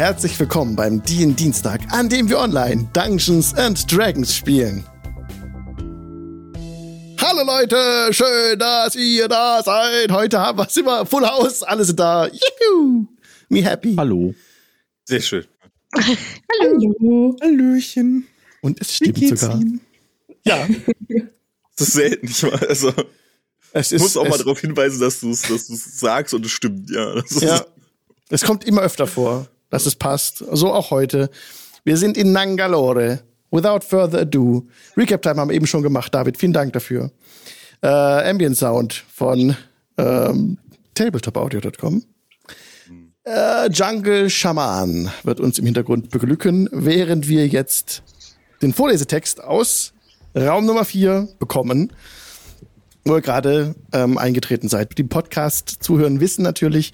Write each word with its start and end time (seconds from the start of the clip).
herzlich 0.00 0.40
willkommen 0.40 0.76
beim 0.76 1.02
DIN 1.02 1.36
Dienstag, 1.36 1.82
an 1.90 2.08
dem 2.08 2.26
wir 2.30 2.38
online 2.38 2.88
Dungeons 2.94 3.52
and 3.52 3.84
Dragons 3.92 4.34
spielen. 4.34 4.82
Hallo 7.20 7.44
Leute, 7.44 8.08
schön, 8.10 8.58
dass 8.58 8.96
ihr 8.96 9.28
da 9.28 9.62
seid. 9.62 10.10
Heute 10.10 10.38
haben 10.40 10.56
wir 10.56 10.66
es 10.66 10.76
immer 10.78 11.04
Full 11.04 11.26
House, 11.26 11.62
alle 11.62 11.84
sind 11.84 12.00
da. 12.00 12.26
Juhu, 12.28 13.08
me 13.50 13.62
happy. 13.62 13.94
Hallo. 13.94 14.34
Sehr 15.04 15.20
schön. 15.20 15.44
Hallo. 15.94 17.36
Hallöchen. 17.42 18.26
Und 18.62 18.80
es 18.80 18.96
stimmt 18.96 19.38
sogar. 19.38 19.60
Ihnen? 19.60 19.82
Ja, 20.46 20.66
Das 21.76 21.88
ist 21.88 21.92
selten, 21.92 22.26
nicht 22.26 22.42
mal. 22.42 22.54
Also, 22.54 22.94
es 23.74 23.92
ich 23.92 23.96
ist 23.96 24.00
muss 24.00 24.16
auch 24.16 24.26
mal 24.26 24.38
darauf 24.38 24.60
hinweisen, 24.60 24.98
dass 24.98 25.20
du 25.20 25.30
es 25.30 25.42
dass 25.42 25.66
du's 25.66 26.00
sagst 26.00 26.32
und 26.32 26.46
es 26.46 26.52
stimmt. 26.52 26.88
Ja, 26.88 27.16
das 27.16 27.32
ist, 27.32 27.42
ja, 27.42 27.66
es 28.30 28.40
kommt 28.44 28.64
immer 28.64 28.80
öfter 28.80 29.06
vor, 29.06 29.46
dass 29.70 29.86
es 29.86 29.96
passt. 29.96 30.44
So 30.52 30.72
auch 30.72 30.90
heute. 30.90 31.30
Wir 31.84 31.96
sind 31.96 32.16
in 32.16 32.32
Nangalore. 32.32 33.20
Without 33.52 33.80
further 33.80 34.20
ado. 34.20 34.68
Recap 34.96 35.22
Time 35.22 35.36
haben 35.36 35.48
wir 35.48 35.56
eben 35.56 35.66
schon 35.66 35.82
gemacht, 35.82 36.14
David. 36.14 36.36
Vielen 36.36 36.52
Dank 36.52 36.72
dafür. 36.72 37.10
Äh, 37.82 37.88
Ambient 37.88 38.56
Sound 38.56 39.04
von 39.12 39.56
ähm, 39.96 40.58
tabletopaudio.com. 40.94 42.04
Äh, 43.24 43.70
Jungle 43.70 44.30
Shaman 44.30 45.10
wird 45.24 45.40
uns 45.40 45.58
im 45.58 45.66
Hintergrund 45.66 46.10
beglücken, 46.10 46.68
während 46.72 47.28
wir 47.28 47.46
jetzt 47.48 48.02
den 48.62 48.72
Vorlesetext 48.72 49.42
aus 49.42 49.92
Raum 50.36 50.64
Nummer 50.64 50.84
4 50.84 51.28
bekommen, 51.38 51.92
wo 53.04 53.16
ihr 53.16 53.20
gerade 53.20 53.74
ähm, 53.92 54.16
eingetreten 54.16 54.68
seid. 54.68 54.96
Die 54.96 55.04
Podcast-Zuhören 55.04 56.20
wissen 56.20 56.42
natürlich, 56.42 56.92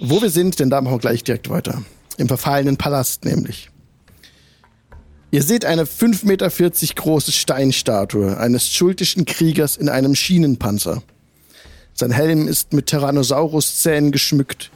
wo 0.00 0.20
wir 0.20 0.30
sind, 0.30 0.60
denn 0.60 0.70
da 0.70 0.80
machen 0.80 0.94
wir 0.94 1.00
gleich 1.00 1.24
direkt 1.24 1.48
weiter. 1.48 1.82
Im 2.18 2.28
verfallenen 2.28 2.76
Palast 2.76 3.24
nämlich. 3.24 3.70
Ihr 5.30 5.42
seht 5.42 5.64
eine 5.64 5.84
5,40 5.84 6.26
Meter 6.26 6.50
große 6.94 7.32
Steinstatue 7.32 8.36
eines 8.36 8.68
schultischen 8.68 9.24
Kriegers 9.24 9.76
in 9.76 9.88
einem 9.88 10.14
Schienenpanzer. 10.14 11.02
Sein 11.94 12.10
Helm 12.10 12.48
ist 12.48 12.72
mit 12.72 12.86
Tyrannosaurus-Zähnen 12.86 14.10
geschmückt 14.10 14.70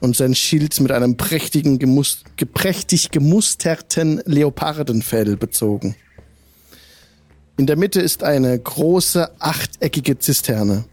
und 0.00 0.16
sein 0.16 0.34
Schild 0.34 0.80
mit 0.80 0.90
einem 0.90 1.16
prächtigen, 1.16 1.78
gemus 1.78 2.24
geprächtig 2.36 3.10
gemusterten 3.10 4.20
Leopardenfell 4.24 5.36
bezogen. 5.36 5.94
In 7.56 7.66
der 7.66 7.76
Mitte 7.76 8.00
ist 8.00 8.24
eine 8.24 8.58
große, 8.58 9.30
achteckige 9.38 10.18
Zisterne. 10.18 10.86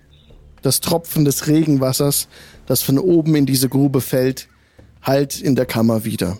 Das 0.61 0.81
Tropfen 0.81 1.25
des 1.25 1.47
Regenwassers, 1.47 2.27
das 2.65 2.81
von 2.81 2.99
oben 2.99 3.35
in 3.35 3.45
diese 3.45 3.69
Grube 3.69 4.01
fällt, 4.01 4.49
hallt 5.07 5.41
in 5.41 5.55
der 5.55 5.65
Kammer 5.65 6.05
wieder. 6.05 6.37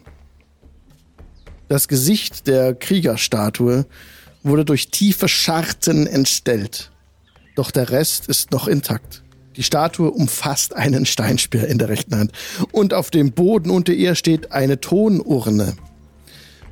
Das 1.70 1.88
Gesicht 1.88 2.48
der 2.48 2.76
Kriegerstatue 2.76 3.86
wurde 4.44 4.66
durch 4.66 4.90
tiefe 4.90 5.28
Scharten 5.28 6.08
entstellt. 6.08 6.92
Doch 7.56 7.72
der 7.72 7.90
Rest 7.90 8.28
ist 8.28 8.52
noch 8.52 8.68
intakt. 8.68 9.24
Die 9.56 9.64
Statue 9.64 10.12
umfasst 10.12 10.76
einen 10.76 11.06
Steinspeer 11.06 11.68
in 11.68 11.80
der 11.80 11.90
rechten 11.90 12.16
Hand. 12.16 12.32
Und 12.72 12.94
auf 12.94 13.10
dem 13.10 13.32
Boden 13.32 13.72
unter 13.72 13.92
ihr 13.92 14.14
steht 14.14 14.52
eine 14.52 14.80
Tonurne. 14.80 15.76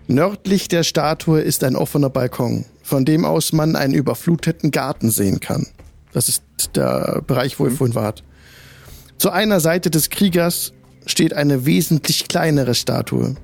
Nördlich 0.07 0.67
der 0.67 0.83
Statue 0.83 1.41
ist 1.41 1.63
ein 1.63 1.75
offener 1.75 2.11
Balkon, 2.11 2.65
von 2.83 3.05
dem 3.05 3.25
aus 3.25 3.53
man 3.53 3.75
einen 3.75 3.95
überfluteten 3.95 4.69
Garten 4.69 5.09
sehen 5.09 5.39
kann. 5.39 5.65
Das 6.13 6.29
ist 6.29 6.43
der 6.75 7.23
Bereich, 7.25 7.59
wo 7.59 7.65
ihr 7.65 7.71
vorhin 7.71 7.95
wart. 7.95 8.23
Zu 9.17 9.31
einer 9.31 9.59
Seite 9.59 9.89
des 9.89 10.11
Kriegers 10.11 10.73
steht 11.05 11.33
eine 11.33 11.65
wesentlich 11.65 12.27
kleinere 12.27 12.75
Statue. 12.75 13.35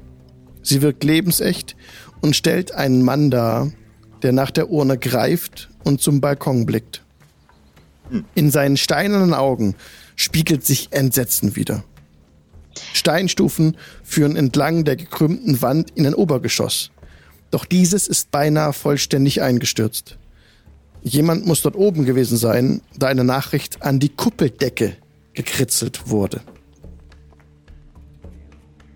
Sie 0.63 0.81
wirkt 0.81 1.03
lebensecht 1.03 1.75
und 2.21 2.35
stellt 2.35 2.73
einen 2.73 3.01
Mann 3.01 3.31
dar, 3.31 3.71
der 4.21 4.31
nach 4.31 4.51
der 4.51 4.69
Urne 4.69 4.97
greift 4.97 5.69
und 5.83 6.01
zum 6.01 6.21
Balkon 6.21 6.65
blickt. 6.65 7.03
In 8.35 8.51
seinen 8.51 8.77
steinernen 8.77 9.33
Augen 9.33 9.75
spiegelt 10.15 10.65
sich 10.65 10.89
Entsetzen 10.91 11.55
wider. 11.55 11.83
Steinstufen 12.93 13.77
führen 14.03 14.35
entlang 14.35 14.83
der 14.83 14.95
gekrümmten 14.95 15.61
Wand 15.61 15.91
in 15.95 16.05
ein 16.05 16.13
Obergeschoss. 16.13 16.91
Doch 17.49 17.65
dieses 17.65 18.07
ist 18.07 18.31
beinahe 18.31 18.73
vollständig 18.73 19.41
eingestürzt. 19.41 20.17
Jemand 21.03 21.45
muss 21.45 21.61
dort 21.61 21.75
oben 21.75 22.05
gewesen 22.05 22.37
sein, 22.37 22.81
da 22.97 23.07
eine 23.07 23.23
Nachricht 23.23 23.81
an 23.81 23.99
die 23.99 24.09
Kuppeldecke 24.09 24.95
gekritzelt 25.33 26.09
wurde. 26.09 26.41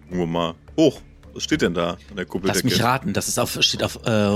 Nur 0.10 0.28
mal 0.28 0.54
hoch. 0.78 1.02
Was 1.34 1.44
steht 1.44 1.62
denn 1.62 1.74
da 1.74 1.92
an 1.92 1.98
der 2.16 2.26
Lass 2.44 2.64
mich 2.64 2.74
Kuppeldecke? 2.76 2.84
raten, 2.84 3.12
das 3.14 3.28
ist 3.28 3.38
auf, 3.38 3.58
steht 3.60 3.84
auf 3.84 4.00
äh, 4.06 4.30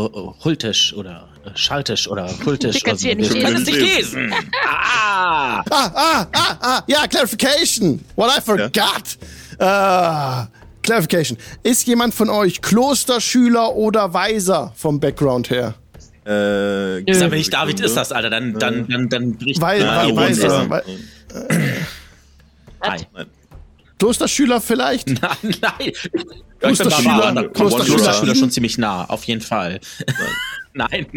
Hultisch 0.43 0.93
oder 0.93 1.29
äh, 1.45 1.51
Schaltisch 1.57 2.09
oder 2.09 2.29
Hultisch. 2.45 2.75
Ich 2.75 2.83
so. 2.99 3.07
nicht 3.07 3.31
können 3.41 3.55
es 3.55 3.65
lesen. 3.65 3.65
nicht 3.65 3.97
lesen. 3.97 4.33
Ah! 4.67 5.63
Ah, 5.69 5.91
ah, 5.93 6.25
ah, 6.33 6.57
ah, 6.59 6.83
ja, 6.87 7.07
Clarification. 7.07 8.03
What 8.17 8.37
I 8.37 8.41
forgot. 8.41 9.17
Ah, 9.59 10.47
Clarification. 10.83 11.37
Ist 11.63 11.87
jemand 11.87 12.13
von 12.13 12.29
euch 12.29 12.61
Klosterschüler 12.61 13.73
oder 13.75 14.13
Weiser 14.13 14.73
vom 14.75 14.99
Background 14.99 15.49
her? 15.49 15.75
Äh, 16.25 16.99
Ich 16.99 17.17
sag, 17.17 17.31
wenn 17.31 17.37
nicht 17.37 17.53
David 17.53 17.79
ist 17.79 17.95
das, 17.95 18.11
Alter, 18.11 18.29
dann, 18.29 18.53
dann, 18.59 18.85
dann, 18.89 19.07
dann 19.07 19.37
bricht 19.37 19.61
Weil, 19.61 19.83
Ah, 19.87 20.05
Weiser. 20.13 20.69
Weil, 20.69 20.83
Nein. 22.81 23.05
Klosterschüler 23.99 24.59
vielleicht? 24.61 25.07
Nein, 25.21 25.37
nein. 25.61 25.91
Klosterschüler- 26.61 27.49
Klosterschüler, 27.49 27.97
Klosterschüler- 27.97 28.35
schon 28.35 28.49
ziemlich 28.51 28.77
nah, 28.77 29.05
auf 29.05 29.23
jeden 29.25 29.41
Fall. 29.41 29.79
Nein. 30.73 31.07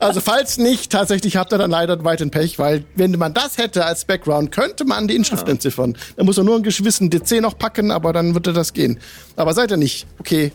Also 0.00 0.20
falls 0.20 0.58
nicht, 0.58 0.90
tatsächlich 0.90 1.36
habt 1.36 1.52
ihr 1.52 1.58
dann 1.58 1.70
leider 1.70 2.02
weiterhin 2.04 2.30
Pech, 2.30 2.58
weil 2.58 2.84
wenn 2.96 3.12
man 3.12 3.34
das 3.34 3.58
hätte 3.58 3.84
als 3.84 4.04
Background, 4.04 4.50
könnte 4.52 4.84
man 4.84 5.06
die 5.08 5.14
Inschrift 5.14 5.48
entziffern. 5.48 5.96
Da 6.16 6.24
muss 6.24 6.38
er 6.38 6.44
nur 6.44 6.54
einen 6.56 6.64
gewissen 6.64 7.10
DC 7.10 7.40
noch 7.40 7.56
packen, 7.56 7.90
aber 7.90 8.12
dann 8.12 8.34
würde 8.34 8.52
das 8.52 8.72
gehen. 8.72 8.98
Aber 9.36 9.54
seid 9.54 9.70
ihr 9.70 9.76
nicht. 9.76 10.06
Okay. 10.18 10.52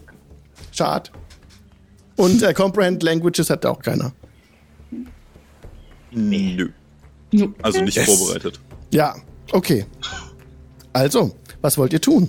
Schade. 0.71 1.09
Und 2.17 2.43
äh, 2.43 2.53
Comprehend 2.53 3.01
Languages 3.03 3.49
hat 3.49 3.65
auch 3.65 3.79
keiner. 3.79 4.11
Nö. 6.11 6.69
Also 7.61 7.81
nicht 7.81 7.95
Yes. 7.97 8.05
vorbereitet. 8.05 8.59
Ja, 8.91 9.15
okay. 9.51 9.85
Also, 10.97 11.37
was 11.61 11.77
wollt 11.77 11.93
ihr 11.93 12.01
tun? 12.01 12.27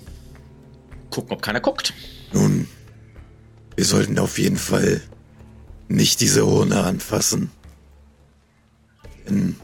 Gucken, 1.09 1.33
ob 1.33 1.41
keiner 1.41 1.63
guckt. 1.63 1.95
Nun, 2.35 2.69
wir 3.77 3.85
sollten 3.87 4.19
auf 4.19 4.39
jeden 4.39 4.59
Fall 4.59 5.01
nicht 5.89 6.21
diese 6.21 6.45
Urne 6.45 6.85
anfassen. 6.85 7.51
Denn 9.27 9.57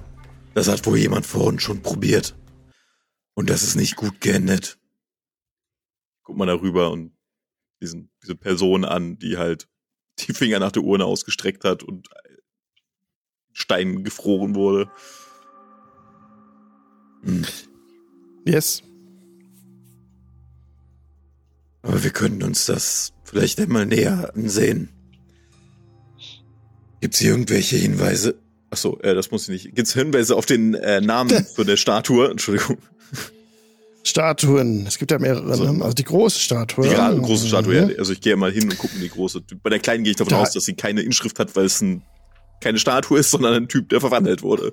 das 0.54 0.68
hat 0.68 0.86
wohl 0.86 0.96
jemand 0.96 1.26
vor 1.26 1.44
uns 1.44 1.62
schon 1.62 1.82
probiert. 1.82 2.34
Und 3.34 3.50
das 3.50 3.62
ist 3.62 3.74
nicht 3.76 3.96
gut 3.96 4.22
geendet. 4.22 4.78
Guck 6.22 6.38
mal 6.38 6.46
darüber 6.46 6.90
und 6.90 7.12
diesen, 7.82 8.10
diese 8.22 8.36
Person 8.36 8.86
an, 8.86 9.18
die 9.18 9.36
halt 9.36 9.68
die 10.20 10.32
Finger 10.32 10.60
nach 10.60 10.72
der 10.72 10.82
Urne 10.82 11.04
ausgestreckt 11.04 11.64
hat 11.64 11.82
und 11.82 12.08
Stein 13.52 14.02
gefroren 14.02 14.54
wurde. 14.54 14.90
Yes. 18.46 18.82
Aber 21.84 22.02
wir 22.02 22.10
könnten 22.10 22.42
uns 22.42 22.66
das 22.66 23.12
vielleicht 23.24 23.60
einmal 23.60 23.86
näher 23.86 24.32
ansehen. 24.34 24.88
Gibt's 27.00 27.18
hier 27.18 27.30
irgendwelche 27.30 27.76
Hinweise? 27.76 28.36
Ach 28.70 28.76
so, 28.76 28.98
äh, 29.00 29.14
das 29.14 29.30
muss 29.30 29.48
ich 29.48 29.64
nicht. 29.64 29.74
Gibt's 29.76 29.92
Hinweise 29.92 30.34
auf 30.36 30.46
den 30.46 30.74
äh, 30.74 31.00
Namen 31.00 31.44
für 31.54 31.64
der 31.64 31.76
Statue? 31.76 32.30
Entschuldigung. 32.30 32.78
Statuen. 34.02 34.86
Es 34.86 34.98
gibt 34.98 35.10
ja 35.10 35.18
mehrere. 35.18 35.54
So. 35.54 35.70
ne? 35.70 35.82
Also 35.84 35.94
die 35.94 36.04
große 36.04 36.38
Statue. 36.38 36.84
Die 36.88 36.94
gerade 36.94 37.20
große 37.20 37.46
Statue, 37.48 37.82
Mhm. 37.82 37.90
ja. 37.90 37.96
Also 37.98 38.12
ich 38.12 38.20
gehe 38.20 38.36
mal 38.36 38.52
hin 38.52 38.64
und 38.64 38.78
gucke 38.78 38.94
mir 38.96 39.02
die 39.02 39.08
große. 39.10 39.42
Bei 39.62 39.70
der 39.70 39.78
kleinen 39.78 40.04
gehe 40.04 40.10
ich 40.12 40.16
davon 40.16 40.32
Da- 40.32 40.42
aus, 40.42 40.52
dass 40.52 40.64
sie 40.64 40.74
keine 40.74 41.02
Inschrift 41.02 41.38
hat, 41.38 41.54
weil 41.56 41.66
es 41.66 41.80
ein, 41.80 42.02
keine 42.60 42.78
Statue 42.78 43.18
ist, 43.18 43.30
sondern 43.30 43.54
ein 43.54 43.68
Typ, 43.68 43.88
der 43.90 44.00
verwandelt 44.00 44.42
wurde. 44.42 44.72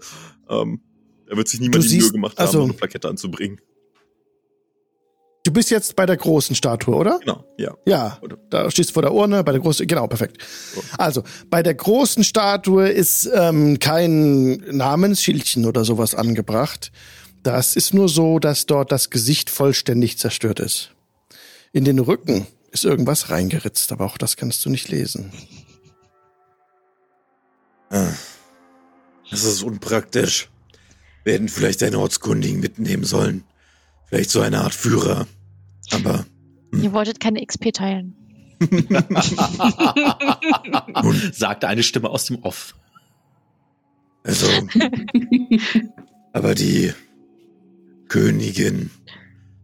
Ähm, 0.49 0.81
da 1.29 1.37
wird 1.37 1.47
sich 1.47 1.59
niemand 1.61 1.83
Du 1.83 1.87
die 1.87 1.93
Mühe 1.95 2.01
siehst- 2.01 2.11
gemacht 2.13 2.37
haben, 2.37 2.45
also- 2.47 2.63
eine 2.63 2.73
Plakette 2.73 3.07
anzubringen. 3.09 3.59
Du 5.43 5.51
bist 5.51 5.71
jetzt 5.71 5.95
bei 5.95 6.05
der 6.05 6.17
großen 6.17 6.55
Statue, 6.55 6.95
oder? 6.95 7.17
Genau, 7.19 7.43
ja. 7.57 7.75
Ja, 7.85 8.19
da 8.51 8.69
stehst 8.69 8.91
du 8.91 8.93
vor 8.93 9.01
der 9.01 9.11
Urne, 9.11 9.43
bei 9.43 9.51
der 9.51 9.61
großen, 9.61 9.87
genau, 9.87 10.05
perfekt. 10.05 10.37
Also, 10.99 11.23
bei 11.49 11.63
der 11.63 11.73
großen 11.73 12.23
Statue 12.23 12.87
ist 12.89 13.27
ähm, 13.33 13.79
kein 13.79 14.57
Namensschildchen 14.69 15.65
oder 15.65 15.83
sowas 15.83 16.13
angebracht. 16.13 16.91
Das 17.41 17.75
ist 17.75 17.91
nur 17.93 18.07
so, 18.07 18.37
dass 18.37 18.67
dort 18.67 18.91
das 18.91 19.09
Gesicht 19.09 19.49
vollständig 19.49 20.19
zerstört 20.19 20.59
ist. 20.59 20.91
In 21.73 21.85
den 21.85 21.97
Rücken 21.97 22.45
ist 22.71 22.85
irgendwas 22.85 23.31
reingeritzt, 23.31 23.91
aber 23.91 24.05
auch 24.05 24.19
das 24.19 24.37
kannst 24.37 24.63
du 24.65 24.69
nicht 24.69 24.89
lesen. 24.89 25.31
Ah, 27.89 28.13
das 29.31 29.43
ist 29.43 29.63
unpraktisch. 29.63 30.49
Wir 31.23 31.33
hätten 31.33 31.49
vielleicht 31.49 31.81
einen 31.81 31.95
Ortskundigen 31.95 32.59
mitnehmen 32.59 33.05
sollen. 33.05 33.43
Vielleicht 34.11 34.29
so 34.29 34.41
eine 34.41 34.59
Art 34.59 34.73
Führer. 34.73 35.25
Aber 35.91 36.25
Ihr 36.73 36.91
wolltet 36.91 37.21
keine 37.21 37.45
XP 37.45 37.73
teilen. 37.73 38.13
sagte 41.31 41.69
eine 41.69 41.81
Stimme 41.81 42.09
aus 42.09 42.25
dem 42.25 42.43
Off. 42.43 42.75
Also, 44.23 44.47
aber 46.33 46.55
die 46.55 46.93
Königin 48.09 48.91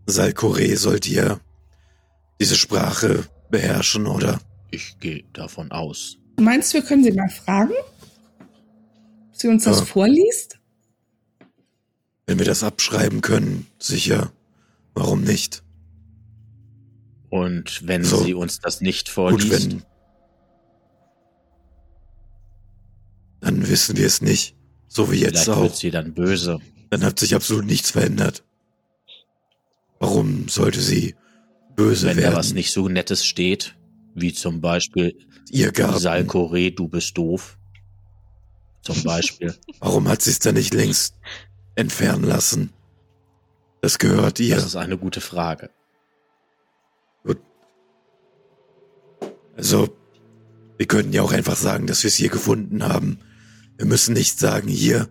Salkore 0.05 0.77
sollte 0.77 1.11
ja 1.11 1.41
diese 2.39 2.55
Sprache 2.55 3.25
beherrschen, 3.51 4.07
oder? 4.07 4.39
Ich 4.71 4.97
gehe 4.99 5.25
davon 5.33 5.71
aus. 5.71 6.17
Meinst 6.39 6.73
du, 6.73 6.77
wir 6.79 6.85
können 6.85 7.03
sie 7.03 7.11
mal 7.11 7.29
fragen? 7.29 7.73
Ob 8.39 9.35
sie 9.35 9.49
uns 9.49 9.65
das 9.65 9.81
vorliest? 9.81 10.57
Wenn 12.25 12.39
wir 12.39 12.45
das 12.45 12.63
abschreiben 12.63 13.19
können, 13.21 13.67
sicher. 13.77 14.31
Warum 14.97 15.21
nicht? 15.21 15.63
Und 17.29 17.85
wenn 17.87 18.03
So. 18.03 18.23
sie 18.23 18.33
uns 18.33 18.59
das 18.59 18.81
nicht 18.81 19.07
Gut, 19.09 19.13
vorliest, 19.13 19.71
wenn. 19.71 19.83
Dann 23.41 23.67
wissen 23.69 23.95
wir 23.95 24.07
es 24.07 24.21
nicht. 24.23 24.55
So 24.87 25.11
wie 25.11 25.17
jetzt 25.17 25.43
vielleicht 25.43 25.59
wird 25.61 25.71
auch. 25.71 25.75
sie 25.75 25.91
dann 25.91 26.13
böse. 26.15 26.59
Dann 26.89 27.03
hat 27.03 27.19
sich 27.19 27.35
absolut 27.35 27.65
nichts 27.65 27.91
verändert. 27.91 28.43
Warum 29.99 30.47
sollte 30.47 30.81
sie 30.81 31.15
böse 31.75 32.07
Wenn 32.07 32.17
werden? 32.17 32.31
da 32.31 32.37
was 32.37 32.53
nicht 32.53 32.71
so 32.71 32.87
Nettes 32.89 33.23
steht, 33.23 33.75
wie 34.15 34.33
zum 34.33 34.61
Beispiel 34.61 35.15
Ihr 35.51 35.71
Garten. 35.71 35.99
Salkore, 35.99 36.71
du 36.71 36.87
bist 36.87 37.15
doof. 37.17 37.59
Zum 38.81 39.03
Beispiel. 39.03 39.55
Warum 39.79 40.07
hat 40.07 40.23
sie 40.23 40.31
es 40.31 40.39
dann 40.39 40.55
nicht 40.55 40.73
längst 40.73 41.15
entfernen 41.75 42.23
lassen? 42.23 42.73
Das 43.81 43.99
gehört 43.99 44.39
ihr. 44.39 44.55
Das 44.55 44.65
ist 44.65 44.75
eine 44.75 44.97
gute 44.97 45.21
Frage. 45.21 45.69
Also, 49.55 49.89
wir 50.77 50.85
könnten 50.85 51.13
ja 51.13 51.23
auch 51.23 51.31
einfach 51.31 51.55
sagen, 51.55 51.87
dass 51.87 52.03
wir 52.03 52.09
es 52.09 52.15
hier 52.15 52.29
gefunden 52.29 52.83
haben. 52.83 53.19
Wir 53.77 53.87
müssen 53.87 54.13
nicht 54.13 54.39
sagen, 54.39 54.67
hier, 54.67 55.09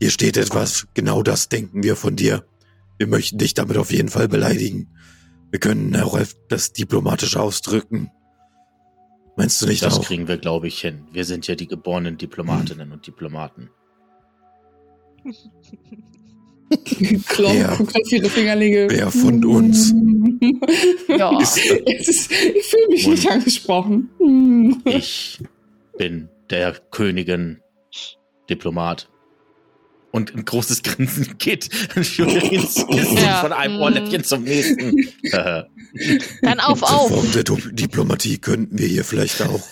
hier 0.00 0.10
steht 0.10 0.36
etwas, 0.36 0.86
genau 0.94 1.22
das 1.24 1.48
denken 1.48 1.82
wir 1.82 1.96
von 1.96 2.14
dir. 2.14 2.46
Wir 2.98 3.08
möchten 3.08 3.38
dich 3.38 3.54
damit 3.54 3.76
auf 3.76 3.90
jeden 3.90 4.08
Fall 4.08 4.28
beleidigen. 4.28 4.94
Wir 5.50 5.58
können 5.58 5.96
auch 5.96 6.16
das 6.48 6.72
diplomatisch 6.72 7.36
ausdrücken. 7.36 8.10
Meinst 9.36 9.60
du 9.60 9.66
nicht 9.66 9.82
Das 9.82 9.98
auch? 9.98 10.04
kriegen 10.04 10.28
wir, 10.28 10.38
glaube 10.38 10.68
ich, 10.68 10.80
hin. 10.80 11.06
Wir 11.10 11.24
sind 11.24 11.46
ja 11.48 11.56
die 11.56 11.66
geborenen 11.66 12.18
Diplomatinnen 12.18 12.92
und 12.92 13.06
Diplomaten. 13.06 13.70
Klon 17.26 17.56
Ja. 17.58 17.74
guckt 17.76 17.94
auf 17.94 18.12
ihre 18.12 18.28
Fingernägel. 18.28 18.90
Wer 18.90 19.10
von 19.10 19.44
uns? 19.44 19.92
Ja. 21.08 21.38
Ist, 21.40 21.58
ich 21.58 22.64
fühle 22.64 22.88
mich 22.88 23.06
nicht 23.06 23.30
angesprochen. 23.30 24.08
Ich 24.84 25.38
bin 25.98 26.28
der 26.50 26.72
Königin 26.90 27.60
Diplomat. 28.50 29.08
Und 30.10 30.34
ein 30.34 30.44
großes 30.44 30.82
Grinsen 30.82 31.38
geht 31.38 31.68
Ja, 32.18 33.40
von 33.40 33.52
einem. 33.52 33.80
Ohrläppchen 33.80 34.24
zum 34.24 34.42
nächsten. 34.44 34.94
Dann 36.42 36.60
auf, 36.60 36.82
auf. 36.82 37.08
Form 37.10 37.32
der 37.32 37.44
Dip- 37.44 37.74
Diplomatie 37.76 38.38
könnten 38.38 38.78
wir 38.78 38.86
hier 38.88 39.04
vielleicht 39.04 39.40
auch 39.42 39.62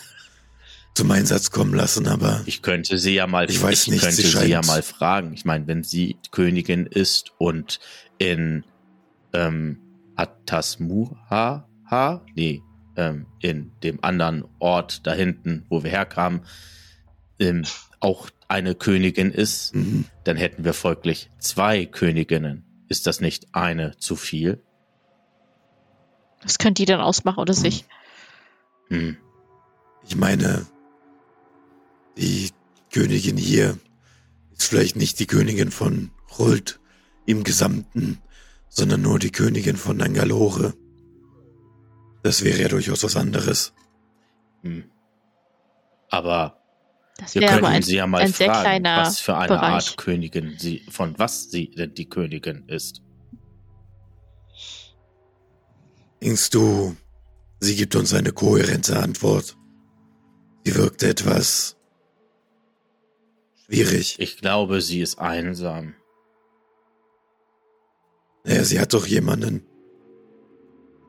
zum 0.95 1.11
Einsatz 1.11 1.51
kommen 1.51 1.75
lassen, 1.75 2.09
aber 2.09 2.43
ich 2.47 2.63
könnte 2.63 2.99
sie 2.99 3.15
ja 3.15 3.27
mal, 3.27 3.49
Ich 3.49 3.63
weiß 3.63 3.89
nicht, 3.89 4.03
könnte 4.03 4.17
sie 4.17 4.29
sie, 4.29 4.47
ja 4.47 4.61
mal 4.63 4.83
fragen. 4.83 5.33
Ich 5.33 5.45
meine, 5.45 5.67
wenn 5.67 5.83
sie 5.83 6.19
Königin 6.31 6.87
ist 6.87 7.33
und 7.39 7.81
in 8.19 8.65
ähm, 9.33 9.79
Atasmuha, 10.17 11.69
ha, 11.91 12.25
nee, 12.35 12.63
ähm, 12.97 13.27
in 13.41 13.73
dem 13.83 14.03
anderen 14.03 14.45
Ort 14.59 15.07
da 15.07 15.13
hinten, 15.13 15.65
wo 15.69 15.83
wir 15.83 15.91
herkamen, 15.91 16.43
ähm, 17.39 17.65
auch 18.01 18.29
eine 18.49 18.75
Königin 18.75 19.31
ist, 19.31 19.75
mhm. 19.75 20.07
dann 20.25 20.37
hätten 20.37 20.65
wir 20.65 20.75
folglich 20.75 21.31
zwei 21.39 21.87
Königinnen. 21.87 22.65
Ist 22.89 23.07
das 23.07 23.21
nicht 23.21 23.55
eine 23.55 23.97
zu 23.97 24.17
viel? 24.17 24.63
Was 26.43 26.59
könnt 26.59 26.79
die 26.79 26.85
denn 26.85 27.01
ausmachen 27.01 27.39
oder 27.39 27.55
sich? 27.55 27.85
Hm. 28.89 29.17
ich 30.05 30.17
meine, 30.17 30.67
die 32.17 32.51
Königin 32.93 33.37
hier 33.37 33.79
ist 34.53 34.69
vielleicht 34.69 34.97
nicht 34.97 35.19
die 35.21 35.27
Königin 35.27 35.71
von 35.71 36.11
Hult 36.39 36.81
im 37.27 37.45
Gesamten, 37.45 38.19
sondern 38.69 39.03
nur 39.03 39.19
die 39.19 39.33
Königin 39.33 39.77
von 39.77 39.97
Nangalore. 39.97 40.75
Das 42.23 42.45
wäre 42.45 42.61
ja 42.61 42.69
durchaus 42.69 43.03
was 43.03 43.17
anderes. 43.17 43.73
Hm. 44.63 44.85
Aber 46.11 46.61
Das 47.19 47.35
wir 47.35 47.47
könnten 47.47 47.65
ein, 47.65 47.83
sie 47.83 47.97
ja 47.97 48.07
mal 48.07 48.29
fragen, 48.29 48.85
was 48.85 49.21
für 49.21 49.37
eine 49.37 49.49
Bereich. 49.49 49.73
Art 49.73 49.97
Königin 49.97 50.57
sie, 50.59 50.83
von 50.91 51.19
was 51.19 51.51
sie 51.51 51.71
denn 51.71 51.95
die 51.95 52.09
Königin 52.09 52.69
ist. 52.69 53.03
Denkst 56.21 56.51
du, 56.51 56.97
sie 57.61 57.77
gibt 57.77 57.95
uns 57.97 58.13
eine 58.13 58.33
kohärente 58.33 59.01
Antwort? 59.01 59.57
Sie 60.65 60.75
wirkt 60.75 61.03
etwas 61.03 61.77
schwierig. 63.71 64.17
Ich 64.19 64.37
glaube, 64.39 64.81
sie 64.81 65.01
ist 65.01 65.19
einsam. 65.19 65.95
Naja, 68.45 68.65
sie 68.65 68.81
hat 68.81 68.93
doch 68.95 69.07
jemanden. 69.07 69.63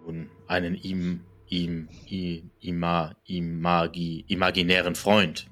Und 0.05 0.29
einen 0.47 0.75
ihm, 0.75 1.21
ihm, 1.47 1.87
i, 2.09 2.43
ima, 2.59 3.15
imagi, 3.25 4.25
imaginären 4.27 4.95
Freund. 4.95 5.47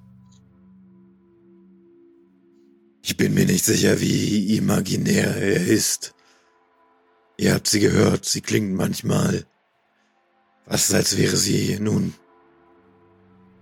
Ich 3.02 3.16
bin 3.18 3.34
mir 3.34 3.46
nicht 3.46 3.66
sicher, 3.66 4.00
wie 4.02 4.58
imaginär 4.58 5.36
er 5.38 5.66
ist. 5.66 6.14
Ihr 7.38 7.54
habt 7.54 7.68
sie 7.68 7.80
gehört, 7.80 8.26
sie 8.26 8.42
klingt 8.42 8.74
manchmal 8.74 9.46
fast 10.66 10.94
als 10.94 11.18
wäre 11.18 11.36
sie 11.36 11.80
nun 11.80 12.14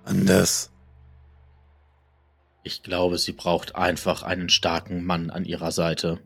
anders. 0.04 0.72
Ich 2.68 2.84
glaube, 2.84 3.18
sie 3.18 3.32
braucht 3.32 3.76
einfach 3.78 4.24
einen 4.24 4.50
starken 4.50 5.06
Mann 5.06 5.30
an 5.30 5.46
ihrer 5.46 5.72
Seite. 5.72 6.20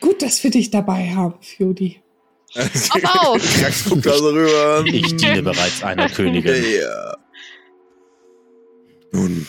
Gut, 0.00 0.22
dass 0.22 0.44
wir 0.44 0.52
dich 0.52 0.70
dabei 0.70 1.08
haben, 1.10 1.34
Fjodi. 1.42 2.00
Auf, 2.54 3.04
auf! 3.04 3.42
Krax 3.60 3.86
guckt 3.86 4.06
da 4.06 4.16
so 4.16 4.28
rüber. 4.28 4.84
Ich 4.86 5.16
diene 5.16 5.42
bereits 5.42 5.82
einer 5.82 6.08
Königin. 6.14 6.62
Ja. 6.80 7.16
Nun, 9.10 9.46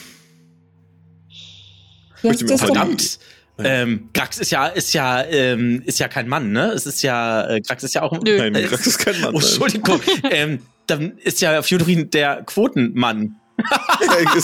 das 2.24 2.40
doch- 2.40 2.58
Verdammt! 2.58 3.20
Ähm, 3.60 4.10
Grax 4.14 4.40
ist 4.40 4.50
ja, 4.52 4.66
ist 4.68 4.94
ja, 4.94 5.24
ähm, 5.26 5.84
ist 5.86 6.00
ja 6.00 6.08
kein 6.08 6.28
Mann, 6.28 6.52
ne? 6.54 6.72
Es 6.72 6.88
ist 6.88 7.04
ja, 7.04 7.48
äh, 7.50 7.62
Grax 7.62 7.84
ist 7.84 7.94
ja 7.94 8.02
auch. 8.02 8.20
Nö. 8.24 8.50
Nein, 8.50 8.66
Krax 8.66 8.88
ist 8.88 8.98
kein 8.98 9.20
Mann. 9.22 9.36
Oh, 9.36 9.40
nein. 9.40 9.48
Entschuldigung. 9.48 10.02
ähm, 10.32 10.62
dann 10.88 11.18
ist 11.20 11.40
ja 11.42 11.62
Fjodorin 11.62 12.10
der 12.10 12.42
Quotenmann. 12.46 13.36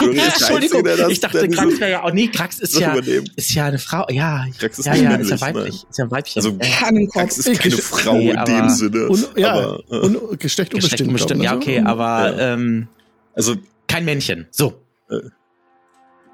Entschuldigung, 0.00 0.84
das- 0.84 1.08
ich 1.10 1.20
dachte, 1.20 1.48
diese- 1.48 1.80
wäre 1.80 1.90
ja, 1.90 2.04
oh 2.04 2.10
nee, 2.10 2.26
Grax 2.28 2.58
ist 2.60 2.78
ja, 2.78 2.92
übernehmen. 2.96 3.28
ist 3.36 3.54
ja 3.54 3.66
eine 3.66 3.78
Frau, 3.78 4.06
ja, 4.10 4.44
Krax 4.58 4.78
ist 4.78 4.86
ja, 4.86 4.94
ja, 4.94 5.10
männlich, 5.10 5.30
ist 5.30 5.40
ja 5.40 5.46
weiblich, 5.46 5.74
nein. 5.74 5.86
ist 5.90 5.98
ja 5.98 6.04
ein 6.04 6.10
Weibchen. 6.10 6.42
Also, 6.44 6.56
äh. 6.58 7.06
Krax 7.06 7.38
ist 7.38 7.60
keine 7.60 7.74
Ich- 7.74 7.82
Frau 7.82 8.14
Nee, 8.14 8.30
in 8.30 8.36
aber- 8.38 8.50
dem 8.52 8.68
Sinne. 8.70 9.08
Und, 9.08 9.28
ja, 9.36 9.52
aber, 9.52 9.80
äh, 9.90 9.96
und 9.98 10.40
Geschlecht 10.40 10.72
Geschlecht 10.72 11.02
unbestimmt. 11.02 11.40
glaub 11.42 11.44
ja, 11.44 11.52
ich, 11.52 11.56
okay, 11.62 11.80
ne? 11.80 11.88
aber 11.88 12.36
Ja. 12.36 12.52
ähm, 12.54 12.88
also 13.34 13.56
kein 13.86 14.04
Männchen. 14.04 14.46
So. 14.50 14.80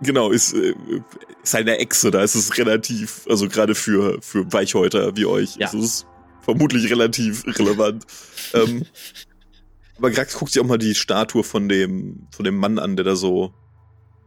genau, 0.02 0.30
ist, 0.30 0.54
äh, 0.54 0.74
ist 1.42 1.54
eine 1.54 1.78
Echse, 1.78 2.10
da 2.10 2.22
ist 2.22 2.34
es 2.34 2.56
relativ, 2.56 3.22
also 3.28 3.48
gerade 3.48 3.74
für, 3.74 4.18
für 4.22 4.50
Weichhäuter 4.52 5.14
wie 5.16 5.26
euch, 5.26 5.56
Ja. 5.56 5.66
ist 5.66 5.74
es 5.74 6.06
vermutlich 6.42 6.90
relativ 6.90 7.44
relevant. 7.58 8.04
ähm, 8.54 8.84
aber 10.00 10.10
Grax 10.10 10.38
guckt 10.38 10.50
sich 10.50 10.62
auch 10.62 10.66
mal 10.66 10.78
die 10.78 10.94
Statue 10.94 11.44
von 11.44 11.68
dem, 11.68 12.26
von 12.30 12.46
dem 12.46 12.56
Mann 12.56 12.78
an, 12.78 12.96
der 12.96 13.04
da 13.04 13.16
so, 13.16 13.52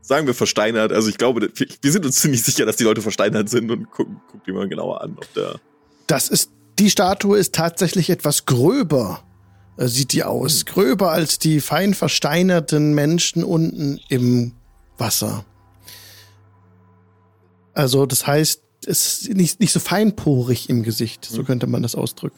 sagen 0.02 0.28
wir, 0.28 0.36
versteinert. 0.36 0.92
Also 0.92 1.10
ich 1.10 1.18
glaube, 1.18 1.50
wir 1.82 1.92
sind 1.92 2.06
uns 2.06 2.18
ziemlich 2.18 2.44
sicher, 2.44 2.68
dass 2.68 2.76
die 2.76 2.84
Leute 2.84 3.02
versteinert 3.02 3.50
sind 3.50 3.72
und 3.72 3.90
gucken, 3.90 4.22
guckt 4.32 4.46
die 4.46 4.52
mal 4.52 4.70
genauer 4.70 5.02
an, 5.02 5.16
ob 5.18 5.34
der. 5.34 5.60
Das 6.06 6.30
ist, 6.30 6.52
die 6.78 6.92
Statue 6.92 7.40
ist 7.40 7.56
tatsächlich 7.56 8.12
etwas 8.12 8.46
gröber, 8.46 9.24
äh, 9.78 9.88
sieht 9.88 10.14
die 10.14 10.24
aus. 10.24 10.66
Gröber 10.66 11.12
als 11.12 11.40
die 11.40 11.60
fein 11.60 11.96
versteinerten 11.96 12.94
Menschen 12.94 13.44
unten 13.44 14.00
im 14.10 14.54
Wasser. 15.00 15.44
Also, 17.74 18.06
das 18.06 18.28
heißt, 18.28 18.62
es 18.86 19.24
ist 19.24 19.34
nicht, 19.34 19.60
nicht 19.60 19.72
so 19.72 19.80
feinporig 19.80 20.70
im 20.70 20.84
Gesicht, 20.84 21.26
so 21.26 21.44
könnte 21.44 21.66
man 21.66 21.82
das 21.82 21.96
ausdrücken. 21.96 22.38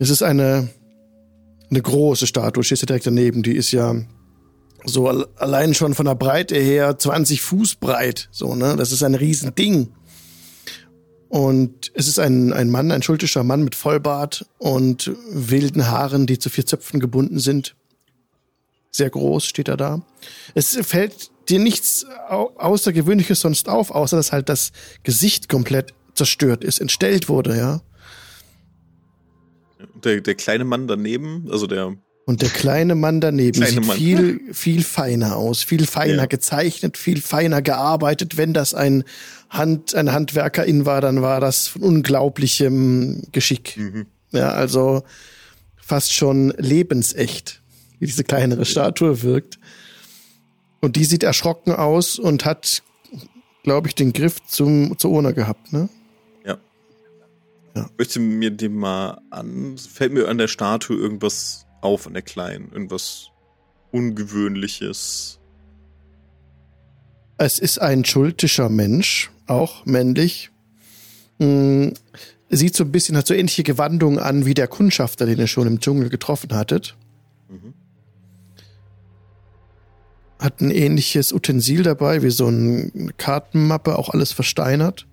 Es 0.00 0.10
ist 0.10 0.22
eine, 0.22 0.70
eine 1.74 1.82
große 1.82 2.26
Statue, 2.26 2.62
stehst 2.64 2.82
du 2.82 2.86
direkt 2.86 3.06
daneben, 3.06 3.42
die 3.42 3.56
ist 3.56 3.72
ja 3.72 3.94
so 4.84 5.08
al- 5.08 5.26
allein 5.36 5.74
schon 5.74 5.94
von 5.94 6.06
der 6.06 6.14
Breite 6.14 6.56
her 6.56 6.98
20 6.98 7.40
Fuß 7.42 7.76
breit, 7.76 8.28
so, 8.30 8.54
ne? 8.54 8.76
Das 8.76 8.92
ist 8.92 9.02
ein 9.02 9.14
Riesending. 9.14 9.88
Und 11.28 11.90
es 11.94 12.06
ist 12.06 12.18
ein, 12.20 12.52
ein 12.52 12.70
Mann, 12.70 12.92
ein 12.92 13.02
schultischer 13.02 13.42
Mann 13.42 13.64
mit 13.64 13.74
Vollbart 13.74 14.46
und 14.58 15.10
wilden 15.30 15.88
Haaren, 15.88 16.26
die 16.26 16.38
zu 16.38 16.48
vier 16.48 16.64
Zöpfen 16.64 17.00
gebunden 17.00 17.40
sind. 17.40 17.74
Sehr 18.92 19.10
groß 19.10 19.44
steht 19.44 19.66
er 19.66 19.76
da. 19.76 20.02
Es 20.54 20.76
fällt 20.82 21.30
dir 21.48 21.58
nichts 21.58 22.06
Au 22.28 22.52
Außergewöhnliches 22.56 23.40
sonst 23.40 23.68
auf, 23.68 23.90
außer 23.90 24.16
dass 24.16 24.30
halt 24.30 24.48
das 24.48 24.70
Gesicht 25.02 25.48
komplett 25.48 25.92
zerstört 26.14 26.62
ist, 26.62 26.80
entstellt 26.80 27.28
wurde, 27.28 27.56
ja. 27.56 27.80
Der, 30.02 30.20
der 30.20 30.34
kleine 30.34 30.64
Mann 30.64 30.86
daneben, 30.88 31.46
also 31.50 31.66
der 31.66 31.94
Und 32.26 32.42
der 32.42 32.48
kleine 32.48 32.94
Mann 32.94 33.20
daneben 33.20 33.60
Kleine 33.60 33.72
sieht 33.72 33.86
Mann. 33.86 33.96
viel, 33.96 34.40
viel 34.52 34.82
feiner 34.82 35.36
aus, 35.36 35.62
viel 35.62 35.86
feiner 35.86 36.14
Ja. 36.22 36.26
gezeichnet, 36.26 36.96
viel 36.96 37.20
feiner 37.20 37.62
gearbeitet. 37.62 38.36
Wenn 38.36 38.52
das 38.54 38.74
ein 38.74 39.04
Hand, 39.50 39.94
ein 39.94 40.12
Handwerkerin 40.12 40.86
war, 40.86 41.00
dann 41.00 41.22
war 41.22 41.40
das 41.40 41.68
von 41.68 41.82
unglaublichem 41.82 43.22
Geschick. 43.32 43.76
Mhm. 43.76 44.06
Ja, 44.32 44.50
also 44.50 45.02
fast 45.76 46.12
schon 46.12 46.52
lebensecht, 46.56 47.62
wie 47.98 48.06
diese 48.06 48.24
kleinere 48.24 48.64
Statue 48.64 49.22
wirkt. 49.22 49.58
Und 50.80 50.96
die 50.96 51.04
sieht 51.04 51.22
erschrocken 51.22 51.72
aus 51.72 52.18
und 52.18 52.44
hat, 52.44 52.82
glaube 53.62 53.88
ich, 53.88 53.94
den 53.94 54.12
Griff 54.12 54.36
zum, 54.46 54.98
zur 54.98 55.10
Urne 55.12 55.32
gehabt, 55.34 55.72
ne? 55.72 55.88
Ich 57.74 57.98
möchte 57.98 58.20
mir 58.20 58.50
den 58.50 58.74
mal 58.74 59.20
an. 59.30 59.76
Fällt 59.78 60.12
mir 60.12 60.28
an 60.28 60.38
der 60.38 60.48
Statue 60.48 60.96
irgendwas 60.96 61.66
auf, 61.80 62.06
an 62.06 62.14
der 62.14 62.22
kleinen? 62.22 62.70
Irgendwas 62.72 63.30
Ungewöhnliches. 63.90 65.40
Es 67.36 67.58
ist 67.58 67.78
ein 67.78 68.04
schultischer 68.04 68.68
Mensch, 68.68 69.30
auch 69.46 69.84
männlich. 69.86 70.50
Mm, 71.38 71.88
Sieht 72.50 72.76
so 72.76 72.84
ein 72.84 72.92
bisschen, 72.92 73.16
hat 73.16 73.26
so 73.26 73.34
ähnliche 73.34 73.62
Gewandungen 73.62 74.18
an 74.18 74.44
wie 74.44 74.54
der 74.54 74.68
Kundschafter, 74.68 75.26
den 75.26 75.38
ihr 75.38 75.46
schon 75.46 75.66
im 75.66 75.80
Dschungel 75.80 76.08
getroffen 76.08 76.54
hattet. 76.54 76.96
Mhm. 77.48 77.74
Hat 80.38 80.60
ein 80.60 80.70
ähnliches 80.70 81.32
Utensil 81.32 81.82
dabei, 81.82 82.22
wie 82.22 82.30
so 82.30 82.46
eine 82.46 83.12
Kartenmappe, 83.16 83.98
auch 83.98 84.10
alles 84.10 84.32
versteinert. 84.32 85.06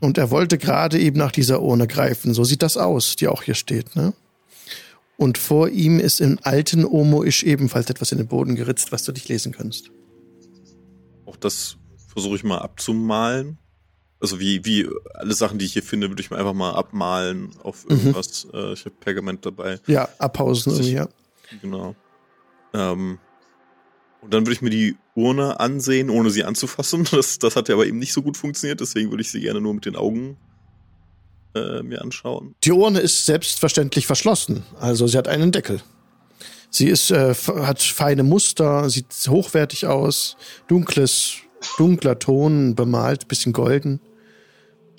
Und 0.00 0.16
er 0.18 0.30
wollte 0.30 0.58
gerade 0.58 0.98
eben 0.98 1.18
nach 1.18 1.32
dieser 1.32 1.60
Urne 1.62 1.86
greifen. 1.86 2.32
So 2.34 2.44
sieht 2.44 2.62
das 2.62 2.76
aus, 2.76 3.16
die 3.16 3.28
auch 3.28 3.42
hier 3.42 3.54
steht, 3.54 3.96
ne? 3.96 4.12
Und 5.16 5.36
vor 5.38 5.68
ihm 5.68 5.98
ist 5.98 6.20
im 6.20 6.38
alten 6.42 6.84
Omoisch 6.84 7.42
ebenfalls 7.42 7.90
etwas 7.90 8.12
in 8.12 8.18
den 8.18 8.28
Boden 8.28 8.54
geritzt, 8.54 8.92
was 8.92 9.02
du 9.02 9.10
nicht 9.10 9.28
lesen 9.28 9.50
kannst. 9.50 9.90
Auch 11.26 11.34
das 11.36 11.76
versuche 12.06 12.36
ich 12.36 12.44
mal 12.44 12.58
abzumalen. 12.58 13.58
Also 14.20 14.38
wie, 14.38 14.64
wie 14.64 14.88
alle 15.14 15.34
Sachen, 15.34 15.58
die 15.58 15.64
ich 15.64 15.72
hier 15.72 15.82
finde, 15.82 16.08
würde 16.08 16.20
ich 16.22 16.30
mir 16.30 16.38
einfach 16.38 16.54
mal 16.54 16.72
abmalen 16.72 17.50
auf 17.64 17.84
Mhm. 17.84 17.90
irgendwas. 17.96 18.46
Äh, 18.52 18.72
ich 18.74 18.84
habe 18.84 18.94
Pergament 19.00 19.44
dabei. 19.44 19.80
Ja, 19.88 20.08
ist- 20.68 20.76
irgendwie, 20.78 20.92
ja. 20.92 21.08
Genau. 21.62 21.96
Ähm, 22.74 23.18
und 24.20 24.34
dann 24.34 24.44
würde 24.44 24.52
ich 24.52 24.62
mir 24.62 24.70
die 24.70 24.96
Urne 25.14 25.60
ansehen, 25.60 26.10
ohne 26.10 26.30
sie 26.30 26.44
anzufassen. 26.44 27.06
Das, 27.10 27.38
das 27.38 27.56
hat 27.56 27.68
ja 27.68 27.74
aber 27.74 27.86
eben 27.86 27.98
nicht 27.98 28.12
so 28.12 28.22
gut 28.22 28.36
funktioniert, 28.36 28.80
deswegen 28.80 29.10
würde 29.10 29.22
ich 29.22 29.30
sie 29.30 29.40
gerne 29.40 29.60
nur 29.60 29.74
mit 29.74 29.86
den 29.86 29.96
Augen 29.96 30.36
äh, 31.54 31.82
mir 31.82 32.02
anschauen. 32.02 32.54
Die 32.64 32.72
Urne 32.72 33.00
ist 33.00 33.26
selbstverständlich 33.26 34.06
verschlossen. 34.06 34.64
Also 34.78 35.06
sie 35.06 35.16
hat 35.16 35.28
einen 35.28 35.52
Deckel. 35.52 35.80
Sie 36.70 36.88
ist, 36.88 37.10
äh, 37.10 37.34
hat 37.34 37.80
feine 37.80 38.22
Muster, 38.22 38.90
sieht 38.90 39.06
hochwertig 39.28 39.86
aus, 39.86 40.36
dunkles, 40.66 41.36
dunkler 41.78 42.18
Ton, 42.18 42.74
bemalt, 42.74 43.28
bisschen 43.28 43.52
golden. 43.52 44.00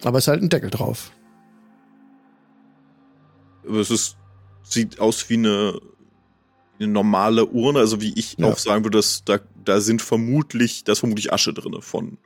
Aber 0.03 0.17
es 0.17 0.25
ist 0.25 0.29
halt 0.29 0.41
ein 0.41 0.49
Deckel 0.49 0.69
drauf. 0.69 1.11
Aber 3.67 3.79
es 3.79 3.91
ist, 3.91 4.17
sieht 4.63 4.99
aus 4.99 5.29
wie 5.29 5.35
eine, 5.35 5.79
eine 6.79 6.87
normale 6.87 7.45
Urne, 7.45 7.79
also 7.79 8.01
wie 8.01 8.13
ich 8.17 8.35
Ja. 8.37 8.47
auch 8.47 8.57
sagen 8.57 8.83
würde, 8.83 8.97
dass 8.97 9.23
da, 9.25 9.39
da 9.65 9.81
sind 9.81 10.01
vermutlich, 10.01 10.83
da 10.83 10.93
ist 10.93 10.99
vermutlich 10.99 11.33
Asche 11.33 11.53
drinne 11.53 11.81
von 11.81 12.17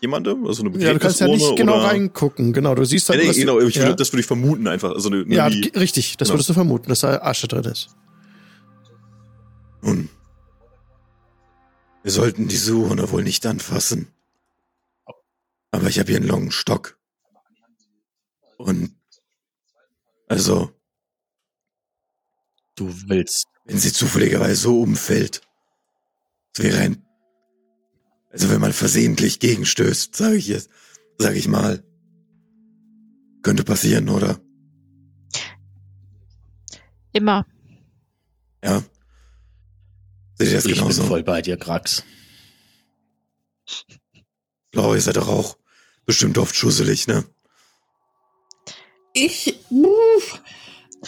jemandem, 0.00 0.46
also 0.46 0.64
eine 0.64 0.76
Ja, 0.78 0.92
du 0.92 0.98
kannst 0.98 1.20
ja 1.20 1.28
nicht 1.28 1.56
genau 1.56 1.76
oder- 1.76 1.84
reingucken. 1.88 2.52
Genau, 2.52 2.74
du 2.74 2.84
siehst 2.84 3.08
Ja, 3.08 3.16
dann, 3.16 3.26
nee, 3.26 3.32
genau, 3.32 3.60
ich 3.60 3.74
ja. 3.76 3.82
würde, 3.82 3.96
das 3.96 4.12
würde 4.12 4.20
ich 4.20 4.26
vermuten 4.26 4.66
einfach. 4.66 4.90
Also 4.92 5.08
eine, 5.10 5.22
eine 5.24 5.34
ja, 5.34 5.50
wie- 5.50 5.68
richtig, 5.76 6.16
das 6.16 6.28
Genau. 6.28 6.34
würdest 6.36 6.48
du 6.50 6.54
vermuten, 6.54 6.88
dass 6.88 7.00
da 7.00 7.18
Asche 7.22 7.46
drin 7.48 7.64
ist. 7.64 7.90
Nun, 9.82 10.08
wir 12.02 12.10
sollten 12.12 12.48
diese 12.48 12.74
Urne 12.74 13.10
wohl 13.10 13.22
nicht 13.22 13.44
anfassen. 13.46 14.08
Aber 15.70 15.88
ich 15.88 15.98
habe 15.98 16.08
hier 16.08 16.18
einen 16.18 16.28
langen 16.28 16.50
Stock. 16.50 16.98
Und 18.58 18.94
also, 20.28 20.70
Du 22.74 22.88
willst. 23.06 23.46
Wenn 23.64 23.78
sie 23.78 23.92
zufälligerweise 23.92 24.56
so 24.56 24.80
umfällt, 24.80 25.42
es 26.54 26.62
wäre 26.62 26.78
ein, 26.78 27.04
also 28.30 28.50
wenn 28.50 28.60
man 28.60 28.72
versehentlich 28.72 29.38
gegenstößt, 29.40 30.14
sage 30.16 30.36
ich 30.36 30.48
jetzt, 30.48 30.70
sage 31.18 31.38
ich 31.38 31.48
mal, 31.48 31.82
könnte 33.42 33.64
passieren, 33.64 34.08
oder? 34.08 34.40
Immer. 37.12 37.46
Ja. 38.64 38.82
Seht 40.38 40.48
ihr 40.48 40.54
das 40.54 40.64
ich 40.64 40.72
bin 40.72 40.80
genauso? 40.80 41.04
voll 41.04 41.22
bei 41.22 41.42
dir, 41.42 41.56
Krax. 41.56 42.04
Laura, 44.72 44.94
ihr 44.94 45.00
seid 45.00 45.16
doch 45.16 45.28
auch 45.28 45.58
bestimmt 46.06 46.38
oft 46.38 46.54
schusselig, 46.56 47.06
ne? 47.06 47.24
Ich. 49.12 49.58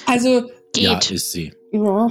Also. 0.07 0.51
Ja, 0.77 0.99
Geht. 0.99 1.11
ist 1.13 1.33
sie. 1.33 1.55
Ja. 1.73 2.11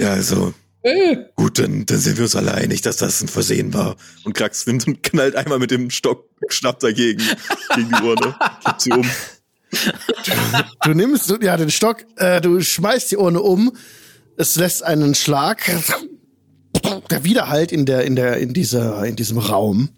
Ja, 0.00 0.12
also, 0.12 0.54
Äh, 0.82 1.16
gut, 1.36 1.58
dann, 1.58 1.84
dann 1.84 1.98
sind 1.98 2.16
wir 2.16 2.24
uns 2.24 2.34
alle 2.34 2.54
einig, 2.54 2.80
dass 2.80 2.96
das 2.96 3.20
ein 3.20 3.28
Versehen 3.28 3.74
war. 3.74 3.96
Und 4.24 4.32
Krax 4.32 4.66
nimmt 4.66 4.86
und 4.86 5.02
knallt 5.02 5.36
einmal 5.36 5.58
mit 5.58 5.70
dem 5.70 5.90
Stock 5.90 6.26
schnapp 6.48 6.80
dagegen, 6.80 7.22
gegen 7.74 7.88
die 7.90 8.02
Urne. 8.02 8.34
Kippt 8.64 8.80
sie 8.80 8.92
um. 8.92 9.06
Du 10.82 10.94
nimmst 10.94 11.32
ja 11.42 11.56
den 11.56 11.70
Stock, 11.70 12.04
äh, 12.16 12.40
du 12.40 12.60
schmeißt 12.60 13.10
die 13.10 13.18
Urne 13.18 13.40
um, 13.42 13.76
es 14.36 14.56
lässt 14.56 14.82
einen 14.82 15.14
Schlag, 15.14 15.70
der 17.10 17.24
Widerhalt 17.24 17.72
in 17.72 17.84
der 17.84 18.04
in 18.04 18.16
der 18.16 18.38
in 18.38 18.54
dieser 18.54 19.04
in 19.04 19.16
diesem 19.16 19.36
Raum. 19.38 19.90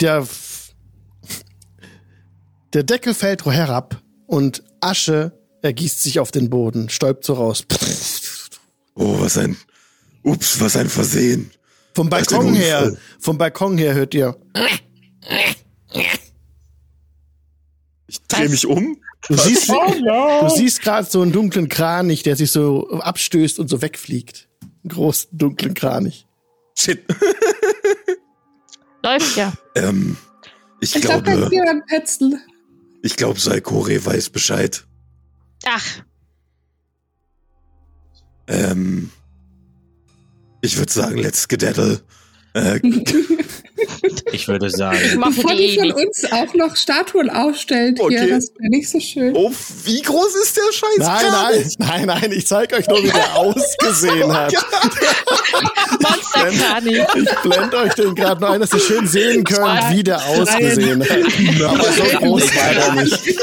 Der 0.00 0.26
der 2.72 2.84
Deckel 2.84 3.12
fällt 3.12 3.44
herab 3.44 4.00
und 4.26 4.62
Asche 4.80 5.32
ergießt 5.62 6.02
sich 6.02 6.20
auf 6.20 6.30
den 6.30 6.48
Boden, 6.48 6.88
stäubt 6.88 7.24
so 7.24 7.34
raus. 7.34 7.64
Oh, 8.98 9.20
was 9.20 9.38
ein, 9.38 9.56
ups, 10.24 10.60
was 10.60 10.76
ein 10.76 10.88
Versehen. 10.88 11.52
Vom 11.94 12.10
Was 12.10 12.28
ein 12.28 12.38
Balkon 12.38 12.54
her, 12.54 12.96
vom 13.20 13.38
Balkon 13.38 13.78
her 13.78 13.94
hört 13.94 14.12
ihr. 14.14 14.36
Ich 18.08 18.20
drehe 18.26 18.48
mich 18.48 18.66
um. 18.66 19.00
Du 19.28 19.36
siehst, 19.36 19.70
oh 19.70 19.94
no. 20.00 20.40
du 20.42 20.48
siehst 20.48 20.82
gerade 20.82 21.08
so 21.08 21.22
einen 21.22 21.32
dunklen 21.32 21.68
Kranich, 21.68 22.22
der 22.22 22.36
sich 22.36 22.50
so 22.50 22.88
abstößt 22.90 23.58
und 23.58 23.68
so 23.68 23.82
wegfliegt. 23.82 24.48
Einen 24.62 24.90
großen 24.90 25.30
dunklen 25.36 25.74
Kranich. 25.74 26.26
Shit. 26.76 27.04
Läuft 29.02 29.36
ja. 29.36 29.52
Ähm, 29.74 30.16
ich, 30.80 30.94
ich 30.94 31.02
glaube, 31.02 31.50
Petzen. 31.88 32.40
ich 33.02 33.16
glaube, 33.16 33.38
Saikore 33.38 34.04
weiß 34.04 34.30
Bescheid. 34.30 34.84
Ach, 35.64 35.84
Ähm, 38.48 39.10
ich 40.60 40.76
würde 40.78 40.92
sagen, 40.92 41.18
let's 41.18 41.42
skedaddle. 41.42 42.00
Äh, 42.54 42.80
Ich 44.32 44.48
würde 44.48 44.68
sagen, 44.70 44.98
Bevor 45.24 45.54
die 45.54 45.68
die 45.68 45.78
von 45.78 45.92
uns 45.92 46.24
auch 46.32 46.52
noch 46.54 46.76
Statuen 46.76 47.30
aufstellt 47.30 48.00
Okay. 48.00 48.18
hier, 48.18 48.28
das 48.28 48.50
wäre 48.58 48.70
nicht 48.70 48.88
so 48.90 48.98
schön. 49.00 49.34
Oh, 49.36 49.52
wie 49.84 50.02
groß 50.02 50.34
ist 50.42 50.56
der 50.56 50.72
Scheiß? 50.72 50.98
Nein, 50.98 51.24
nein, 51.30 51.70
nein, 51.78 52.06
nein, 52.06 52.32
ich 52.32 52.46
zeige 52.46 52.76
euch 52.76 52.88
nur, 52.88 53.02
wie 53.02 53.08
der 53.10 53.34
ausgesehen 53.36 54.32
hat. 54.32 54.52
Monsterkranich. 56.00 56.98
Ich 57.18 57.34
blende 57.42 57.76
euch 57.78 57.94
den 57.94 58.14
gerade 58.14 58.40
noch 58.40 58.50
ein, 58.50 58.60
dass 58.60 58.72
ihr 58.72 58.80
schön 58.80 59.06
sehen 59.06 59.44
könnt, 59.44 59.90
wie 59.90 60.02
der 60.02 60.24
ausgesehen 60.24 61.02
hat. 61.02 61.18
Aber 61.64 61.92
so 61.92 62.02
groß 62.18 62.42
war 62.56 62.74
der 62.74 63.02
nicht. 63.04 63.38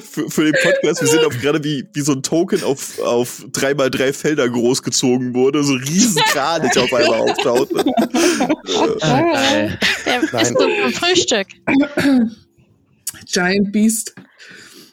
Für, 0.00 0.30
für 0.30 0.44
den 0.44 0.54
Podcast, 0.62 1.00
wir 1.00 1.08
sehen 1.08 1.24
auch 1.24 1.40
gerade, 1.40 1.62
wie, 1.64 1.86
wie 1.92 2.00
so 2.00 2.12
ein 2.12 2.22
Token 2.22 2.62
auf, 2.64 2.98
auf 3.00 3.44
drei 3.52 3.74
mal 3.74 3.90
drei 3.90 4.12
Felder 4.12 4.48
großgezogen 4.48 5.34
wurde, 5.34 5.62
so 5.64 5.74
riesen 5.74 6.22
Kranich 6.22 6.76
auf 6.78 6.92
einmal 6.92 7.20
auftaucht. 7.20 7.68
ah, 9.00 9.20
geil. 9.22 9.78
Der 10.06 10.22
Nein. 10.32 10.42
ist 10.42 10.52
nur 10.52 10.68
vom 10.82 10.92
Frühstück. 10.92 11.46
Giant 13.32 13.72
Beast. 13.72 14.14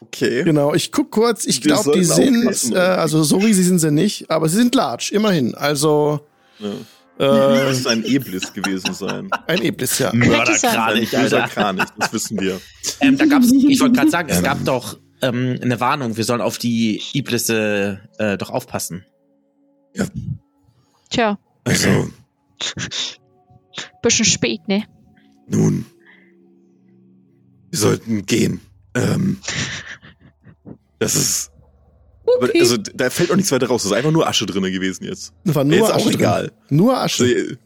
Okay. 0.00 0.42
Genau, 0.44 0.74
ich 0.74 0.92
guck 0.92 1.10
kurz, 1.10 1.46
ich 1.46 1.60
glaube, 1.62 1.92
die 1.92 2.04
sind, 2.04 2.72
äh, 2.74 2.78
also 2.78 3.22
so 3.22 3.38
riesig 3.38 3.66
sind 3.66 3.78
sie 3.78 3.90
nicht, 3.90 4.30
aber 4.30 4.48
sie 4.48 4.56
sind 4.56 4.74
large, 4.74 5.10
immerhin. 5.12 5.54
Also, 5.54 6.20
Ja. 6.58 6.70
Äh, 7.18 7.24
Das 7.26 7.78
ist 7.78 7.86
ein 7.86 8.04
Eblis 8.04 8.52
gewesen 8.52 8.94
sein. 8.94 9.30
ein 9.46 9.62
Eblis, 9.62 9.98
ja. 9.98 10.12
Mörderkranich, 10.14 11.16
Alter. 11.16 11.42
Kranich, 11.48 11.84
das 11.98 12.12
wissen 12.12 12.40
wir. 12.40 12.60
Ähm, 13.00 13.16
da 13.18 13.26
gab's, 13.26 13.52
ich 13.52 13.80
wollte 13.80 13.96
gerade 13.96 14.10
sagen, 14.10 14.28
es 14.30 14.38
Ähm. 14.38 14.44
gab 14.44 14.64
doch 14.64 14.98
ähm, 15.20 15.58
eine 15.62 15.78
Warnung, 15.78 16.16
wir 16.16 16.24
sollen 16.24 16.40
auf 16.40 16.58
die 16.58 17.00
Iblisse 17.12 18.00
äh, 18.18 18.36
doch 18.38 18.50
aufpassen. 18.50 19.04
Tja, 21.10 21.38
Also, 21.64 22.08
bisschen 24.02 24.24
spät, 24.24 24.66
ne? 24.66 24.84
nun. 25.46 25.84
Wir 27.70 27.78
sollten 27.78 28.26
gehen. 28.26 28.60
Ähm, 28.94 29.38
das 30.98 31.14
ist. 31.14 31.51
Aber 32.36 32.48
Okay. 32.48 32.60
also, 32.60 32.76
da 32.76 33.10
fällt 33.10 33.30
auch 33.30 33.36
nichts 33.36 33.52
weiter 33.52 33.66
raus. 33.68 33.82
Das 33.82 33.92
ist 33.92 33.96
einfach 33.96 34.10
nur 34.12 34.26
Asche 34.28 34.46
drinne 34.46 34.70
gewesen 34.72 35.04
jetzt. 35.04 35.32
Das 35.44 35.54
war 35.54 35.64
Jetzt 35.64 35.78
nur 35.78 35.88
auch 35.90 35.94
Asche. 35.96 36.04
drin. 36.06 36.14
egal. 36.14 36.52
Nur 36.70 36.96
Also, 36.98 37.24
Asche. 37.24 37.32
äh, 37.34 37.56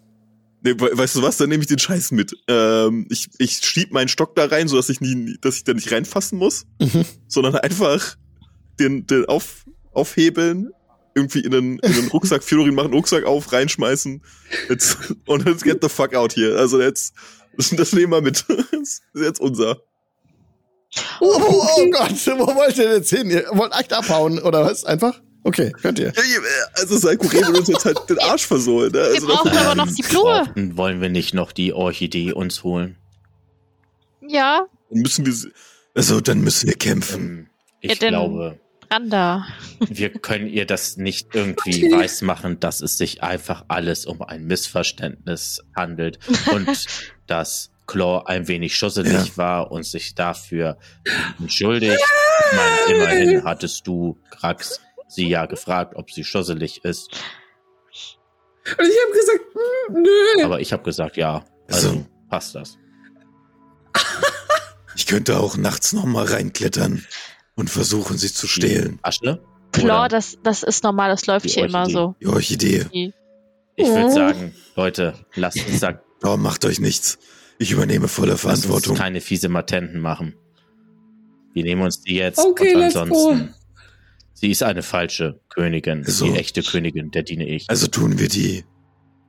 nee, 0.63 0.75
we- 0.79 0.91
weißt 0.99 1.17
du 1.17 1.23
was? 1.23 1.37
Dann 1.37 1.49
nehme 1.49 1.63
ich 1.63 1.69
den 1.69 1.79
Scheiß 1.79 2.11
mit. 2.13 2.35
Ähm, 2.49 3.07
ich, 3.11 3.29
ich 3.39 3.53
schieb 3.65 3.93
meinen 3.93 4.09
Stock 4.09 4.35
da 4.35 4.47
rein, 4.47 4.69
so 4.69 4.77
dass 4.77 4.89
ich 4.89 5.01
nie, 5.01 5.37
dass 5.41 5.57
ich 5.57 5.65
da 5.65 5.75
nicht 5.75 5.91
reinfassen 5.93 6.39
muss, 6.39 6.67
Mhm. 6.81 7.05
sondern 7.29 7.55
einfach 7.57 8.17
den, 8.81 9.07
den 9.07 9.25
auf, 9.27 9.65
aufhebeln, 9.93 10.71
irgendwie 11.15 11.41
in 11.41 11.51
den, 11.51 11.79
in 11.79 11.93
den 11.95 12.09
Rucksack, 12.09 12.45
Fiorin 12.45 12.75
machen 12.75 12.93
Rucksack 12.93 13.25
auf, 13.25 13.51
reinschmeißen, 13.53 14.23
jetzt, 14.69 14.99
und 15.27 15.47
jetzt 15.49 15.65
get 15.65 15.79
the 15.83 15.89
fuck 15.89 16.15
out 16.15 16.33
hier. 16.35 16.57
Also 16.59 16.81
jetzt, 16.81 17.15
das 17.77 17.93
nehmen 17.95 18.13
wir 18.13 18.21
mit. 18.21 18.45
Das 18.73 19.01
ist 19.15 19.25
jetzt 19.25 19.41
unser. 19.41 19.79
Oh, 21.21 21.27
oh, 21.41 21.67
oh 21.77 21.91
Gott, 21.91 22.13
wo 22.39 22.47
wollt 22.55 22.77
ihr 22.79 22.95
jetzt 22.97 23.11
hin? 23.11 23.31
Ihr 23.31 23.47
wollt 23.53 23.73
echt 23.79 23.93
abhauen, 23.93 24.39
oder 24.39 24.65
was? 24.65 24.85
Einfach? 24.85 25.21
Okay, 25.45 25.73
könnt 25.81 25.99
ihr. 26.01 26.13
Also 26.75 26.97
Salkuré 26.97 27.47
will 27.47 27.57
uns 27.59 27.69
jetzt 27.69 27.85
halt 27.85 27.99
den 28.09 28.19
Arsch 28.19 28.47
versohlen. 28.47 28.91
Ne? 28.91 28.99
Wir 28.99 29.15
Also 29.15 29.27
brauchen 29.29 29.57
aber 29.57 29.75
noch 29.77 29.87
die 29.93 30.03
Blume. 30.03 30.25
Brauchten, 30.45 30.77
wollen 30.77 31.01
wir 31.01 31.09
nicht 31.09 31.35
noch 31.35 31.53
die 31.53 31.73
Orchidee 31.73 32.33
uns 32.33 32.65
holen? 32.65 32.97
Ja, 34.27 34.67
dann 34.91 35.03
müssen 35.03 35.25
wir, 35.25 35.33
sie- 35.33 35.53
Also, 35.95 36.21
dann 36.21 36.41
müssen 36.41 36.69
wir 36.69 36.75
kämpfen. 36.77 37.21
Ähm, 37.21 37.47
ich 37.81 38.01
Ja, 38.03 38.09
glaube, 38.09 38.59
Randa. 38.91 39.47
wir 39.79 40.11
können 40.11 40.49
ihr 40.49 40.67
das 40.67 40.97
nicht 40.97 41.29
irgendwie 41.35 41.87
Okay. 41.87 41.93
weismachen, 41.97 42.59
dass 42.59 42.81
es 42.81 42.99
sich 42.99 43.23
einfach 43.23 43.65
alles 43.69 44.05
um 44.07 44.23
ein 44.23 44.45
Missverständnis 44.47 45.61
handelt 45.77 46.19
und 46.53 46.67
dass 47.29 47.71
Claw 47.87 48.23
ein 48.27 48.49
wenig 48.49 48.77
schusselig 48.77 49.13
Ja. 49.29 49.37
war 49.37 49.71
und 49.73 49.85
sich 49.85 50.15
dafür 50.15 50.79
entschuldigt. 51.39 51.99
Ich 52.51 52.57
meine, 52.57 52.99
immerhin 53.01 53.45
hattest 53.45 53.87
du, 53.87 54.19
Krax, 54.31 54.81
sie 55.09 55.29
ja 55.29 55.47
gefragt, 55.47 55.95
ob 55.97 56.11
sie 56.11 56.25
schusselig 56.25 56.85
ist. 56.85 57.11
Und 58.79 58.85
ich 58.89 58.97
habe 59.05 59.13
gesagt, 59.13 59.41
hm, 59.89 60.03
nö. 60.03 60.45
Aber 60.45 60.61
ich 60.61 60.73
habe 60.73 60.83
gesagt, 60.83 61.17
ja, 61.17 61.45
also 61.71 61.91
So. 61.91 62.07
passt 62.29 62.55
das. 62.55 62.77
Ich 64.99 65.07
könnte 65.07 65.39
auch 65.39 65.59
nachts 65.59 65.93
noch 65.93 66.07
mal 66.07 66.25
reinklettern 66.25 67.05
und 67.55 67.69
versuchen, 67.69 68.17
sie 68.17 68.33
zu 68.33 68.47
stehlen. 68.47 68.99
Asche? 69.03 69.43
Klar, 69.73 70.09
das, 70.09 70.39
das 70.43 70.63
ist 70.63 70.85
normal, 70.85 71.11
das 71.11 71.27
läuft 71.27 71.51
hier 71.51 71.67
immer 71.67 71.85
so. 71.85 72.15
Die 72.23 72.27
Orchidee. 72.29 72.87
Ich 73.77 73.87
Oh. 73.87 73.95
würde 73.95 74.11
sagen, 74.11 74.55
Leute, 74.75 75.13
lasst 75.35 75.59
uns 75.69 75.81
da 75.81 76.01
Oh, 76.25 76.39
macht 76.39 76.65
euch 76.65 76.81
nichts. 76.81 77.19
Ich 77.59 77.71
übernehme 77.73 78.09
volle 78.09 78.33
lasst 78.33 78.45
uns 78.45 78.61
Verantwortung. 78.65 78.97
keine 78.97 79.21
fiese 79.21 79.49
Matenten 79.49 80.01
machen. 80.01 80.35
Wir 81.55 81.65
nehmen 81.65 81.83
uns 81.83 82.03
die 82.03 82.15
jetzt 82.17 82.39
Okay, 82.39 82.75
und 82.75 82.83
ansonsten. 82.83 83.55
Sie 84.35 84.51
ist 84.51 84.63
eine 84.63 84.83
falsche 84.83 85.41
Königin. 85.49 86.05
So. 86.05 86.27
Die 86.27 86.39
echte 86.39 86.63
Königin, 86.63 87.11
der 87.11 87.23
diene 87.23 87.49
ich. 87.49 87.71
Also 87.71 87.87
tun 87.87 88.19
wir 88.19 88.29
die, 88.29 88.65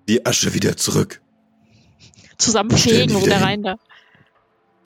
die 0.10 0.25
Asche 0.25 0.53
wieder 0.53 0.75
zurück. 0.75 1.22
Zusammenfegen 2.38 3.10
wieder 3.12 3.25
wieder 3.25 3.41
rein 3.41 3.63
da. 3.63 3.77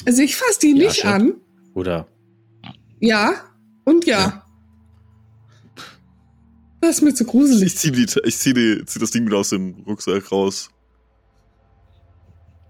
Also 0.06 0.22
ich 0.22 0.36
fasse 0.36 0.60
die 0.60 0.74
Die 0.74 0.80
nicht 0.80 1.04
Asche. 1.04 1.08
an. 1.08 1.34
Oder 1.74 2.08
Ja 3.00 3.34
und 3.86 4.06
ja. 4.06 4.20
Ja. 4.20 4.46
Das 6.82 6.98
ist 6.98 7.02
mir 7.02 7.14
zu 7.14 7.26
gruselig. 7.26 7.74
Ich 7.74 7.78
zieh, 7.78 7.92
die, 7.92 8.06
ich 8.24 8.38
zieh, 8.38 8.54
die, 8.54 8.84
zieh 8.86 9.00
das 9.00 9.12
Ding 9.12 9.26
wieder 9.26 9.38
aus 9.38 9.50
dem 9.50 9.84
Rucksack 9.88 10.32
raus. 10.32 10.70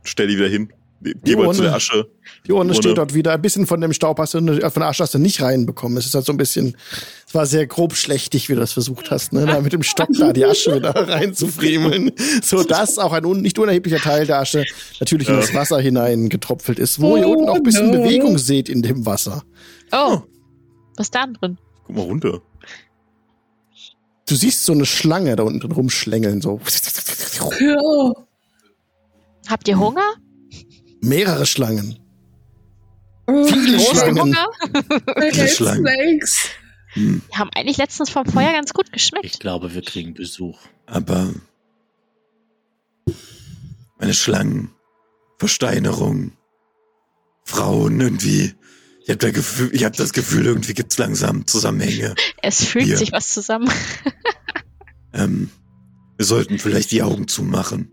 Stell 0.04 0.28
die 0.28 0.38
wieder 0.38 0.48
hin. 0.50 0.72
Geh 1.24 1.36
mal 1.36 1.52
zu 1.52 1.64
der 1.64 1.74
Asche. 1.74 2.12
Die 2.46 2.52
Urne 2.52 2.70
Urne. 2.70 2.76
steht 2.76 2.96
dort 2.96 3.16
wieder. 3.16 3.34
Ein 3.34 3.42
bisschen 3.42 3.66
von 3.66 3.82
dem 3.82 3.92
Staub 3.92 4.20
hast 4.20 4.36
du, 4.36 4.38
äh, 4.38 4.70
von 4.70 4.82
der 4.82 4.90
Asche 4.90 5.02
hast 5.02 5.16
du 5.16 5.18
nicht 5.18 5.42
reinbekommen. 5.42 5.98
Es 5.98 6.06
ist 6.06 6.14
halt 6.14 6.26
so 6.26 6.32
ein 6.32 6.38
bisschen, 6.38 6.78
es 7.28 7.34
war 7.34 7.48
sehr 7.48 7.66
grob 7.66 7.96
schlechtig, 7.96 8.50
wie 8.50 8.54
du 8.54 8.60
das 8.60 8.74
versucht 8.74 9.10
hast, 9.10 9.34
ne? 9.34 9.48
Da 9.48 9.60
mit 9.62 9.74
dem 9.74 9.82
Stock 9.82 10.10
da 10.20 10.32
die 10.32 10.46
Asche 10.46 10.76
wieder 10.76 10.92
reinzufriemeln. 10.96 12.12
So 12.44 12.64
dass 12.64 13.00
auch 13.00 13.14
ein 13.14 13.26
un 13.26 13.42
nicht 13.42 13.58
unerheblicher 13.58 13.98
Teil 13.98 14.28
der 14.28 14.40
Asche 14.42 14.64
natürlich 15.00 15.28
in 15.28 15.34
Ja. 15.34 15.42
das 15.42 15.56
Wasser 15.56 15.80
hineingetropfelt 15.80 16.78
ist, 16.78 17.02
wo 17.02 17.18
ihr 17.18 17.28
unten 17.28 17.50
auch 17.50 17.56
ein 17.56 17.64
bisschen 17.64 17.90
Oh, 17.90 17.94
no. 17.96 18.04
Bewegung 18.04 18.38
seht 18.38 18.70
in 18.70 18.84
dem 18.84 19.04
Wasser. 19.04 19.42
Oh, 19.92 20.20
was 20.98 21.08
ist 21.08 21.16
da 21.16 21.26
drin? 21.26 21.58
Guck 21.88 21.96
mal 21.96 22.04
runter. 22.04 22.42
Du 24.30 24.36
siehst 24.36 24.66
so 24.66 24.74
eine 24.74 24.86
Schlange 24.86 25.36
da 25.36 25.42
unten 25.44 25.62
drin 25.62 25.72
rumschlängeln, 25.72 26.42
so. 26.42 26.62
Ja. 27.60 27.76
Habt 29.52 29.68
ihr 29.68 29.78
Hunger? 29.78 30.14
Mehrere 31.02 31.46
Schlangen. 31.46 32.00
Oh, 33.28 33.46
Viele 33.46 33.78
Große 33.78 33.96
Schlangen. 33.98 34.20
Hunger? 34.22 34.48
I 35.18 35.32
hate 35.32 35.48
Schlangen. 35.50 35.86
snakes. 35.86 36.48
Hm, 36.94 37.22
Die 37.32 37.38
haben 37.38 37.50
eigentlich 37.56 37.78
letztens 37.78 38.10
vom 38.10 38.26
Feuer 38.26 38.52
ganz 38.54 38.74
gut 38.74 38.86
ich 38.88 38.92
geschmeckt. 38.94 39.40
glaube, 39.40 39.74
wir 39.74 39.82
kriegen 39.82 40.14
Besuch. 40.14 40.60
aber 40.86 41.34
meine 44.00 44.14
Schlangen, 44.14 44.72
Versteinerung, 45.38 46.32
Frauen 47.46 48.00
irgendwie. 48.00 48.56
Ich 49.04 49.10
habe 49.10 49.18
da 49.18 49.32
Gefühl, 49.32 49.70
ich 49.74 49.84
habe 49.84 49.96
das 49.98 50.12
Gefühl, 50.14 50.46
irgendwie 50.46 50.74
gibt's 50.74 50.98
langsam 50.98 51.46
Zusammenhänge. 51.48 52.16
Es 52.42 52.64
fügt 52.66 52.86
Hier. 52.86 52.98
sich 52.98 53.12
was 53.12 53.30
zusammen. 53.30 53.70
Ähm, 55.14 55.50
wir 56.18 56.26
sollten 56.26 56.58
vielleicht 56.60 56.92
die 56.92 57.04
Augen 57.04 57.28
zumachen. 57.28 57.92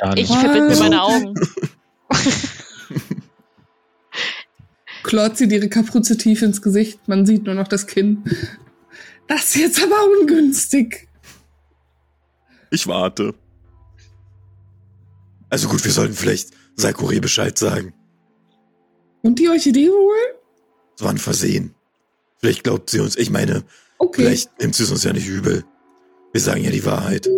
Dann 0.00 0.16
Ich 0.16 0.28
Was? 0.30 0.40
verbinde 0.40 0.76
meine 0.76 1.02
Augen. 1.02 1.34
Claude 5.02 5.34
zieht 5.34 5.52
ihre 5.52 5.68
Kapuze 5.68 6.16
tief 6.16 6.42
ins 6.42 6.60
Gesicht. 6.62 7.06
Man 7.08 7.24
sieht 7.26 7.44
nur 7.44 7.54
noch 7.54 7.68
das 7.68 7.86
Kinn. 7.86 8.24
Das 9.26 9.44
ist 9.46 9.56
jetzt 9.56 9.82
aber 9.82 9.96
ungünstig. 10.20 11.08
Ich 12.70 12.86
warte. 12.86 13.34
Also 15.50 15.68
gut, 15.68 15.82
wir 15.84 15.92
sollten 15.92 16.14
vielleicht 16.14 16.50
Salkore 16.76 17.20
Bescheid 17.20 17.56
sagen. 17.56 17.94
Und 19.22 19.38
die 19.38 19.48
Orchidee 19.48 19.88
holen? 19.88 20.34
Es 20.96 21.02
war 21.02 21.10
ein 21.10 21.18
Versehen. 21.18 21.74
Vielleicht 22.38 22.64
glaubt 22.64 22.90
sie 22.90 23.00
uns, 23.00 23.16
ich 23.16 23.30
meine, 23.30 23.64
Okay. 23.98 24.22
vielleicht 24.22 24.60
nimmt 24.60 24.74
sie 24.76 24.84
es 24.84 24.90
uns 24.90 25.02
ja 25.04 25.12
nicht 25.12 25.26
übel. 25.26 25.64
Wir 26.32 26.40
sagen 26.40 26.62
ja 26.62 26.70
die 26.70 26.84
Wahrheit. 26.84 27.28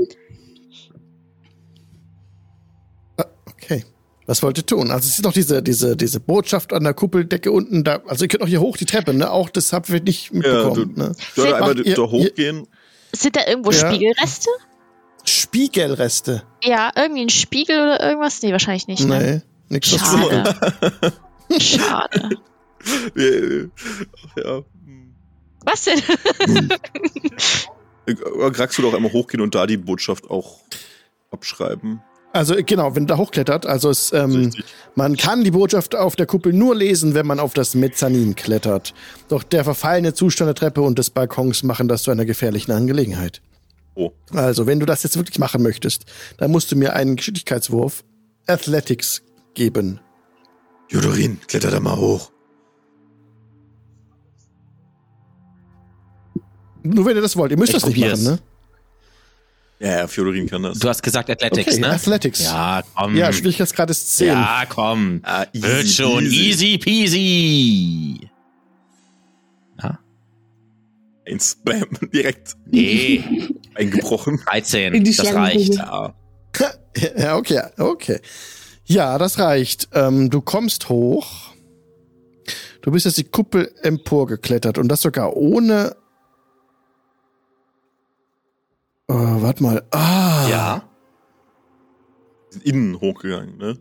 Was 4.26 4.42
wollt 4.42 4.58
ihr 4.58 4.66
tun? 4.66 4.90
Also 4.90 5.06
es 5.08 5.18
ist 5.18 5.24
noch 5.24 5.32
diese, 5.32 5.62
diese, 5.62 5.96
diese 5.96 6.20
Botschaft 6.20 6.72
an 6.72 6.84
der 6.84 6.94
Kuppeldecke 6.94 7.50
unten 7.50 7.82
da. 7.84 8.00
Also 8.06 8.24
ihr 8.24 8.28
könnt 8.28 8.42
auch 8.42 8.48
hier 8.48 8.60
hoch 8.60 8.76
die 8.76 8.84
Treppe, 8.84 9.12
ne? 9.14 9.30
Auch 9.30 9.48
das 9.50 9.72
habt 9.72 9.88
ihr 9.88 10.00
nicht 10.00 10.32
mitbekommen. 10.32 10.94
du- 10.94 11.00
ne? 11.02 11.12
Soll 11.34 11.52
einmal 11.52 11.78
ihr- 11.84 11.94
da 11.96 12.02
hochgehen? 12.02 12.66
Sind 13.12 13.34
da 13.36 13.46
irgendwo 13.46 13.72
Ja. 13.72 13.88
Spiegelreste? 13.90 14.50
Spiegelreste. 15.24 16.42
Ja, 16.62 16.90
irgendwie 16.96 17.22
ein 17.22 17.28
Spiegel 17.28 17.76
oder 17.80 18.00
irgendwas? 18.08 18.40
Nee, 18.42 18.52
wahrscheinlich 18.52 18.86
nicht. 18.86 19.04
Ne? 19.06 19.42
Nee, 19.68 19.74
nix 19.76 19.92
was 19.92 20.00
Schade. 20.00 21.10
Schade. 21.60 22.30
Ja. 23.14 24.42
ja. 24.42 24.62
Was 25.66 25.84
denn? 25.84 26.00
Oder 28.34 28.50
Krax 28.52 28.78
würde 28.78 28.88
auch 28.88 28.94
einmal 28.94 29.12
hochgehen 29.12 29.42
und 29.42 29.54
da 29.54 29.66
die 29.66 29.76
Botschaft 29.76 30.30
auch 30.30 30.60
abschreiben. 31.30 32.00
Also 32.32 32.54
genau, 32.64 32.94
wenn 32.94 33.06
da 33.06 33.16
hochklettert, 33.16 33.66
also 33.66 33.90
es, 33.90 34.12
ähm, 34.12 34.52
man 34.94 35.16
kann 35.16 35.42
die 35.42 35.50
Botschaft 35.50 35.96
auf 35.96 36.14
der 36.14 36.26
Kuppel 36.26 36.52
nur 36.52 36.76
lesen, 36.76 37.14
wenn 37.14 37.26
man 37.26 37.40
auf 37.40 37.54
das 37.54 37.74
Mezzanin 37.74 38.36
klettert. 38.36 38.94
Doch 39.28 39.42
der 39.42 39.64
verfallene 39.64 40.14
Zustand 40.14 40.46
der 40.46 40.54
Treppe 40.54 40.82
und 40.82 40.98
des 40.98 41.10
Balkons 41.10 41.64
machen 41.64 41.88
das 41.88 42.04
zu 42.04 42.12
einer 42.12 42.24
gefährlichen 42.24 42.70
Angelegenheit. 42.70 43.42
Oh. 43.96 44.12
Also, 44.32 44.66
wenn 44.68 44.78
du 44.78 44.86
das 44.86 45.02
jetzt 45.02 45.16
wirklich 45.16 45.40
machen 45.40 45.62
möchtest, 45.62 46.04
dann 46.36 46.52
musst 46.52 46.70
du 46.70 46.76
mir 46.76 46.94
einen 46.94 47.16
Geschicklichkeitswurf 47.16 48.04
Athletics 48.46 49.22
geben. 49.54 49.98
Jodorin, 50.88 51.40
kletter 51.48 51.70
da 51.70 51.80
mal 51.80 51.96
hoch. 51.96 52.30
Nur 56.82 57.04
wenn 57.04 57.16
ihr 57.16 57.22
das 57.22 57.36
wollt. 57.36 57.50
Ihr 57.50 57.58
müsst 57.58 57.74
Ich 57.74 57.80
das 57.80 57.86
nicht 57.86 57.98
machen, 57.98 58.22
ne? 58.22 58.38
Ja, 59.80 60.00
ja, 60.00 60.06
Fiodorin 60.06 60.46
kann 60.48 60.62
das. 60.62 60.78
Du 60.78 60.88
hast 60.88 61.02
gesagt 61.02 61.30
Athletics, 61.30 61.72
Okay, 61.72 61.80
ne? 61.80 61.88
Athletics. 61.90 62.42
Ja, 62.44 62.82
komm. 62.94 63.16
Ja, 63.16 63.32
Schwierigkeitsgrad 63.32 63.88
ist 63.90 64.14
10. 64.16 64.26
Ja, 64.28 64.64
komm. 64.68 65.20
Ah, 65.22 65.46
easy 65.54 65.62
Wird 65.66 65.88
schon 65.88 66.24
peasy. 66.24 66.76
easy 66.76 66.78
peasy. 66.78 68.30
Ja? 69.82 69.98
Ein 71.26 71.40
Spam. 71.40 71.86
Direkt. 72.12 72.56
Nee. 72.66 73.24
eingebrochen. 73.74 74.38
13, 74.46 74.92
In 74.94 75.04
die 75.04 75.14
das 75.16 75.34
reicht. 75.34 75.74
Ja. 75.74 76.14
Ja, 77.16 77.36
okay, 77.36 77.62
okay. 77.78 78.18
Ja, 78.84 79.16
das 79.16 79.38
reicht. 79.38 79.88
Ähm, 79.94 80.28
du 80.28 80.40
kommst 80.40 80.88
hoch. 80.88 81.52
Du 82.82 82.90
bist 82.90 83.06
jetzt 83.06 83.16
die 83.16 83.24
Kuppel 83.24 83.72
emporgeklettert 83.82 84.76
und 84.76 84.88
das 84.88 85.02
sogar 85.02 85.36
ohne. 85.36 85.94
Äh, 89.10 89.42
warte 89.42 89.62
mal. 89.62 89.82
Ah. 89.90 90.46
Ja. 90.48 90.82
Innen 92.64 93.00
hochgegangen, 93.00 93.56
ne? 93.58 93.76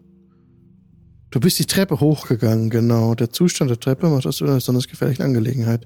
Du 1.32 1.39
bist 1.39 1.60
die 1.60 1.65
Treppe 1.65 2.00
hochgegangen, 2.00 2.70
genau. 2.70 3.13
Der 3.15 3.30
Zustand 3.32 3.70
der 3.70 3.80
Treppe 3.80 4.08
macht 4.10 4.26
das 4.26 4.38
zu 4.38 4.46
einer 4.46 4.56
besonders 4.56 4.88
gefährlichen 4.88 5.22
Angelegenheit. 5.24 5.86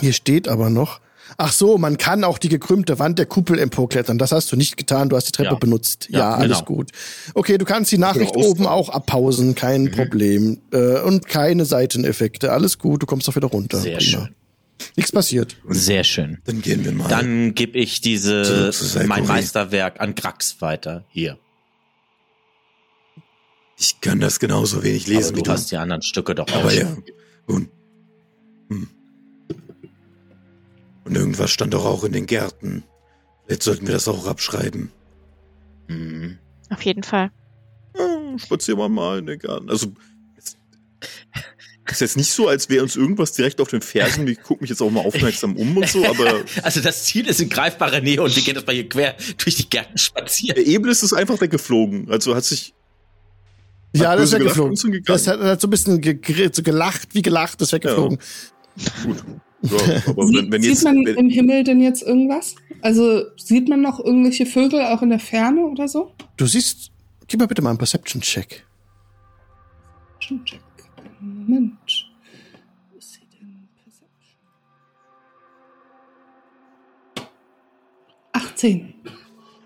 Hier 0.00 0.12
steht 0.12 0.48
aber 0.48 0.70
noch. 0.70 1.00
Ach 1.38 1.52
so, 1.52 1.78
man 1.78 1.96
kann 1.96 2.22
auch 2.24 2.36
die 2.38 2.48
gekrümmte 2.48 2.98
Wand 2.98 3.18
der 3.18 3.26
Kuppel 3.26 3.58
emporklettern. 3.58 4.18
Das 4.18 4.30
hast 4.32 4.52
du 4.52 4.56
nicht 4.56 4.76
getan, 4.76 5.08
du 5.08 5.16
hast 5.16 5.26
die 5.28 5.32
Treppe 5.32 5.52
Ja. 5.52 5.58
benutzt. 5.58 6.08
Ja, 6.10 6.18
Ja, 6.18 6.34
alles 6.34 6.58
genau. 6.58 6.66
gut. 6.66 6.90
Okay, 7.34 7.56
du 7.58 7.64
kannst 7.64 7.90
die 7.92 7.98
Nachricht 7.98 8.36
oben 8.36 8.66
auch 8.66 8.88
abpausen, 8.90 9.54
kein 9.54 9.84
Mhm. 9.84 9.90
Problem. 9.92 10.60
Äh, 10.72 11.00
und 11.00 11.26
keine 11.28 11.64
Seiteneffekte. 11.64 12.52
Alles 12.52 12.78
gut, 12.78 13.02
du 13.02 13.06
kommst 13.06 13.28
auch 13.28 13.36
wieder 13.36 13.46
runter. 13.48 13.78
Sehr 13.78 13.98
Prima. 13.98 14.26
schön. 14.26 14.34
Nichts 14.96 15.12
passiert. 15.12 15.56
Sehr 15.68 16.04
schön. 16.04 16.38
Dann 16.44 16.62
gehen 16.62 16.84
wir 16.84 16.92
mal. 16.92 17.08
Dann 17.08 17.54
gebe 17.54 17.78
ich 17.78 18.00
diese 18.00 18.70
mein 19.06 19.26
Meisterwerk 19.26 20.00
an 20.00 20.14
Grax 20.14 20.60
weiter. 20.60 21.04
Hier. 21.08 21.38
ich 23.76 24.00
kann 24.00 24.20
das 24.20 24.38
genauso 24.38 24.82
wenig 24.82 25.06
Aber 25.06 25.14
lesen 25.14 25.32
du 25.32 25.38
wie 25.38 25.42
du. 25.42 25.50
hast 25.50 25.70
die 25.72 25.76
anderen 25.76 26.02
Stücke 26.02 26.34
doch 26.34 26.46
auch. 26.48 26.60
Aber 26.60 26.72
ja, 26.72 26.96
nun. 27.48 27.68
Hm. 28.70 28.88
Und 31.04 31.16
irgendwas 31.16 31.50
stand 31.50 31.74
doch 31.74 31.84
auch 31.84 32.04
in 32.04 32.12
den 32.12 32.26
Gärten. 32.26 32.84
Jetzt 33.48 33.64
sollten 33.64 33.86
wir 33.86 33.94
das 33.94 34.08
auch 34.08 34.26
abschreiben. 34.26 34.90
Mhm. 35.88 36.38
Auf 36.70 36.82
jeden 36.82 37.02
Fall. 37.02 37.30
Ja, 37.96 38.38
spazieren 38.38 38.78
wir 38.78 38.88
mal 38.88 39.18
in 39.18 39.26
den 39.26 39.38
Garten. 39.38 39.68
Also, 39.68 39.88
ist 41.90 42.00
jetzt 42.00 42.16
nicht 42.16 42.30
so, 42.32 42.48
als 42.48 42.68
wäre 42.68 42.82
uns 42.82 42.96
irgendwas 42.96 43.32
direkt 43.32 43.60
auf 43.60 43.68
den 43.68 43.80
Fersen. 43.82 44.26
Ich 44.28 44.40
gucke 44.42 44.62
mich 44.62 44.70
jetzt 44.70 44.80
auch 44.80 44.90
mal 44.90 45.00
aufmerksam 45.04 45.56
um 45.56 45.76
und 45.76 45.88
so, 45.88 46.04
aber 46.06 46.40
Also 46.62 46.80
das 46.80 47.04
Ziel 47.04 47.26
ist 47.26 47.40
in 47.40 47.48
greifbarer 47.48 48.00
Nähe 48.00 48.22
und 48.22 48.34
wir 48.34 48.42
gehen 48.42 48.54
das 48.54 48.66
mal 48.66 48.72
hier 48.74 48.88
quer 48.88 49.14
durch 49.38 49.56
die 49.56 49.68
Gärten 49.68 49.98
spazieren. 49.98 50.54
der 50.56 50.66
Ebel 50.66 50.90
ist 50.90 51.02
es 51.02 51.12
einfach 51.12 51.40
weggeflogen. 51.40 52.10
Also 52.10 52.34
hat 52.34 52.44
sich. 52.44 52.72
Ja, 53.94 54.10
Hat 54.10 54.18
das 54.18 54.32
ist 54.32 54.40
weggeflogen. 54.40 55.02
Das 55.04 55.26
hat, 55.28 55.40
hat 55.40 55.60
so 55.60 55.66
ein 55.68 55.70
bisschen 55.70 56.00
gegr- 56.00 56.54
so 56.54 56.62
gelacht, 56.62 57.14
wie 57.14 57.22
gelacht, 57.22 57.60
ist 57.62 57.72
weggeflogen. 57.72 58.18
Gut. 59.04 59.24
Ja, 59.62 60.02
aber 60.06 60.26
Sieht, 60.26 60.36
wenn, 60.36 60.52
wenn 60.52 60.62
sieht 60.62 60.70
jetzt. 60.72 60.84
man 60.84 61.04
wenn, 61.06 61.16
im 61.16 61.28
Himmel 61.30 61.64
denn 61.64 61.80
jetzt 61.80 62.02
irgendwas? 62.02 62.54
Also 62.82 63.22
sieht 63.36 63.68
man 63.68 63.80
noch 63.82 63.98
irgendwelche 64.00 64.46
Vögel 64.46 64.82
auch 64.86 65.00
in 65.02 65.10
der 65.10 65.20
Ferne 65.20 65.62
oder 65.62 65.86
so? 65.88 66.12
Du 66.36 66.46
siehst, 66.46 66.90
gib 67.28 67.40
mal 67.40 67.46
bitte 67.46 67.62
mal 67.62 67.70
einen 67.70 67.78
Perception-Check. 67.78 68.64
Schon 70.18 70.44
check. 70.44 70.60
Moment. 71.46 72.10
Wo 72.90 72.98
ist 72.98 73.12
sie 73.12 73.20
denn? 73.38 73.68
Perception. 73.82 74.38
18. 78.32 78.94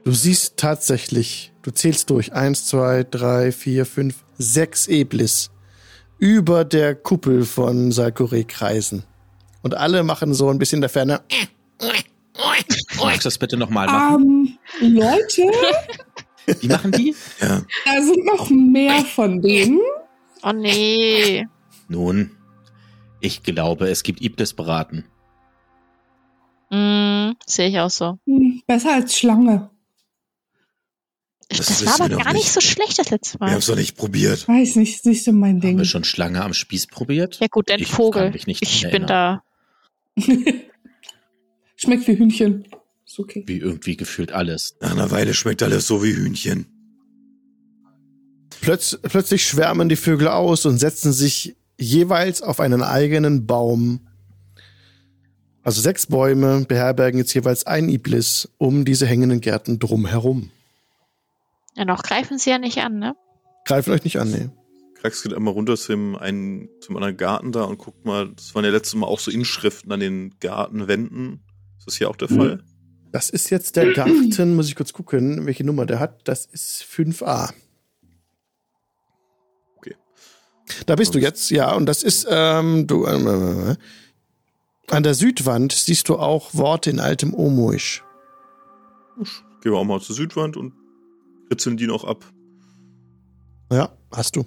Du 0.05 0.13
siehst 0.13 0.57
tatsächlich, 0.57 1.53
du 1.63 1.71
zählst 1.71 2.11
durch, 2.11 2.33
eins, 2.33 2.67
zwei, 2.67 3.05
drei, 3.05 3.53
vier, 3.53 3.87
fünf, 3.87 4.25
sechs 4.39 4.87
Eblis 4.89 5.51
über 6.19 6.65
der 6.65 6.95
Kuppel 6.95 7.45
von 7.45 7.93
Salkore 7.93 8.45
kreisen. 8.45 9.05
Und 9.63 9.75
alle 9.77 10.03
machen 10.03 10.35
so 10.35 10.49
ein 10.49 10.59
bisschen 10.59 10.79
in 10.79 10.83
der 10.83 10.91
Ferne. 10.91 11.21
Magst 12.99 13.25
du 13.25 13.27
das 13.29 13.39
bitte 13.39 13.57
nochmal 13.57 13.87
machen? 13.87 14.59
Ähm, 14.81 14.95
Leute, 14.95 15.43
Wie 16.61 16.69
machen 16.69 16.93
die? 16.93 17.15
Ja, 17.41 17.63
da 17.85 18.03
sind 18.03 18.25
noch 18.25 18.51
mehr 18.51 19.05
von 19.05 19.41
denen. 19.41 19.81
Oh 20.43 20.53
nee. 20.53 21.47
Nun, 21.89 22.31
ich 23.21 23.43
glaube, 23.43 23.89
es 23.89 24.03
gibt 24.03 24.21
Iblis 24.23 24.53
beraten. 24.55 25.05
Mm, 26.71 27.33
Sehe 27.47 27.69
ich 27.69 27.79
auch 27.81 27.91
so. 27.91 28.19
Hm, 28.27 28.63
besser 28.67 28.95
als 28.95 29.17
Schlange. 29.17 29.71
Das 31.49 31.67
Das, 31.67 31.87
war 31.87 31.99
wir 32.11 32.17
aber 32.17 32.25
gar 32.25 32.33
nicht 32.35 32.43
nicht. 32.45 32.53
so 32.53 32.61
schlecht 32.61 32.99
das 32.99 33.09
letzte 33.09 33.41
wir 33.41 33.47
Mal. 33.47 33.53
haben 33.53 33.59
es 33.59 33.67
doch 33.67 33.77
nicht 33.77 33.97
probiert. 33.97 34.47
Weiß 34.47 34.77
nicht, 34.77 34.97
ist 34.97 35.07
nicht 35.07 35.25
so 35.25 35.33
mein 35.33 35.53
Haben 35.57 35.61
Ding. 35.63 35.79
wir 35.79 35.87
schon 35.87 36.05
Schlange 36.05 36.43
am 36.45 36.53
Spieß 36.53 36.89
probiert? 36.89 37.39
Ja 37.41 37.47
gut, 37.51 37.71
ein 37.71 37.81
Ich 37.81 37.89
Vogel. 37.89 38.25
kann 38.25 38.33
mich 38.35 38.47
nicht 38.47 38.63
ich 38.63 38.91
bin 38.91 39.07
da. 39.07 39.43
Schmeckt 41.77 42.07
wie 42.09 42.19
Hühnchen. 42.19 42.67
Ist 43.07 43.19
okay. 43.19 43.45
Wie 43.47 43.59
irgendwie 43.59 43.97
gefühlt 43.97 44.33
alles. 44.33 44.77
Nach 44.81 44.91
einer 44.91 45.11
Weile 45.11 45.33
schmeckt 45.33 45.63
alles 45.63 45.87
so 45.87 46.03
wie 46.05 46.13
Hühnchen. 46.15 46.67
Plötz, 48.61 48.99
plötzlich 49.03 49.47
schwärmen 49.47 49.89
die 49.89 49.97
Vögel 49.97 50.29
aus 50.29 50.67
und 50.67 50.79
setzen 50.79 51.13
sich 51.13 51.57
jeweils 51.79 52.43
auf 52.43 52.61
einen 52.61 52.83
eigenen 52.83 53.47
Baum. 53.47 54.01
Also 55.63 55.81
sechs 55.81 56.07
Bäume 56.07 56.65
beherbergen 56.67 57.19
jetzt 57.19 57.35
jeweils 57.35 57.67
ein 57.67 57.89
Iblis 57.89 58.49
um 58.59 58.85
diese 58.85 59.07
hängenden 59.07 59.41
Gärten 59.41 59.79
drumherum. 59.79 60.51
Ja, 61.75 61.85
noch 61.85 62.03
greifen 62.03 62.39
sie 62.39 62.51
ja 62.51 62.59
nicht 62.59 62.79
an, 62.79 62.99
ne? 62.99 63.15
Greifen 63.65 63.93
euch 63.93 64.05
nicht 64.05 64.19
an, 64.19 64.31
nee. 64.31 64.49
Krax 64.95 65.23
geht 65.23 65.33
einmal 65.33 65.55
runter 65.55 65.77
zum, 65.77 66.17
einen, 66.17 66.69
zum 66.81 66.97
anderen 66.97 67.17
Garten 67.17 67.53
da 67.53 67.63
und 67.65 67.79
guckt 67.79 68.05
mal, 68.05 68.31
das 68.35 68.55
waren 68.55 68.65
ja 68.65 68.71
letztes 68.71 68.95
Mal 68.97 69.07
auch 69.07 69.21
so 69.21 69.31
Inschriften 69.31 69.93
an 69.93 70.01
den 70.01 70.35
Gartenwänden. 70.41 71.41
Ist 71.79 71.87
das 71.87 71.97
hier 71.97 72.11
auch 72.11 72.17
der 72.17 72.29
Fall? 72.29 72.65
Das 73.13 73.31
ist 73.31 73.51
jetzt 73.51 73.77
der 73.77 73.93
Garten, 73.93 74.57
muss 74.57 74.69
ich 74.69 74.75
kurz 74.75 74.93
gucken, 74.93 75.47
welche 75.47 75.65
Nummer 75.65 75.87
der 75.87 76.01
hat. 76.01 76.27
Das 76.27 76.47
ist 76.47 76.83
5a. 76.83 77.53
Okay. 79.77 79.95
Da 80.87 80.97
bist 80.97 81.15
du 81.15 81.19
jetzt, 81.19 81.51
ja, 81.51 81.73
und 81.75 81.87
das 81.87 82.03
ist, 82.03 82.27
ähm, 82.31 82.87
du, 82.87 83.07
ähm, 83.07 83.71
äh, 83.71 83.77
an 84.95 85.03
der 85.03 85.15
Südwand 85.15 85.73
siehst 85.73 86.09
du 86.09 86.17
auch 86.17 86.55
Worte 86.55 86.91
in 86.91 87.01
altem 87.01 87.35
Omoisch. 87.35 88.03
Gehen 89.63 89.73
wir 89.73 89.79
auch 89.79 89.85
mal 89.85 90.01
zur 90.01 90.15
Südwand 90.17 90.57
und 90.57 90.73
ritzeln 91.51 91.77
die 91.77 91.87
noch 91.87 92.05
ab. 92.05 92.25
Ja, 93.73 93.91
hast 94.13 94.37
du. 94.37 94.45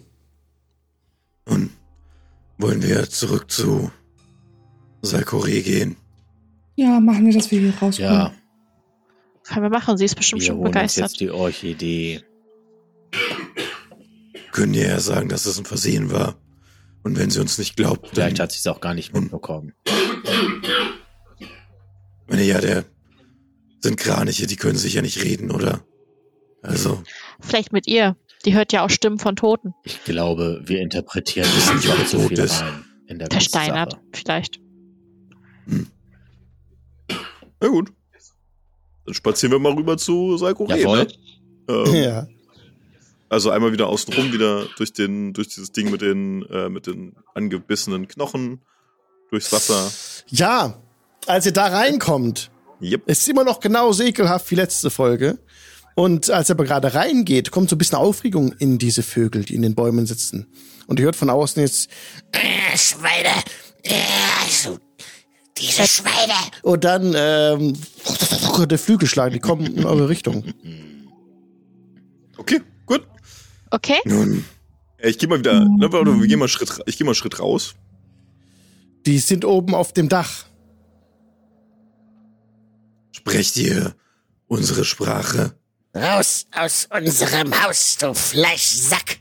Und 1.45 1.69
wollen 2.57 2.81
wir 2.81 3.09
zurück 3.09 3.51
zu 3.51 3.91
Salkore 5.01 5.61
gehen? 5.61 5.95
Ja, 6.75 6.99
machen 6.99 7.25
wir, 7.25 7.33
dass 7.33 7.51
wir 7.51 7.59
hier 7.59 7.73
rauskommen. 7.77 8.11
Ja, 8.11 8.33
Können 9.43 9.63
wir 9.63 9.69
machen, 9.69 9.97
sie 9.97 10.05
ist 10.05 10.15
bestimmt 10.15 10.41
wir 10.41 10.47
schon 10.47 10.55
holen 10.57 10.67
uns 10.67 10.73
begeistert. 10.75 11.11
jetzt 11.11 11.19
die 11.19 11.29
Orchidee. 11.31 12.23
Können 14.51 14.73
ihr 14.73 14.87
ja 14.87 14.99
sagen, 14.99 15.29
dass 15.29 15.45
es 15.45 15.57
ein 15.57 15.65
Versehen 15.65 16.11
war. 16.11 16.35
Und 17.03 17.17
wenn 17.17 17.29
sie 17.31 17.39
uns 17.39 17.57
nicht 17.57 17.75
glaubt, 17.75 18.05
dann, 18.07 18.13
Vielleicht 18.13 18.39
hat 18.39 18.51
sie 18.51 18.59
es 18.59 18.67
auch 18.67 18.81
gar 18.81 18.93
nicht 18.93 19.13
mitbekommen. 19.13 19.73
meine 22.27 22.43
ja, 22.43 22.59
der 22.61 22.85
sind 23.81 23.97
Kraniche, 23.97 24.45
die 24.47 24.55
können 24.57 24.77
sicher 24.77 25.01
nicht 25.01 25.23
reden, 25.23 25.51
oder? 25.51 25.83
Also, 26.61 27.01
Vielleicht 27.39 27.73
mit 27.73 27.87
ihr. 27.87 28.15
Die 28.45 28.53
hört 28.53 28.73
ja 28.73 28.83
auch 28.85 28.89
Stimmen 28.89 29.19
von 29.19 29.35
Toten. 29.35 29.73
Ich 29.83 30.03
glaube, 30.03 30.61
wir 30.65 30.79
interpretieren 30.81 31.47
Wissen 31.55 31.77
nicht 31.77 31.89
ob 31.89 31.95
viel 31.95 32.05
zu 32.07 32.17
tot 32.17 32.27
viel 32.29 32.39
ist. 32.39 32.61
rein 32.61 32.85
in 33.07 33.19
der 33.19 33.27
Versteinert, 33.29 33.99
vielleicht. 34.13 34.59
Na 37.59 37.67
gut. 37.67 37.91
Dann 39.05 39.13
spazieren 39.13 39.51
wir 39.51 39.59
mal 39.59 39.73
rüber 39.73 39.97
zu 39.97 40.37
Salkore. 40.37 40.77
Jawohl. 40.77 40.97
Ne? 40.99 41.07
Ähm, 41.69 41.93
Ja. 41.93 42.27
Also 43.31 43.49
einmal 43.49 43.71
wieder 43.71 43.87
außenrum, 43.87 44.33
wieder 44.33 44.65
durch 44.77 44.91
den, 44.91 45.31
durch 45.31 45.47
dieses 45.47 45.71
Ding 45.71 45.89
mit 45.89 46.01
den, 46.01 46.43
äh, 46.49 46.67
mit 46.67 46.85
den 46.85 47.15
angebissenen 47.33 48.09
Knochen, 48.09 48.59
durchs 49.29 49.53
Wasser. 49.53 49.89
Ja, 50.27 50.81
als 51.27 51.45
ihr 51.45 51.53
da 51.53 51.67
reinkommt, 51.67 52.51
Yep. 52.81 53.03
ist 53.07 53.29
immer 53.29 53.45
noch 53.45 53.61
genauso 53.61 54.03
ekelhaft 54.03 54.51
wie 54.51 54.55
letzte 54.55 54.89
Folge. 54.89 55.39
Und 55.95 56.29
als 56.29 56.49
er 56.49 56.55
aber 56.55 56.65
gerade 56.65 56.93
reingeht, 56.93 57.51
kommt 57.51 57.69
so 57.69 57.75
ein 57.75 57.77
bisschen 57.77 57.97
Aufregung 57.97 58.51
in 58.59 58.77
diese 58.77 59.01
Vögel, 59.03 59.45
die 59.45 59.55
in 59.55 59.61
den 59.61 59.75
Bäumen 59.75 60.05
sitzen. 60.07 60.47
Und 60.87 60.99
ihr 60.99 61.05
hört 61.05 61.15
von 61.15 61.29
außen 61.29 61.61
jetzt, 61.61 61.89
Äh, 62.33 62.77
Schweine. 62.77 63.29
Äh, 63.83 63.93
also, 64.43 64.77
diese 65.57 65.87
Schweine. 65.87 66.33
und 66.63 66.83
dann 66.83 67.13
ähm, 67.15 67.73
der 68.67 68.77
Flügelschlag, 68.79 69.31
die 69.31 69.39
kommen 69.39 69.65
in 69.77 69.85
eure 69.85 70.09
Richtung. 70.09 70.43
Okay. 72.37 72.59
Okay? 73.71 73.99
nun, 74.05 74.45
Äh, 74.97 75.09
Ich 75.09 75.17
gehe 75.17 75.27
mal 75.27 75.39
wieder, 75.39 75.61
ne, 75.61 75.91
warte, 75.91 76.19
wir 76.19 76.27
gehen 76.27 76.39
mal 76.39 76.47
Schritt, 76.47 76.69
ich 76.85 76.97
gehe 76.97 77.05
mal 77.05 77.11
einen 77.11 77.15
Schritt 77.15 77.39
raus. 77.39 77.73
Die 79.05 79.17
sind 79.19 79.45
oben 79.45 79.73
auf 79.73 79.93
dem 79.93 80.07
Dach. 80.09 80.45
sprecht 83.11 83.57
ihr 83.57 83.95
unsere 84.47 84.83
Sprache? 84.83 85.53
Raus 85.95 86.47
aus 86.55 86.87
unserem 86.89 87.51
Haus, 87.63 87.97
du 87.97 88.13
Fleischsack. 88.13 89.19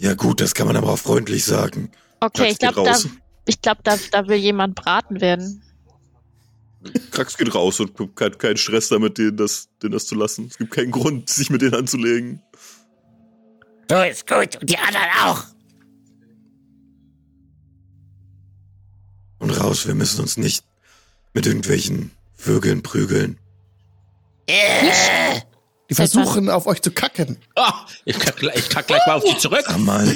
Ja 0.00 0.14
gut, 0.14 0.40
das 0.40 0.54
kann 0.54 0.66
man 0.66 0.76
aber 0.76 0.92
auch 0.92 0.98
freundlich 0.98 1.44
sagen. 1.44 1.90
Okay, 2.20 2.42
Max 2.42 2.52
ich 2.52 2.58
glaube, 2.58 2.82
da, 2.84 2.98
ich 3.46 3.60
glaub, 3.60 3.84
da, 3.84 3.98
da 4.12 4.28
will 4.28 4.38
jemand 4.38 4.74
braten 4.74 5.20
werden. 5.20 5.62
Krax 7.10 7.36
geht 7.36 7.54
raus 7.54 7.78
und 7.80 7.92
hat 8.20 8.38
keinen 8.38 8.56
Stress 8.56 8.88
damit, 8.88 9.18
denen 9.18 9.36
das, 9.36 9.68
denen 9.82 9.92
das 9.92 10.06
zu 10.06 10.14
lassen. 10.14 10.46
Es 10.50 10.56
gibt 10.58 10.70
keinen 10.72 10.90
Grund, 10.90 11.28
sich 11.28 11.50
mit 11.50 11.60
denen 11.62 11.74
anzulegen. 11.74 12.42
So 13.90 14.00
ist 14.02 14.26
gut. 14.26 14.56
Und 14.60 14.70
die 14.70 14.78
anderen 14.78 15.06
auch. 15.24 15.44
Und 19.38 19.50
raus, 19.50 19.86
wir 19.86 19.94
müssen 19.94 20.20
uns 20.20 20.36
nicht 20.36 20.64
mit 21.34 21.46
irgendwelchen 21.46 22.10
Vögeln 22.34 22.82
prügeln. 22.82 23.38
Äh, 24.46 25.40
Die 25.88 25.94
versuchen 25.94 26.48
auf 26.50 26.66
euch 26.66 26.82
zu 26.82 26.90
kacken. 26.90 27.38
Ah, 27.56 27.86
ich 28.04 28.18
kack, 28.18 28.36
gleich- 28.36 28.56
ich 28.56 28.68
kack 28.68 28.86
gleich 28.86 29.00
mal 29.06 29.14
auf 29.16 29.24
die 29.24 29.36
zurück. 29.38 29.64
Sag 29.66 29.78
mal, 29.78 30.06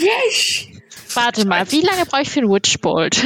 Warte 1.15 1.47
mal, 1.47 1.71
wie 1.71 1.81
lange 1.83 2.05
brauche 2.07 2.23
ich 2.23 2.31
für 2.31 2.41
einen 2.41 2.51
Witchbolt? 2.51 3.25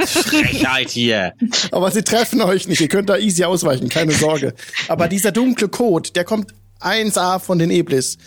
Frechheit 0.00 0.90
hier. 0.90 1.34
Aber 1.70 1.90
sie 1.90 2.02
treffen 2.02 2.40
euch 2.42 2.66
nicht. 2.68 2.80
Ihr 2.80 2.88
könnt 2.88 3.08
da 3.08 3.16
easy 3.16 3.44
ausweichen, 3.44 3.88
keine 3.88 4.12
Sorge. 4.12 4.54
Aber 4.88 5.08
dieser 5.08 5.32
dunkle 5.32 5.68
Kot, 5.68 6.16
der 6.16 6.24
kommt 6.24 6.52
1A 6.80 7.38
von 7.38 7.58
den 7.58 7.70
Eblis. 7.70 8.18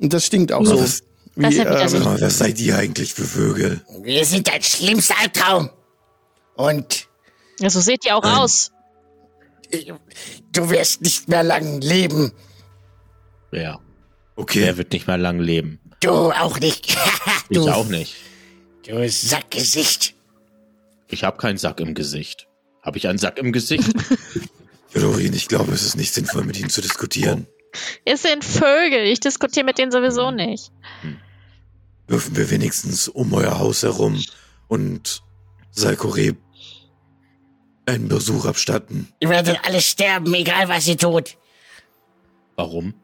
Und 0.00 0.12
das 0.12 0.26
stinkt 0.26 0.52
auch 0.52 0.64
so. 0.64 0.80
was- 0.80 1.02
Wie, 1.36 1.42
Das 1.42 1.54
ich 1.54 1.66
also- 1.66 1.96
ähm, 1.96 2.04
mal, 2.04 2.20
was 2.20 2.38
seid 2.38 2.60
ihr 2.60 2.76
eigentlich 2.76 3.12
für 3.14 3.24
Vögel? 3.24 3.80
wir 4.02 4.24
sind 4.24 4.46
dein 4.46 4.62
schlimmster 4.62 5.14
Albtraum. 5.20 5.70
Und 6.54 7.08
Ja, 7.60 7.70
so 7.70 7.80
seht 7.80 8.04
ihr 8.04 8.16
auch 8.16 8.22
Nein. 8.22 8.36
aus. 8.38 8.70
du 10.52 10.70
wirst 10.70 11.02
nicht 11.02 11.28
mehr 11.28 11.42
lang 11.42 11.80
leben. 11.80 12.32
Ja, 13.52 13.78
Okay, 14.36 14.60
der 14.62 14.76
wird 14.76 14.92
nicht 14.92 15.06
mehr 15.06 15.16
lang 15.18 15.38
leben. 15.38 15.78
Du 16.00 16.10
auch 16.32 16.58
nicht. 16.58 16.96
Ich 17.50 17.58
du, 17.58 17.68
auch 17.68 17.86
nicht. 17.86 18.14
Du 18.86 19.08
Sackgesicht. 19.08 20.14
Ich 21.08 21.24
habe 21.24 21.36
keinen 21.38 21.58
Sack 21.58 21.80
im 21.80 21.94
Gesicht. 21.94 22.48
Habe 22.82 22.98
ich 22.98 23.08
einen 23.08 23.18
Sack 23.18 23.38
im 23.38 23.52
Gesicht? 23.52 23.88
Jodorin, 24.94 25.32
ich 25.32 25.48
glaube, 25.48 25.72
es 25.72 25.82
ist 25.82 25.96
nicht 25.96 26.12
sinnvoll, 26.14 26.44
mit 26.44 26.58
ihnen 26.58 26.70
zu 26.70 26.80
diskutieren. 26.80 27.46
Es 28.04 28.22
sind 28.22 28.44
Vögel. 28.44 29.04
Ich 29.06 29.20
diskutiere 29.20 29.64
mit 29.64 29.78
denen 29.78 29.90
sowieso 29.90 30.30
nicht. 30.30 30.70
Dürfen 32.08 32.36
wir 32.36 32.50
wenigstens 32.50 33.08
um 33.08 33.32
euer 33.32 33.58
Haus 33.58 33.82
herum 33.82 34.22
und 34.68 35.22
Salkore 35.70 36.36
einen 37.86 38.08
Besuch 38.08 38.44
abstatten? 38.44 39.08
Ihr 39.20 39.28
werdet 39.30 39.58
alle 39.64 39.80
sterben, 39.80 40.32
egal 40.34 40.68
was 40.68 40.86
ihr 40.86 40.96
tut. 40.98 41.36
Warum? 42.56 42.94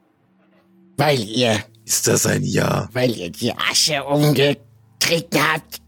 Weil 0.96 1.20
ihr, 1.20 1.64
Ist 1.84 2.06
das 2.06 2.26
ein 2.26 2.44
Ja? 2.44 2.88
weil 2.92 3.10
ihr 3.16 3.30
die 3.30 3.52
Asche 3.52 4.04
umgetreten 5.00 5.40
habt. 5.42 5.80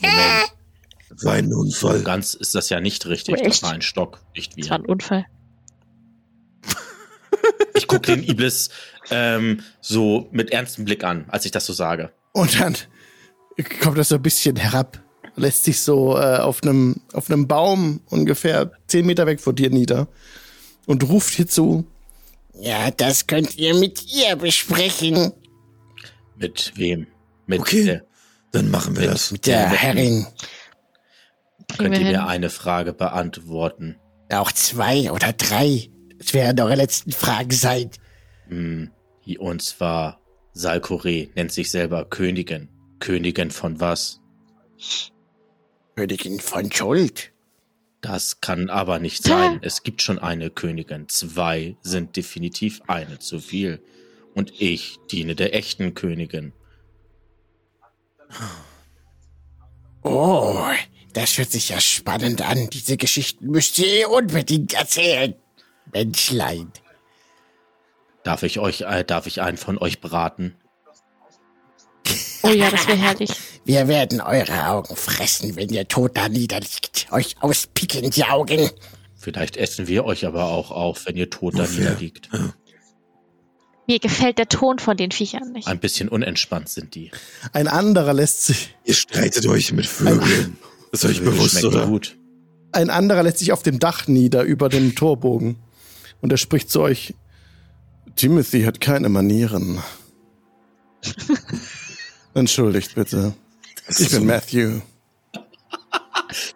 Moment, 0.00 1.24
war 1.24 1.32
ein 1.34 1.52
Unfall. 1.52 2.02
ganz 2.02 2.34
ist 2.34 2.54
das 2.54 2.68
ja 2.70 2.80
nicht 2.80 3.06
richtig. 3.06 3.34
Oh, 3.34 3.42
Das 3.44 3.54
echt? 3.56 3.62
war 3.62 3.72
ein 3.72 3.82
Stock, 3.82 4.20
nicht 4.34 4.52
Das 4.58 4.70
war 4.70 4.78
wir. 4.78 4.84
ein 4.84 4.86
Unfall. 4.90 5.26
Ich 7.74 7.86
gucke 7.86 8.02
den 8.14 8.22
Iblis 8.22 8.68
ähm, 9.10 9.62
so 9.80 10.28
mit 10.32 10.50
ernstem 10.50 10.84
Blick 10.84 11.02
an, 11.04 11.24
als 11.28 11.46
ich 11.46 11.50
das 11.52 11.64
so 11.64 11.72
sage. 11.72 12.12
Und 12.32 12.60
dann 12.60 12.76
kommt 13.80 13.96
das 13.96 14.08
so 14.10 14.16
ein 14.16 14.22
bisschen 14.22 14.56
herab, 14.56 15.00
lässt 15.36 15.64
sich 15.64 15.80
so 15.80 16.18
äh, 16.18 16.38
auf 16.38 16.62
einem 16.62 16.96
auf 17.14 17.30
einem 17.30 17.48
Baum 17.48 18.00
ungefähr 18.10 18.72
zehn 18.88 19.06
Meter 19.06 19.24
weg 19.26 19.40
von 19.40 19.54
dir 19.56 19.70
nieder 19.70 20.08
und 20.86 21.08
ruft 21.08 21.32
hierzu. 21.32 21.86
ja, 22.60 22.90
das 22.90 23.26
könnt 23.26 23.56
ihr 23.56 23.74
mit 23.74 24.04
ihr 24.12 24.36
besprechen. 24.36 25.32
Mit 26.36 26.72
wem? 26.76 27.06
Mit 27.50 27.60
Okay. 27.60 27.84
der, 27.84 28.04
Dann 28.52 28.70
machen 28.70 28.94
wir 28.96 29.02
Mit- 29.02 29.10
das. 29.12 29.30
Mit 29.30 29.46
der 29.46 29.68
Herrin. 29.68 30.26
Könnt 31.78 31.98
ihr 31.98 32.04
mir 32.04 32.26
eine 32.26 32.50
Frage 32.50 32.92
beantworten? 32.92 33.96
Auch 34.32 34.50
zwei 34.52 35.10
oder 35.12 35.32
drei. 35.32 35.88
Das 36.18 36.34
werden 36.34 36.60
eure 36.60 36.74
letzten 36.76 37.12
Fragen 37.12 37.50
sein. 37.52 37.90
Hm, 38.48 38.90
und 39.38 39.62
zwar 39.62 40.20
Salkore 40.52 41.28
nennt 41.36 41.52
sich 41.52 41.70
selber 41.70 42.04
Königin. 42.06 42.68
Königin 42.98 43.50
von 43.52 43.78
was? 43.80 44.20
Königin 45.96 46.40
von 46.40 46.70
Schuld. 46.72 47.32
Das 48.00 48.40
kann 48.40 48.70
aber 48.70 48.98
nicht 48.98 49.22
sein. 49.22 49.58
Es 49.62 49.82
gibt 49.82 50.02
schon 50.02 50.18
eine 50.18 50.50
Königin. 50.50 51.08
Zwei 51.08 51.76
sind 51.82 52.16
definitiv 52.16 52.80
eine 52.86 53.18
zu 53.18 53.38
viel. 53.40 53.82
Und 54.34 54.52
ich 54.60 54.98
diene 55.10 55.34
der 55.34 55.54
echten 55.54 55.94
Königin. 55.94 56.52
Oh, 60.02 60.64
das 61.12 61.36
hört 61.38 61.50
sich 61.50 61.70
ja 61.70 61.80
spannend 61.80 62.42
an. 62.42 62.70
Diese 62.70 62.96
Geschichten 62.96 63.46
müsst 63.46 63.78
ihr 63.78 64.00
ihr 64.00 64.10
unbedingt 64.10 64.74
erzählen. 64.74 65.34
Menschlein. 65.92 66.72
Darf 68.22 68.42
ich 68.42 68.58
euch, 68.58 68.82
äh, 68.82 69.04
darf 69.04 69.26
ich 69.26 69.40
einen 69.42 69.56
von 69.56 69.78
euch 69.78 70.00
braten? 70.00 70.54
Oh 72.42 72.48
ja, 72.48 72.70
das 72.70 72.86
wäre 72.86 72.98
herrlich. 72.98 73.30
Wir 73.64 73.88
werden 73.88 74.20
eure 74.20 74.68
Augen 74.68 74.96
fressen, 74.96 75.56
wenn 75.56 75.68
ihr 75.68 75.86
tot 75.86 76.16
da 76.16 76.28
niederliegt. 76.28 77.08
Euch 77.10 77.36
auspicken 77.40 78.10
die 78.10 78.24
Augen. 78.24 78.70
Vielleicht 79.16 79.56
essen 79.56 79.86
wir 79.86 80.04
euch 80.06 80.26
aber 80.26 80.46
auch 80.46 80.70
auf, 80.70 81.06
wenn 81.06 81.16
ihr 81.16 81.28
tot 81.28 81.58
da 81.58 81.66
niederliegt. 81.66 82.30
Mir 83.90 83.98
gefällt 83.98 84.38
der 84.38 84.48
Ton 84.48 84.78
von 84.78 84.96
den 84.96 85.10
Viechern 85.10 85.50
nicht. 85.50 85.66
Ein 85.66 85.80
bisschen 85.80 86.08
unentspannt 86.08 86.68
sind 86.68 86.94
die. 86.94 87.10
Ein 87.52 87.66
anderer 87.66 88.14
lässt 88.14 88.46
sich 88.46 88.72
Ihr 88.84 88.94
streitet 88.94 89.44
euch 89.48 89.72
mit 89.72 89.84
Vögeln. 89.84 90.58
Das 90.92 91.02
ist 91.02 91.10
euch 91.10 91.24
bewusst, 91.24 91.64
oder? 91.64 91.88
gut. 91.88 92.16
ein 92.70 92.88
anderer 92.88 93.24
lässt 93.24 93.38
sich 93.38 93.50
auf 93.50 93.64
dem 93.64 93.80
Dach 93.80 94.06
nieder 94.06 94.44
über 94.44 94.68
dem 94.68 94.94
Torbogen 94.94 95.56
und 96.20 96.30
er 96.30 96.38
spricht 96.38 96.70
zu 96.70 96.82
euch. 96.82 97.14
Timothy 98.14 98.62
hat 98.62 98.80
keine 98.80 99.08
Manieren. 99.08 99.82
Entschuldigt 102.34 102.94
bitte. 102.94 103.34
Ich 103.88 103.98
ist 103.98 104.12
bin 104.12 104.24
Matthew. 104.24 104.82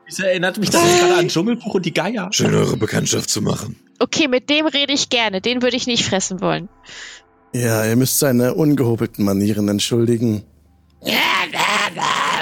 Das 0.07 0.21
erinnert 0.21 0.59
mich 0.59 0.71
das 0.71 0.81
gerade 1.01 1.17
an 1.17 1.27
Dschungelbuch 1.27 1.75
und 1.75 1.85
die 1.85 1.93
Geier. 1.93 2.29
schön, 2.33 2.55
eure 2.55 2.77
Bekanntschaft 2.77 3.29
zu 3.29 3.43
machen. 3.43 3.75
Okay, 3.99 4.29
mit 4.29 4.51
dem 4.51 4.67
rede 4.67 4.93
ich 4.93 5.09
gerne. 5.09 5.41
Den 5.41 5.63
würde 5.63 5.77
ich 5.77 5.87
nicht 5.87 6.05
fressen 6.05 6.41
wollen. 6.41 6.69
Ja, 7.55 7.85
ihr 7.87 7.95
müsst 7.95 8.19
seine 8.19 8.55
ungehobelten 8.55 9.25
Manieren 9.25 9.69
entschuldigen. 9.69 10.43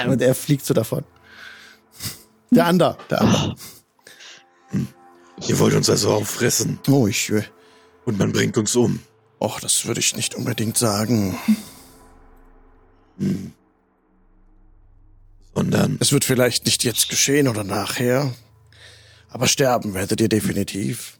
Und 0.07 0.21
er 0.21 0.33
fliegt 0.33 0.65
so 0.65 0.73
davon. 0.73 1.03
Der 2.49 2.65
andere, 2.65 2.97
der 3.11 3.21
andere. 3.21 3.55
Ihr 5.47 5.59
wollt 5.59 5.75
uns 5.75 5.89
also 5.89 6.11
auffressen 6.11 6.79
Oh, 6.87 7.07
ich, 7.07 7.29
äh, 7.29 7.43
und 8.05 8.17
man 8.17 8.31
bringt 8.31 8.57
uns 8.57 8.75
um. 8.75 8.99
och, 9.39 9.59
das 9.59 9.85
würde 9.85 9.99
ich 9.99 10.15
nicht 10.15 10.35
unbedingt 10.35 10.77
sagen. 10.77 11.37
Sondern, 15.53 15.97
Es 15.99 16.11
wird 16.11 16.25
vielleicht 16.25 16.65
nicht 16.65 16.83
jetzt 16.83 17.09
geschehen 17.09 17.47
oder 17.47 17.63
nachher, 17.63 18.33
aber 19.29 19.47
sterben 19.47 19.93
werdet 19.93 20.21
ihr 20.21 20.29
definitiv. 20.29 21.19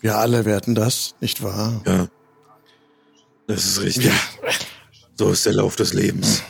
Wir 0.00 0.18
alle 0.18 0.44
werden 0.44 0.74
das, 0.74 1.14
nicht 1.20 1.42
wahr? 1.42 1.82
ja, 1.86 2.08
das 3.50 3.64
ist 3.66 3.82
richtig. 3.82 4.12
So 5.16 5.30
ist 5.30 5.44
der 5.44 5.54
Lauf 5.54 5.76
des 5.76 5.92
Lebens. 5.92 6.42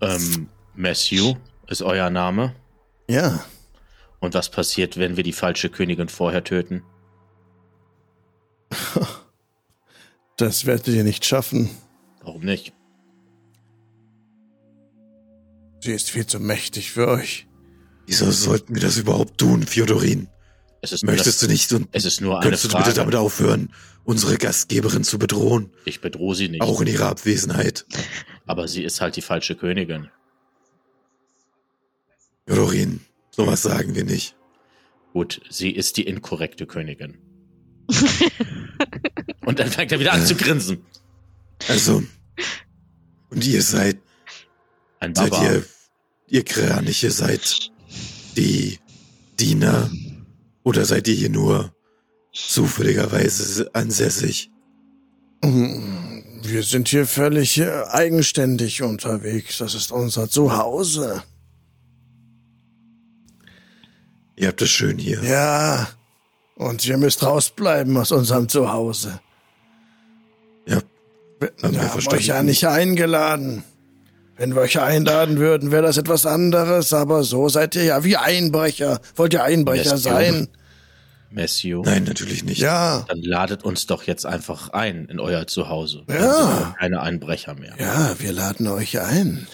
Ähm, 0.00 0.48
Matthew 0.74 1.34
ist 1.66 1.82
euer 1.82 2.08
Name. 2.10 2.54
Ja, 3.08 3.44
Und 4.20 4.34
was 4.34 4.50
passiert, 4.50 4.96
wenn 4.96 5.16
wir 5.16 5.24
die 5.24 5.32
falsche 5.32 5.68
Königin 5.68 6.08
vorher 6.08 6.44
töten? 6.44 6.82
das 10.36 10.66
werdet 10.66 10.88
ihr 10.88 11.04
nicht 11.04 11.24
schaffen. 11.24 11.70
Warum 12.22 12.42
nicht? 12.44 12.72
Sie 15.80 15.92
ist 15.92 16.10
viel 16.10 16.26
zu 16.26 16.38
mächtig 16.38 16.92
für 16.92 17.08
euch. 17.08 17.48
Wieso 18.06 18.30
sollten 18.30 18.74
wir 18.74 18.82
das 18.82 18.98
überhaupt 18.98 19.38
tun, 19.38 19.62
Fjodorin? 19.62 20.28
Es 20.82 20.92
ist 20.92 21.04
Möchtest 21.04 21.26
das, 21.28 21.38
du 21.40 21.46
nicht 21.48 21.72
und 21.72 21.88
es 21.92 22.04
ist 22.06 22.20
nur 22.20 22.36
eine 22.36 22.42
könntest 22.42 22.64
du 22.64 22.68
bitte 22.68 22.82
Frage. 22.84 22.94
damit 22.96 23.14
aufhören, 23.14 23.70
unsere 24.04 24.38
Gastgeberin 24.38 25.04
zu 25.04 25.18
bedrohen? 25.18 25.70
Ich 25.84 26.00
bedrohe 26.00 26.34
sie 26.34 26.48
nicht. 26.48 26.62
Auch 26.62 26.80
in 26.80 26.86
ihrer 26.86 27.08
Abwesenheit. 27.08 27.84
Aber 28.46 28.66
sie 28.66 28.82
ist 28.84 29.00
halt 29.00 29.16
die 29.16 29.22
falsche 29.22 29.56
Königin. 29.56 30.08
Fjodorin, 32.46 33.00
sowas 33.30 33.62
sagen 33.62 33.94
wir 33.94 34.04
nicht. 34.04 34.34
Gut, 35.12 35.40
sie 35.50 35.70
ist 35.70 35.96
die 35.96 36.02
inkorrekte 36.06 36.66
Königin. 36.66 37.18
Und 39.44 39.58
dann 39.58 39.68
fängt 39.70 39.92
er 39.92 40.00
wieder 40.00 40.12
an 40.12 40.24
zu 40.24 40.34
grinsen. 40.36 40.84
Also, 41.68 42.02
und 43.28 43.46
ihr 43.46 43.62
seid, 43.62 43.98
Ein 44.98 45.14
seid 45.14 45.30
Baba. 45.30 45.44
ihr, 45.52 45.64
ihr 46.28 46.44
Kraniche 46.44 47.10
seid 47.10 47.70
die 48.36 48.78
Diener 49.38 49.90
oder 50.62 50.84
seid 50.84 51.08
ihr 51.08 51.14
hier 51.14 51.30
nur 51.30 51.74
zufälligerweise 52.32 53.70
ansässig? 53.74 54.50
Wir 55.42 56.62
sind 56.62 56.88
hier 56.88 57.06
völlig 57.06 57.58
äh, 57.58 57.84
eigenständig 57.88 58.82
unterwegs. 58.82 59.58
Das 59.58 59.74
ist 59.74 59.90
unser 59.90 60.28
Zuhause. 60.28 61.22
Ihr 64.36 64.48
habt 64.48 64.62
es 64.62 64.70
schön 64.70 64.98
hier. 64.98 65.22
Ja. 65.22 65.88
Und 66.56 66.86
ihr 66.86 66.98
müsst 66.98 67.22
rausbleiben 67.22 67.96
aus 67.96 68.12
unserem 68.12 68.48
Zuhause. 68.48 69.20
Ja, 70.66 70.80
Wir, 71.40 71.52
Haben 71.62 71.74
wir 71.74 71.80
wir 71.82 71.88
haben 71.90 72.08
euch 72.08 72.26
ja 72.26 72.42
nicht 72.42 72.66
eingeladen. 72.66 73.64
Wenn 74.40 74.54
wir 74.54 74.62
euch 74.62 74.80
einladen 74.80 75.36
würden, 75.36 75.70
wäre 75.70 75.82
das 75.82 75.98
etwas 75.98 76.24
anderes, 76.24 76.94
aber 76.94 77.24
so 77.24 77.50
seid 77.50 77.76
ihr 77.76 77.84
ja 77.84 78.04
wie 78.04 78.16
Einbrecher. 78.16 78.98
Wollt 79.14 79.34
ihr 79.34 79.44
Einbrecher 79.44 79.90
Yes, 79.92 80.02
sein? 80.02 80.48
Messio. 81.30 81.82
nein, 81.84 82.04
natürlich 82.04 82.42
nicht. 82.42 82.58
Ja. 82.58 83.04
Dann 83.06 83.20
ladet 83.20 83.64
uns 83.64 83.84
doch 83.86 84.04
jetzt 84.04 84.24
einfach 84.24 84.70
ein 84.70 85.04
in 85.10 85.20
euer 85.20 85.46
Zuhause. 85.46 86.04
Dann 86.06 86.16
Ja. 86.16 86.32
sind 86.32 86.48
wir 86.58 86.74
keine 86.80 87.00
Einbrecher 87.02 87.52
mehr. 87.54 87.74
Ja, 87.78 88.14
wir 88.18 88.32
laden 88.32 88.66
euch 88.68 88.98
ein. 88.98 89.46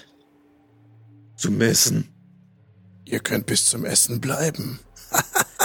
Zum 1.35 1.61
Essen. 1.61 2.07
Ihr 3.05 3.19
könnt 3.19 3.47
bis 3.47 3.67
zum 3.67 3.85
Essen 3.85 4.21
bleiben. 4.21 4.79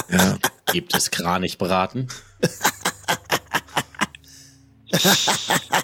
Ja, 0.09 0.39
Gibt 0.73 0.95
es 0.95 1.11
Kranichbraten? 1.11 2.07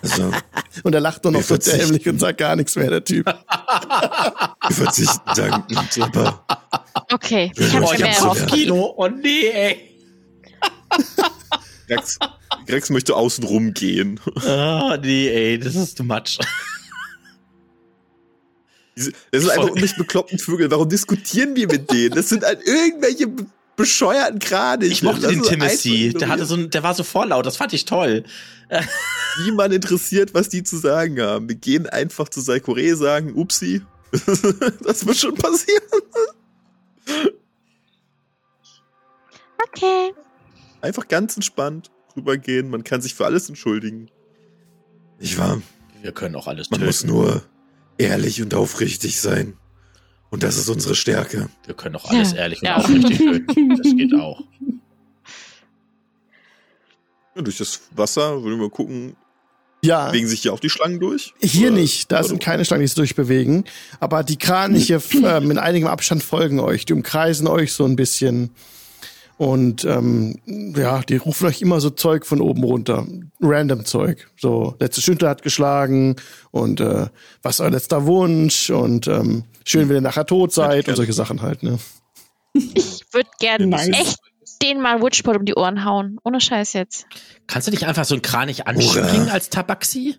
also 0.02 0.32
Und 0.84 0.94
er 0.94 1.02
lacht 1.02 1.24
nur 1.24 1.34
noch 1.34 1.44
so 1.44 1.58
dämlich 1.58 2.08
und 2.08 2.20
sagt 2.20 2.38
gar 2.40 2.56
nichts 2.56 2.76
mehr, 2.76 2.90
der 2.90 3.04
Typ. 3.04 3.26
wir 3.26 4.76
verzichten 4.76 5.32
dankend, 5.36 6.00
aber 6.02 6.46
Okay, 7.10 7.52
ich 7.56 7.68
ich 7.68 7.74
mir 7.74 7.80
mehr 7.80 7.90
hab's 8.22 8.34
gelernt. 8.34 8.52
Kino. 8.52 8.94
Oh 8.98 9.08
nee, 9.08 9.48
ey. 9.48 10.00
Grex, 11.88 12.20
Grex 12.66 12.90
möchte 12.90 13.16
außen 13.16 13.44
rumgehen. 13.46 14.20
Oh 14.46 14.96
nee, 15.02 15.30
ey. 15.30 15.60
Das 15.60 15.76
ist 15.76 15.98
too 15.98 16.04
much. 16.04 16.38
Das 18.96 19.44
sind 19.44 19.52
einfach 19.52 19.76
nicht 19.76 19.96
bekloppten 19.96 20.40
Vögel. 20.40 20.70
Warum 20.72 20.90
diskutieren 20.90 21.56
wir 21.56 21.68
mit 21.68 21.92
denen? 21.92 22.16
Das 22.16 22.30
sind 22.30 22.44
halt 22.44 22.66
irgendwelche 22.66 23.28
bescheuerten 23.78 24.40
Kraniche. 24.40 24.92
Ich 24.92 25.04
mochte 25.04 25.28
den 25.28 25.42
Timothy. 25.42 26.12
Der 26.14 26.28
hatte 26.28 26.46
so 26.46 26.56
ein, 26.56 26.70
der 26.70 26.84
war 26.84 26.94
so 26.94 27.04
vorlaut. 27.04 27.46
Das 27.46 27.56
fand 27.56 27.72
ich 27.72 27.86
toll. 27.86 28.26
Niemand 29.46 29.74
interessiert, 29.74 30.34
was 30.34 30.50
die 30.50 30.64
zu 30.64 30.76
sagen 30.76 31.22
haben. 31.22 31.48
Wir 31.48 31.56
gehen 31.56 31.88
einfach 31.88 32.28
zu 32.28 32.42
Saikore, 32.42 32.96
sagen, 32.98 33.34
upsi. 33.34 33.82
das 34.12 35.06
wird 35.06 35.18
schon 35.18 35.36
passieren. 35.36 35.84
Okay. 39.70 40.14
Einfach 40.82 41.08
ganz 41.08 41.36
entspannt 41.36 41.92
rübergehen. 42.16 42.70
Man 42.70 42.84
kann 42.84 43.02
sich 43.02 43.16
für 43.16 43.26
alles 43.26 43.48
entschuldigen. 43.48 44.10
nicht 45.20 45.38
wahr? 45.38 45.62
Wir 46.02 46.12
können 46.12 46.36
auch 46.36 46.48
alles 46.48 46.70
Man 46.70 46.84
muss 46.84 47.02
töten. 47.02 47.14
nur 47.14 47.44
ehrlich 47.98 48.42
und 48.42 48.54
aufrichtig 48.54 49.22
sein. 49.22 49.56
Und 50.30 50.44
das 50.44 50.58
ist 50.58 50.68
unsere 50.70 50.94
Stärke. 50.96 51.50
Wir 51.66 51.74
können 51.76 51.96
auch 51.96 52.06
alles 52.10 52.32
Ja. 52.32 52.38
ehrlich 52.40 52.62
und 52.62 52.68
Ja. 52.68 52.78
aufrichtig 52.78 53.18
töten. 53.18 53.70
Das 53.78 53.96
geht 53.96 54.14
auch. 54.16 54.44
Ja, 57.36 57.42
durch 57.42 57.58
das 57.58 57.82
Wasser, 57.96 58.44
würden 58.44 58.60
wir 58.60 58.70
gucken, 58.70 59.16
Ja. 59.84 60.08
bewegen 60.08 60.28
sich 60.28 60.42
hier 60.42 60.54
auch 60.54 60.60
die 60.60 60.70
Schlangen 60.70 61.00
durch? 61.00 61.34
Hier 61.40 61.68
Oder- 61.72 61.78
nicht, 61.82 62.12
da 62.12 62.24
sind 62.24 62.42
keine 62.42 62.66
Schlangen, 62.66 62.82
die 62.82 62.88
sich 62.88 62.96
durchbewegen. 62.96 63.64
Aber 64.00 64.24
die 64.24 64.38
Kraniche 64.38 65.02
ähm, 65.24 65.52
in 65.52 65.58
einigem 65.58 65.88
Abstand 65.88 66.24
folgen 66.24 66.60
euch. 66.60 66.86
Die 66.86 66.94
umkreisen 66.94 67.48
euch 67.48 67.74
so 67.74 67.86
ein 67.86 67.96
bisschen. 67.96 68.50
Und 69.38 69.86
ähm, 69.86 70.40
ja, 70.76 71.02
die 71.02 71.18
rufen 71.18 71.46
euch 71.46 71.62
immer 71.62 71.80
so 71.80 71.92
Zeug 71.92 72.26
von 72.26 72.42
oben 72.42 72.64
runter. 72.64 73.06
Random 73.40 73.86
Zeug. 73.86 74.28
So, 74.36 74.76
letzte 74.80 75.04
Stunde 75.04 75.30
hat 75.30 75.44
geschlagen 75.44 76.16
und 76.50 76.80
äh, 76.82 77.06
was 77.44 77.56
ist 77.58 77.62
euer 77.62 77.70
letzter 77.70 78.08
Wunsch 78.08 78.72
und 78.72 79.06
ähm, 79.08 79.44
schön, 79.70 79.90
wenn 79.90 79.98
ihr 79.98 80.02
nachher 80.02 80.26
tot 80.26 80.54
seid 80.54 80.88
und 80.88 80.96
solche 80.96 81.14
Sachen 81.14 81.42
halt, 81.42 81.64
ne? 81.64 81.78
Ich 82.54 83.02
würde 83.12 83.30
gerne 83.40 83.68
Nice. 83.68 83.88
echt 83.90 84.18
den 84.64 84.82
mal 84.82 85.02
Witchpot 85.02 85.38
um 85.38 85.46
die 85.46 85.54
Ohren 85.56 85.86
hauen. 85.86 86.18
Ohne 86.24 86.42
Scheiß 86.42 86.74
jetzt. 86.74 87.06
Kannst 87.46 87.68
du 87.68 87.72
nicht 87.72 87.86
einfach 87.86 88.06
so 88.06 88.16
einen 88.16 88.22
Kranich 88.24 88.66
anspringen 88.66 89.30
als 89.30 89.50
Tabaxi? 89.50 90.16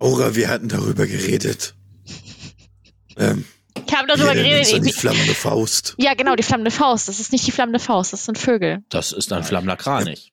Aura, 0.00 0.34
wir 0.34 0.48
hatten 0.48 0.68
darüber 0.68 1.06
geredet. 1.06 1.74
Ähm, 3.16 3.44
Ich 3.86 3.94
habe 3.94 4.08
darüber 4.08 4.34
erinnern 4.34 4.58
uns 4.58 4.68
an 4.70 4.74
die 4.76 4.80
geredet. 4.80 4.94
flammende 5.00 5.34
Faust. 5.34 5.94
Ja, 5.98 6.14
genau, 6.14 6.34
die 6.34 6.42
flammende 6.42 6.70
Faust. 6.72 7.06
Das 7.08 7.20
ist 7.20 7.30
nicht 7.30 7.46
die 7.46 7.52
flammende 7.52 7.78
Faust, 7.78 8.12
das 8.12 8.24
sind 8.24 8.38
Vögel. 8.38 8.82
Das 8.88 9.12
ist 9.12 9.32
ein 9.32 9.44
flammender 9.44 9.76
Kranich. 9.76 10.32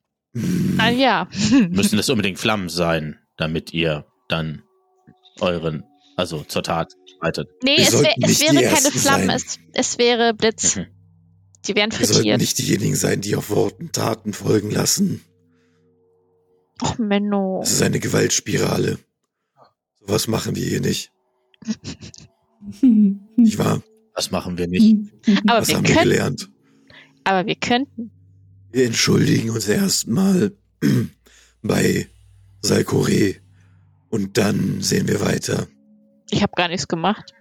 Ah, 0.78 0.90
ja. 0.90 1.28
Müssen 1.70 1.98
das 1.98 2.10
unbedingt 2.10 2.40
Flammen 2.40 2.70
sein, 2.70 3.18
damit 3.38 3.74
ihr 3.74 4.06
dann 4.28 4.64
euren, 5.40 5.84
also 6.20 6.44
zur 6.44 6.64
Tat 6.64 6.94
schreitet. 7.20 7.50
Nee, 7.64 7.78
Wir 7.78 7.84
es, 7.88 7.94
wär, 8.04 8.14
es 8.22 8.42
wäre 8.42 8.64
keine 8.64 8.92
Flammen, 8.92 9.30
es, 9.32 9.58
es 9.74 9.98
wäre 9.98 10.34
Blitz. 10.34 10.76
Mhm. 10.76 10.86
Die 11.66 11.76
wären 11.76 11.92
Wir 11.92 11.98
sollten 12.00 12.14
frittiert. 12.14 12.40
nicht 12.42 12.58
diejenigen 12.60 12.96
sein, 12.96 13.22
die 13.22 13.36
auf 13.36 13.50
Worten 13.50 13.92
Taten 13.92 14.34
folgen 14.34 14.72
lassen. 14.72 15.22
Och, 16.82 16.98
Menno. 16.98 17.60
Das 17.62 17.74
ist 17.74 17.82
eine 17.82 18.00
Gewaltspirale. 18.00 19.00
Sowas 20.00 20.28
machen 20.28 20.56
wir 20.56 20.64
hier 20.64 20.80
nicht. 20.82 21.12
Nicht 22.82 23.58
wahr? 23.58 23.82
Das 24.16 24.32
machen 24.32 24.58
wir 24.58 24.68
nicht. 24.68 24.98
Aber 25.48 25.62
Was 25.62 25.70
wir 25.70 25.76
haben 25.78 25.88
wir 25.88 25.96
könnten. 25.96 26.10
gelernt? 26.10 26.50
Aber 27.24 27.46
wir 27.48 27.56
könnten. 27.56 28.12
Wir 28.72 28.86
entschuldigen 28.86 29.50
uns 29.52 29.68
erstmal 29.68 30.52
bei 31.62 32.08
Salkore 32.62 33.36
und 34.10 34.38
dann 34.38 34.82
sehen 34.82 35.08
wir 35.08 35.22
weiter. 35.22 35.68
Ich 36.32 36.42
habe 36.44 36.54
gar 36.56 36.68
nichts 36.68 36.88
gemacht. 36.88 37.34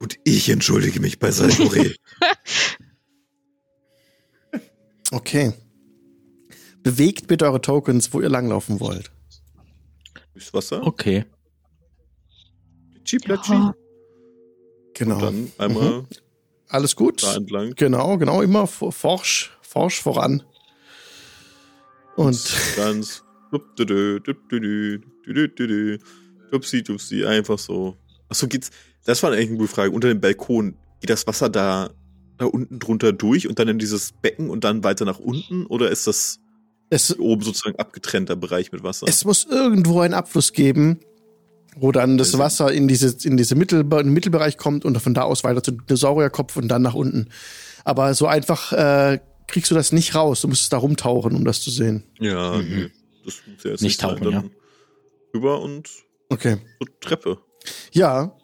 Und 0.00 0.16
ich 0.24 0.48
entschuldige 0.48 1.00
mich 1.00 1.18
bei 1.18 1.30
Salkore. 1.30 1.94
Okay. 5.12 5.52
Bewegt 6.82 7.28
bitte 7.28 7.44
eure 7.44 7.60
Tokens, 7.60 8.12
wo 8.12 8.20
ihr 8.20 8.28
langlaufen 8.28 8.80
wollt. 8.80 9.12
Durchs 10.32 10.52
Wasser. 10.52 10.84
Okay. 10.84 11.24
Platschi, 12.92 13.18
platschi. 13.18 13.52
Ja. 13.52 13.74
Genau. 14.94 15.14
Und 15.16 15.22
dann 15.22 15.52
einmal 15.58 16.06
Alles 16.68 16.96
gut? 16.96 17.22
da 17.22 17.36
entlang. 17.36 17.74
Genau, 17.76 18.18
genau, 18.18 18.42
immer 18.42 18.66
for- 18.66 18.92
forsch, 18.92 19.56
forsch 19.62 20.00
voran. 20.02 20.42
Und 22.16 22.52
Ganz. 22.76 23.22
Dü. 26.60 26.82
Dupsi, 26.82 27.24
einfach 27.24 27.58
so. 27.58 27.96
Achso, 28.28 28.46
geht's. 28.48 28.70
Das 29.04 29.22
war 29.22 29.32
eigentlich 29.32 29.48
eine 29.48 29.58
gute 29.58 29.72
Frage. 29.72 29.90
Unter 29.90 30.08
dem 30.08 30.20
Balkon, 30.20 30.76
geht 31.00 31.10
das 31.10 31.26
Wasser 31.26 31.48
da, 31.50 31.90
da 32.38 32.46
unten 32.46 32.78
drunter 32.78 33.12
durch 33.12 33.48
und 33.48 33.58
dann 33.58 33.68
in 33.68 33.78
dieses 33.78 34.12
Becken 34.12 34.48
und 34.50 34.64
dann 34.64 34.82
weiter 34.82 35.04
nach 35.04 35.18
unten? 35.18 35.66
Oder 35.66 35.90
ist 35.90 36.06
das 36.06 36.38
es, 36.90 37.18
oben 37.18 37.42
sozusagen 37.42 37.76
abgetrennter 37.76 38.36
Bereich 38.36 38.72
mit 38.72 38.82
Wasser? 38.82 39.06
es 39.08 39.24
muss 39.24 39.44
irgendwo 39.44 40.00
einen 40.00 40.14
Abfluss 40.14 40.52
geben, 40.52 41.00
wo 41.76 41.92
dann 41.92 42.16
das 42.18 42.28
Also- 42.28 42.38
Wasser 42.38 42.72
in 42.72 42.88
diese, 42.88 43.14
in 43.28 43.36
diese 43.36 43.54
Mittel, 43.56 43.80
in 43.82 43.90
den 43.90 44.12
Mittelbereich 44.12 44.56
kommt 44.56 44.84
und 44.84 44.98
von 45.00 45.12
da 45.12 45.22
aus 45.22 45.44
weiter 45.44 45.62
zum 45.62 45.84
Dinosaurierkopf 45.86 46.56
und 46.56 46.68
dann 46.68 46.82
nach 46.82 46.94
unten. 46.94 47.28
Aber 47.84 48.14
so 48.14 48.26
einfach 48.26 48.72
äh, 48.72 49.18
kriegst 49.48 49.70
du 49.70 49.74
das 49.74 49.92
nicht 49.92 50.14
raus. 50.14 50.40
Du 50.40 50.48
musst 50.48 50.72
da 50.72 50.78
rumtauchen, 50.78 51.34
um 51.36 51.44
das 51.44 51.60
zu 51.60 51.70
sehen. 51.70 52.04
ja, 52.20 52.56
Mhm. 52.56 52.68
nee, 52.68 52.90
das 53.26 53.34
muss 53.46 53.64
ja 53.64 53.70
jetzt 53.72 53.82
Nicht 53.82 54.00
sein. 54.00 54.16
tauchen, 54.16 54.32
Dann 54.32 54.50
Rüber 55.34 55.60
und 55.60 55.90
Okay. 56.34 56.56
so 56.80 56.86
Treppe. 57.00 57.38
Ja. 57.92 58.36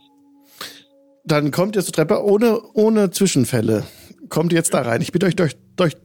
Dann 1.25 1.51
kommt 1.51 1.77
ihr 1.77 1.83
zur 1.83 1.93
Treppe 1.93 2.25
ohne, 2.25 2.61
ohne 2.75 3.11
Zwischenfälle. 3.11 3.85
Kommt 4.29 4.53
ihr 4.53 4.59
jetzt 4.59 4.73
da 4.73 4.83
rein. 4.83 5.03
Ich 5.03 5.13
bitte 5.13 5.27
euch, 5.27 5.37
durch, 5.37 5.57
durch, 5.77 5.97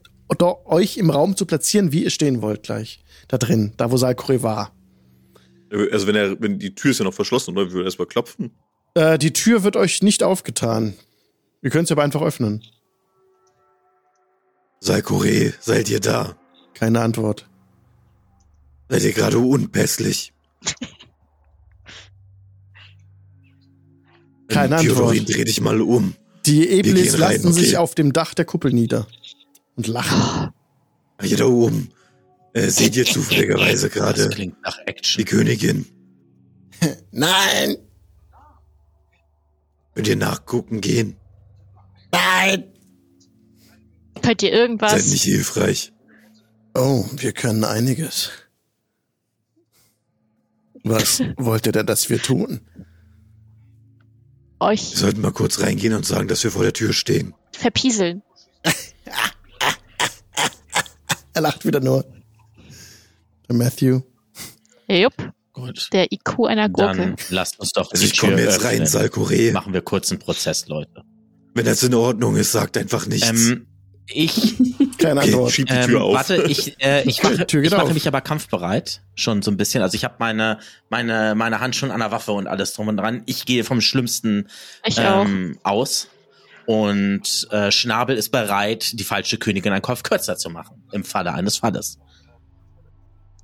euch 0.65 0.97
im 0.97 1.09
Raum 1.11 1.37
zu 1.37 1.45
platzieren, 1.45 1.91
wie 1.91 2.03
ihr 2.03 2.09
stehen 2.09 2.41
wollt 2.41 2.63
gleich. 2.63 3.03
Da 3.27 3.37
drin, 3.37 3.73
da 3.77 3.91
wo 3.91 3.97
Salkore 3.97 4.41
war. 4.41 4.75
Also 5.91 6.07
wenn 6.07 6.15
er, 6.15 6.41
wenn 6.41 6.59
die 6.59 6.73
Tür 6.73 6.91
ist 6.91 6.99
ja 6.99 7.05
noch 7.05 7.13
verschlossen, 7.13 7.51
oder? 7.51 7.67
Wir 7.67 7.73
würden 7.73 7.85
erstmal 7.85 8.07
klopfen. 8.07 8.51
Äh, 8.95 9.17
die 9.17 9.33
Tür 9.33 9.63
wird 9.63 9.75
euch 9.75 10.01
nicht 10.01 10.23
aufgetan. 10.23 10.95
Ihr 11.61 11.69
könnt 11.69 11.87
sie 11.87 11.93
aber 11.93 12.03
einfach 12.03 12.21
öffnen. 12.21 12.63
Salkore, 14.79 15.53
seid 15.59 15.89
ihr 15.89 15.99
da? 15.99 16.35
Keine 16.73 17.01
Antwort. 17.01 17.47
Seid 18.89 19.03
ihr 19.03 19.13
gerade 19.13 19.39
unpässlich? 19.39 20.33
Keine 24.47 24.77
Theodorin, 24.77 25.19
Antwort. 25.19 25.35
dreh 25.37 25.43
dich 25.43 25.61
mal 25.61 25.81
um. 25.81 26.15
Die 26.45 26.69
Eblis 26.69 27.13
gehen 27.13 27.23
rein, 27.23 27.37
lassen 27.37 27.53
sich 27.53 27.69
okay. 27.69 27.77
auf 27.77 27.95
dem 27.95 28.13
Dach 28.13 28.33
der 28.33 28.45
Kuppel 28.45 28.71
nieder 28.71 29.07
und 29.75 29.87
lachen. 29.87 30.51
Hier 31.21 31.37
da 31.37 31.45
oben. 31.45 31.89
Äh, 32.53 32.69
seht 32.69 32.95
ihr 32.95 33.05
zufälligerweise 33.05 33.89
gerade 33.91 34.29
die. 34.29 35.25
Königin? 35.25 35.85
Nein, 37.11 37.77
Könnt 39.95 40.07
ihr 40.09 40.17
nachgucken 40.17 40.81
gehen? 40.81 41.15
nein. 42.11 42.65
Könnt 44.21 44.43
ihr 44.43 44.49
Seid 44.49 44.57
irgendwas? 44.59 45.07
nicht 45.07 45.23
hilfreich. 45.23 45.93
Oh, 46.73 47.05
wir 47.17 47.31
können 47.31 47.63
einiges. 47.63 48.31
Was 50.83 51.21
wollt 51.37 51.65
ihr 51.65 51.71
denn, 51.71 51.85
dass 51.85 52.09
wir 52.09 52.21
tun? 52.21 52.59
Wir 54.59 54.67
euch 54.67 54.81
sollten 54.81 55.21
mal 55.21 55.31
kurz 55.31 55.59
reingehen 55.59 55.93
und 55.93 56.05
sagen, 56.05 56.27
dass 56.27 56.43
wir 56.43 56.51
vor 56.51 56.63
der 56.63 56.73
Tür 56.73 56.93
stehen. 56.93 57.33
verpieseln. 57.51 58.21
Er 61.33 61.41
lacht 61.41 61.65
wieder 61.65 61.81
nur. 61.81 62.05
Der 63.49 63.55
Matthew. 63.57 64.01
Jupp, 64.87 65.13
Gut. 65.51 65.89
der 65.91 66.09
IQ 66.11 66.45
einer 66.47 66.69
Gurke. 66.69 66.95
Dann 66.97 67.15
lasst 67.29 67.59
uns 67.59 67.71
doch 67.73 67.91
Also 67.91 68.05
die 68.05 68.11
ich 68.11 68.17
komme 68.17 68.39
jetzt 68.39 68.63
rein, 68.63 68.75
öffnen. 68.75 68.87
Salkore. 68.87 69.51
Machen 69.51 69.73
wir 69.73 69.81
kurz 69.81 70.11
einen 70.11 70.19
Prozess, 70.19 70.67
Leute. 70.67 71.03
Wenn 71.53 71.65
das 71.65 71.83
in 71.83 71.93
Ordnung 71.93 72.37
ist, 72.37 72.53
sagt 72.53 72.77
einfach 72.77 73.05
nichts. 73.07 73.29
Ähm, 73.49 73.67
ich 74.07 74.55
Keine 75.07 75.19
Okay, 75.21 75.29
Antwort. 75.31 75.51
Schieb 75.51 75.67
die 75.67 75.73
Ähm, 75.73 75.85
Tür 75.87 76.03
auf. 76.03 76.15
Warte, 76.15 76.43
ich, 76.43 76.75
äh, 76.83 77.03
ich 77.09 77.21
mache, 77.23 77.45
ich 77.45 77.71
mache 77.71 77.83
auf. 77.83 77.93
mich 77.93 78.07
aber 78.07 78.21
kampfbereit. 78.21 79.01
Schon 79.15 79.41
so 79.41 79.51
ein 79.51 79.57
bisschen. 79.57 79.81
Also 79.81 79.95
ich 79.95 80.03
habe 80.03 80.15
meine, 80.19 80.59
meine, 80.89 81.35
meine 81.35 81.59
Hand 81.59 81.75
schon 81.75 81.91
an 81.91 81.99
der 81.99 82.11
Waffe 82.11 82.31
und 82.33 82.47
alles 82.47 82.73
drum 82.73 82.87
und 82.87 82.97
dran. 82.97 83.23
Ich 83.25 83.45
gehe 83.45 83.63
vom 83.63 83.81
Schlimmsten 83.81 84.47
ähm, 84.97 85.57
aus. 85.63 86.07
Und 86.65 87.47
äh, 87.51 87.71
Schnabel 87.71 88.17
ist 88.17 88.29
bereit, 88.29 88.99
die 88.99 89.03
falsche 89.03 89.37
Königin 89.37 89.71
einen 89.71 89.81
Kopf 89.83 90.01
kürzer 90.03 90.35
zu 90.37 90.49
machen. 90.49 90.83
Im 90.91 91.03
Falle 91.03 91.33
eines 91.33 91.57
Falles. 91.57 91.99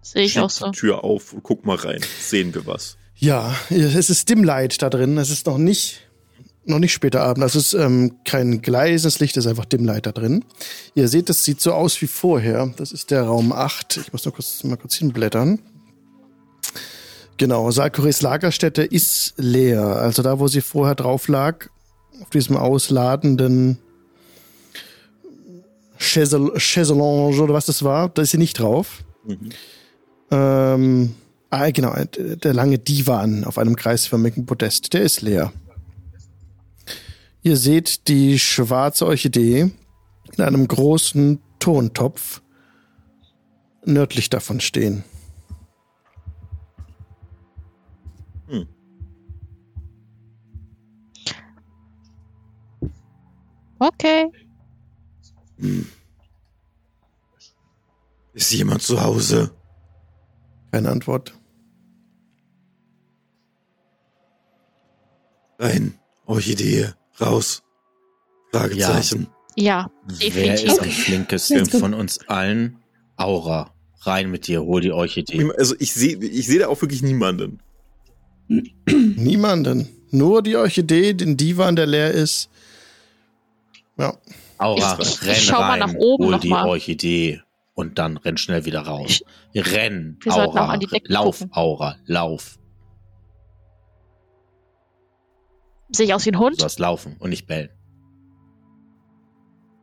Sehe 0.01 0.23
ich 0.23 0.33
Schieb 0.33 0.41
auch 0.43 0.49
so. 0.49 0.71
die 0.71 0.77
Tür 0.79 1.03
auf 1.03 1.31
und 1.33 1.43
guck 1.43 1.65
mal 1.65 1.75
rein. 1.77 2.01
Sehen 2.19 2.53
wir 2.55 2.65
was. 2.65 2.97
Ja, 3.15 3.53
es 3.69 4.09
ist 4.09 4.27
Dimlight 4.29 4.81
da 4.81 4.89
drin. 4.89 5.17
Es 5.19 5.29
ist 5.29 5.45
noch 5.45 5.59
nicht, 5.59 6.01
noch 6.65 6.79
nicht 6.79 6.93
später 6.93 7.21
Abend. 7.23 7.43
Also 7.43 7.59
es 7.59 7.73
ist 7.73 7.79
ähm, 7.79 8.17
kein 8.23 8.61
gleises 8.61 9.19
Licht, 9.19 9.35
es 9.37 9.45
ist 9.45 9.49
einfach 9.49 9.65
da 9.65 10.11
drin. 10.11 10.45
Ihr 10.95 11.07
seht, 11.07 11.29
es 11.29 11.43
sieht 11.43 11.59
so 11.61 11.73
aus 11.73 12.01
wie 12.01 12.07
vorher. 12.07 12.71
Das 12.77 12.91
ist 12.91 13.11
der 13.11 13.23
Raum 13.23 13.51
8. 13.51 13.97
Ich 13.97 14.13
muss 14.13 14.25
noch 14.25 14.33
kurz, 14.33 14.63
mal 14.63 14.77
kurz 14.77 14.95
hinblättern. 14.95 15.59
Genau, 17.37 17.71
Salkores 17.71 18.21
Lagerstätte 18.21 18.83
ist 18.83 19.33
leer. 19.37 19.83
Also 19.83 20.21
da, 20.21 20.39
wo 20.39 20.47
sie 20.47 20.61
vorher 20.61 20.93
drauf 20.95 21.27
lag, 21.27 21.67
auf 22.21 22.29
diesem 22.29 22.55
ausladenden 22.55 23.79
Chaisel- 25.97 26.55
Chaiselange 26.57 27.41
oder 27.41 27.53
was 27.53 27.65
das 27.65 27.83
war, 27.83 28.09
da 28.09 28.21
ist 28.21 28.31
sie 28.31 28.37
nicht 28.37 28.59
drauf. 28.59 29.03
Ähm, 30.29 31.15
ah, 31.49 31.69
genau, 31.71 31.93
der 32.15 32.35
der 32.37 32.53
lange 32.53 32.77
Divan 32.79 33.43
auf 33.43 33.57
einem 33.57 33.75
kreisförmigen 33.75 34.45
Podest, 34.45 34.93
der 34.93 35.01
ist 35.01 35.21
leer. 35.21 35.51
Ihr 37.43 37.57
seht 37.57 38.07
die 38.07 38.37
schwarze 38.37 39.05
Orchidee 39.07 39.71
in 40.37 40.43
einem 40.43 40.67
großen 40.67 41.41
Tontopf 41.59 42.41
nördlich 43.85 44.29
davon 44.29 44.59
stehen. 44.59 45.03
Okay. 53.79 54.31
ist 58.33 58.51
jemand 58.51 58.83
zu 58.83 59.01
Hause? 59.01 59.51
Keine 60.71 60.91
Antwort. 60.91 61.33
Rein. 65.57 65.97
Orchidee. 66.27 66.93
Raus. 67.21 67.61
Fragezeichen. 68.51 69.27
Ja, 69.55 69.89
Wer 70.07 70.17
definitiv. 70.17 70.65
ist 70.71 70.79
am 70.81 70.89
flinkesten 70.89 71.65
von 71.67 71.93
uns 71.93 72.19
allen? 72.27 72.77
Aura. 73.17 73.73
Rein 74.01 74.31
mit 74.31 74.47
dir, 74.47 74.61
hol 74.63 74.81
die 74.81 74.91
Orchidee. 74.91 75.47
Also 75.57 75.75
ich 75.77 75.93
sehe 75.93 76.17
ich 76.17 76.47
sehe 76.47 76.59
da 76.59 76.67
auch 76.69 76.81
wirklich 76.81 77.03
niemanden. 77.03 77.59
Niemanden. 78.87 79.87
Nur 80.09 80.41
die 80.41 80.55
Orchidee, 80.55 81.13
den 81.13 81.37
Divan, 81.37 81.75
der 81.75 81.85
leer 81.85 82.11
ist. 82.11 82.49
Ja. 83.97 84.17
Aura, 84.57 84.97
Ich- 84.99 85.07
ich 85.07 85.21
renn 85.27 85.35
schau 85.35 85.59
mal 85.59 85.69
rein, 85.71 85.79
nach 85.79 85.93
oben 85.93 86.25
hol 86.25 86.39
die 86.39 86.49
mal. 86.49 86.67
Orchidee 86.67 87.41
und 87.75 87.97
dann 87.99 88.17
renn 88.17 88.37
schnell 88.37 88.65
wieder 88.65 88.81
raus. 88.81 89.21
renn, 89.55 90.17
Wir 90.21 90.33
Aura, 90.33 90.65
auch 90.65 90.69
an 90.69 90.79
die 90.79 90.87
Decke 90.87 91.11
lauf, 91.11 91.39
gucken. 91.39 91.53
Aura, 91.55 91.95
lauf. 92.05 92.57
Sehe 95.93 96.05
ich 96.05 96.13
aus 96.13 96.25
wie 96.25 96.29
ein 96.29 96.33
Du 96.33 96.39
Hund? 96.39 96.59
sollst 96.59 96.79
laufen 96.79 97.15
und 97.19 97.29
nicht 97.31 97.47
bellen. 97.47 97.69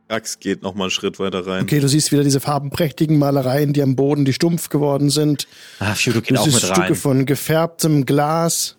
Ax 0.07 0.39
geht 0.39 0.63
noch 0.63 0.73
mal 0.73 0.85
einen 0.85 0.91
Schritt 0.91 1.19
weiter 1.19 1.45
rein. 1.45 1.61
Okay, 1.63 1.79
du 1.79 1.87
siehst 1.87 2.11
wieder 2.11 2.23
diese 2.23 2.39
farbenprächtigen 2.39 3.19
Malereien, 3.19 3.73
die 3.73 3.83
am 3.83 3.95
Boden, 3.95 4.25
die 4.25 4.33
stumpf 4.33 4.69
geworden 4.69 5.11
sind. 5.11 5.47
Ah, 5.79 5.93
Fiudo 5.93 6.21
geht 6.21 6.31
Du 6.31 6.41
auch 6.41 6.45
siehst 6.45 6.55
mit 6.55 6.63
Stücke 6.63 6.79
rein. 6.81 6.95
von 6.95 7.25
gefärbtem 7.27 8.05
Glas, 8.07 8.77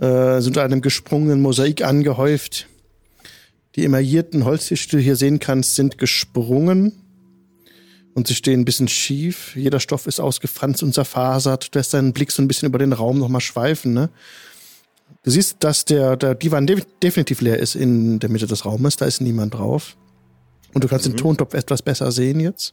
äh, 0.00 0.40
sind 0.40 0.56
einem 0.56 0.80
gesprungenen 0.80 1.42
Mosaik 1.42 1.82
angehäuft. 1.84 2.66
Die 3.76 3.84
emaillierten 3.84 4.46
Holztische, 4.46 4.88
die 4.88 4.96
du 4.96 5.02
hier 5.02 5.16
sehen 5.16 5.38
kannst, 5.38 5.74
sind 5.74 5.98
gesprungen 5.98 6.92
und 8.14 8.26
sie 8.26 8.34
stehen 8.34 8.60
ein 8.60 8.64
bisschen 8.64 8.88
schief. 8.88 9.54
Jeder 9.54 9.80
Stoff 9.80 10.06
ist 10.06 10.18
ausgefranst 10.18 10.82
und 10.82 10.94
zerfasert. 10.94 11.74
Du 11.74 11.78
lässt 11.78 11.92
deinen 11.92 12.14
Blick 12.14 12.32
so 12.32 12.40
ein 12.40 12.48
bisschen 12.48 12.68
über 12.68 12.78
den 12.78 12.94
Raum 12.94 13.18
nochmal 13.18 13.42
schweifen. 13.42 13.92
Ne? 13.92 14.08
Du 15.28 15.32
siehst, 15.32 15.58
dass 15.60 15.84
der, 15.84 16.16
der 16.16 16.34
Divan 16.34 16.66
de 16.66 16.82
definitiv 17.02 17.42
leer 17.42 17.58
ist 17.58 17.74
in 17.74 18.18
der 18.18 18.30
Mitte 18.30 18.46
des 18.46 18.64
Raumes. 18.64 18.96
Da 18.96 19.04
ist 19.04 19.20
niemand 19.20 19.52
drauf. 19.52 19.98
Und 20.72 20.82
du 20.82 20.88
kannst 20.88 21.04
den 21.04 21.18
Tontopf 21.18 21.52
etwas 21.52 21.82
besser 21.82 22.10
sehen 22.12 22.40
jetzt. 22.40 22.72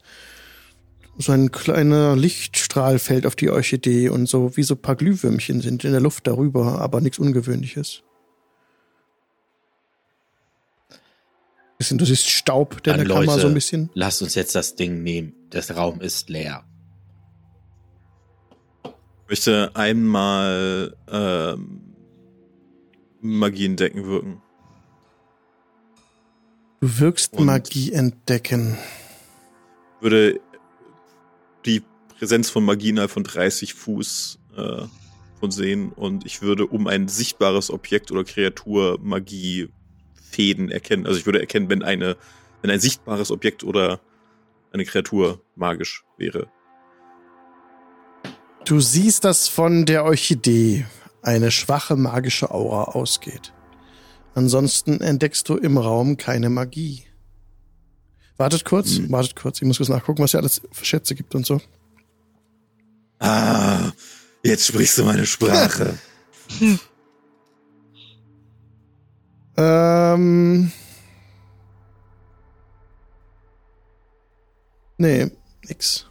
So 1.17 1.33
ein 1.33 1.51
kleiner 1.51 2.15
Lichtstrahl 2.15 2.97
fällt 2.97 3.25
auf 3.25 3.35
die 3.35 3.49
Orchidee 3.49 4.07
und 4.07 4.29
so 4.29 4.55
wie 4.55 4.63
so 4.63 4.75
ein 4.75 4.81
paar 4.81 4.95
Glühwürmchen 4.95 5.59
sind 5.59 5.83
in 5.83 5.91
der 5.91 5.99
Luft 5.99 6.27
darüber, 6.27 6.79
aber 6.79 7.01
nichts 7.01 7.19
Ungewöhnliches. 7.19 8.03
Bisschen, 11.77 11.97
du 11.97 12.05
siehst 12.05 12.29
Staub, 12.29 12.81
der 12.83 12.93
in 12.93 12.99
Dann 12.99 13.07
der 13.09 13.15
Kammer 13.17 13.31
Leute, 13.33 13.41
so 13.41 13.47
ein 13.49 13.53
bisschen. 13.53 13.89
lasst 13.95 14.21
uns 14.21 14.33
jetzt 14.33 14.55
das 14.55 14.77
Ding 14.77 15.03
nehmen. 15.03 15.33
Der 15.51 15.69
Raum 15.71 15.99
ist 15.99 16.29
leer. 16.29 16.63
Ich 18.85 19.29
möchte 19.29 19.75
einmal 19.75 20.95
ähm, 21.11 21.84
Magie 23.25 23.65
entdecken 23.65 24.05
wirken. 24.05 24.41
Du 26.81 26.99
wirkst 26.99 27.33
Und- 27.33 27.45
Magie 27.45 27.91
entdecken. 27.93 28.77
Würde 30.01 30.39
die 31.65 31.81
Präsenz 32.19 32.49
von 32.49 32.63
Magie 32.63 32.89
innerhalb 32.89 33.11
von 33.11 33.23
30 33.23 33.73
Fuß 33.73 34.39
äh, 34.55 34.83
von 35.39 35.51
sehen 35.51 35.91
und 35.91 36.25
ich 36.25 36.41
würde 36.41 36.67
um 36.67 36.87
ein 36.87 37.07
sichtbares 37.07 37.71
Objekt 37.71 38.11
oder 38.11 38.23
Kreatur 38.23 38.99
Magie 39.01 39.69
Fäden 40.13 40.69
erkennen. 40.69 41.07
Also 41.07 41.19
ich 41.19 41.25
würde 41.25 41.39
erkennen, 41.39 41.69
wenn 41.69 41.81
eine, 41.81 42.17
wenn 42.61 42.69
ein 42.71 42.79
sichtbares 42.79 43.31
Objekt 43.31 43.63
oder 43.63 43.99
eine 44.71 44.85
Kreatur 44.85 45.41
magisch 45.55 46.03
wäre. 46.17 46.47
Du 48.65 48.79
siehst, 48.79 49.23
dass 49.23 49.47
von 49.47 49.85
der 49.85 50.03
Orchidee 50.05 50.85
eine 51.25 51.51
schwache 51.51 51.95
magische 51.95 52.51
Aura 52.51 52.83
ausgeht. 52.83 53.53
Ansonsten 54.35 55.01
entdeckst 55.01 55.47
du 55.49 55.57
im 55.57 55.77
Raum 55.77 56.17
keine 56.17 56.49
Magie. 56.49 57.03
Wartet 58.37 58.65
kurz, 58.65 58.97
Hm. 58.97 59.11
wartet 59.11 59.35
kurz. 59.35 59.61
Ich 59.61 59.67
muss 59.67 59.77
kurz 59.77 59.89
nachgucken, 59.89 60.21
was 60.21 60.31
hier 60.31 60.39
alles 60.41 60.61
für 60.71 60.85
Schätze 60.85 61.15
gibt 61.15 61.35
und 61.35 61.45
so. 61.45 61.61
Ah, 63.19 63.91
jetzt 64.43 64.67
sprichst 64.67 64.97
du 64.97 65.03
meine 65.05 65.25
Sprache. 65.25 65.97
Ähm. 69.57 70.69
Nee, 74.97 75.31
nix. 75.67 76.05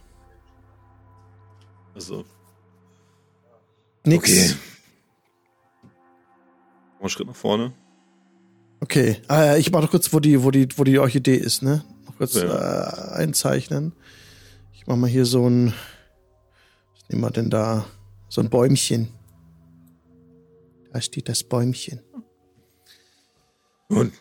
Also, 1.93 2.25
Nix. 4.03 4.29
Okay. 4.29 4.55
Okay. 7.05 7.09
einen 7.09 7.09
Schritt 7.09 7.27
nach 7.27 7.35
vorne. 7.35 7.73
Ah, 9.27 9.45
ja, 9.45 9.57
ich 9.57 9.71
mach 9.71 9.81
noch 9.81 9.91
kurz, 9.91 10.11
wo 10.13 10.19
die, 10.19 10.43
wo 10.43 10.51
die, 10.51 10.67
wo 10.75 10.83
die 10.83 10.99
Orchidee 10.99 11.35
ist, 11.35 11.61
ne? 11.63 11.83
Noch 12.05 12.17
kurz 12.17 12.35
Ja. 12.35 12.43
äh, 12.43 13.13
einzeichnen. 13.15 13.93
Ich 14.73 14.87
mach 14.87 14.95
mal 14.95 15.09
hier 15.09 15.25
so 15.25 15.47
ein. 15.47 15.73
Was 16.93 17.09
nehmen 17.09 17.21
wir 17.21 17.31
denn 17.31 17.49
da? 17.49 17.85
So 18.29 18.41
ein 18.41 18.49
Bäumchen. 18.49 19.09
Da 20.91 21.01
steht 21.01 21.29
das 21.29 21.43
Bäumchen. 21.43 22.01
Und 23.89 24.13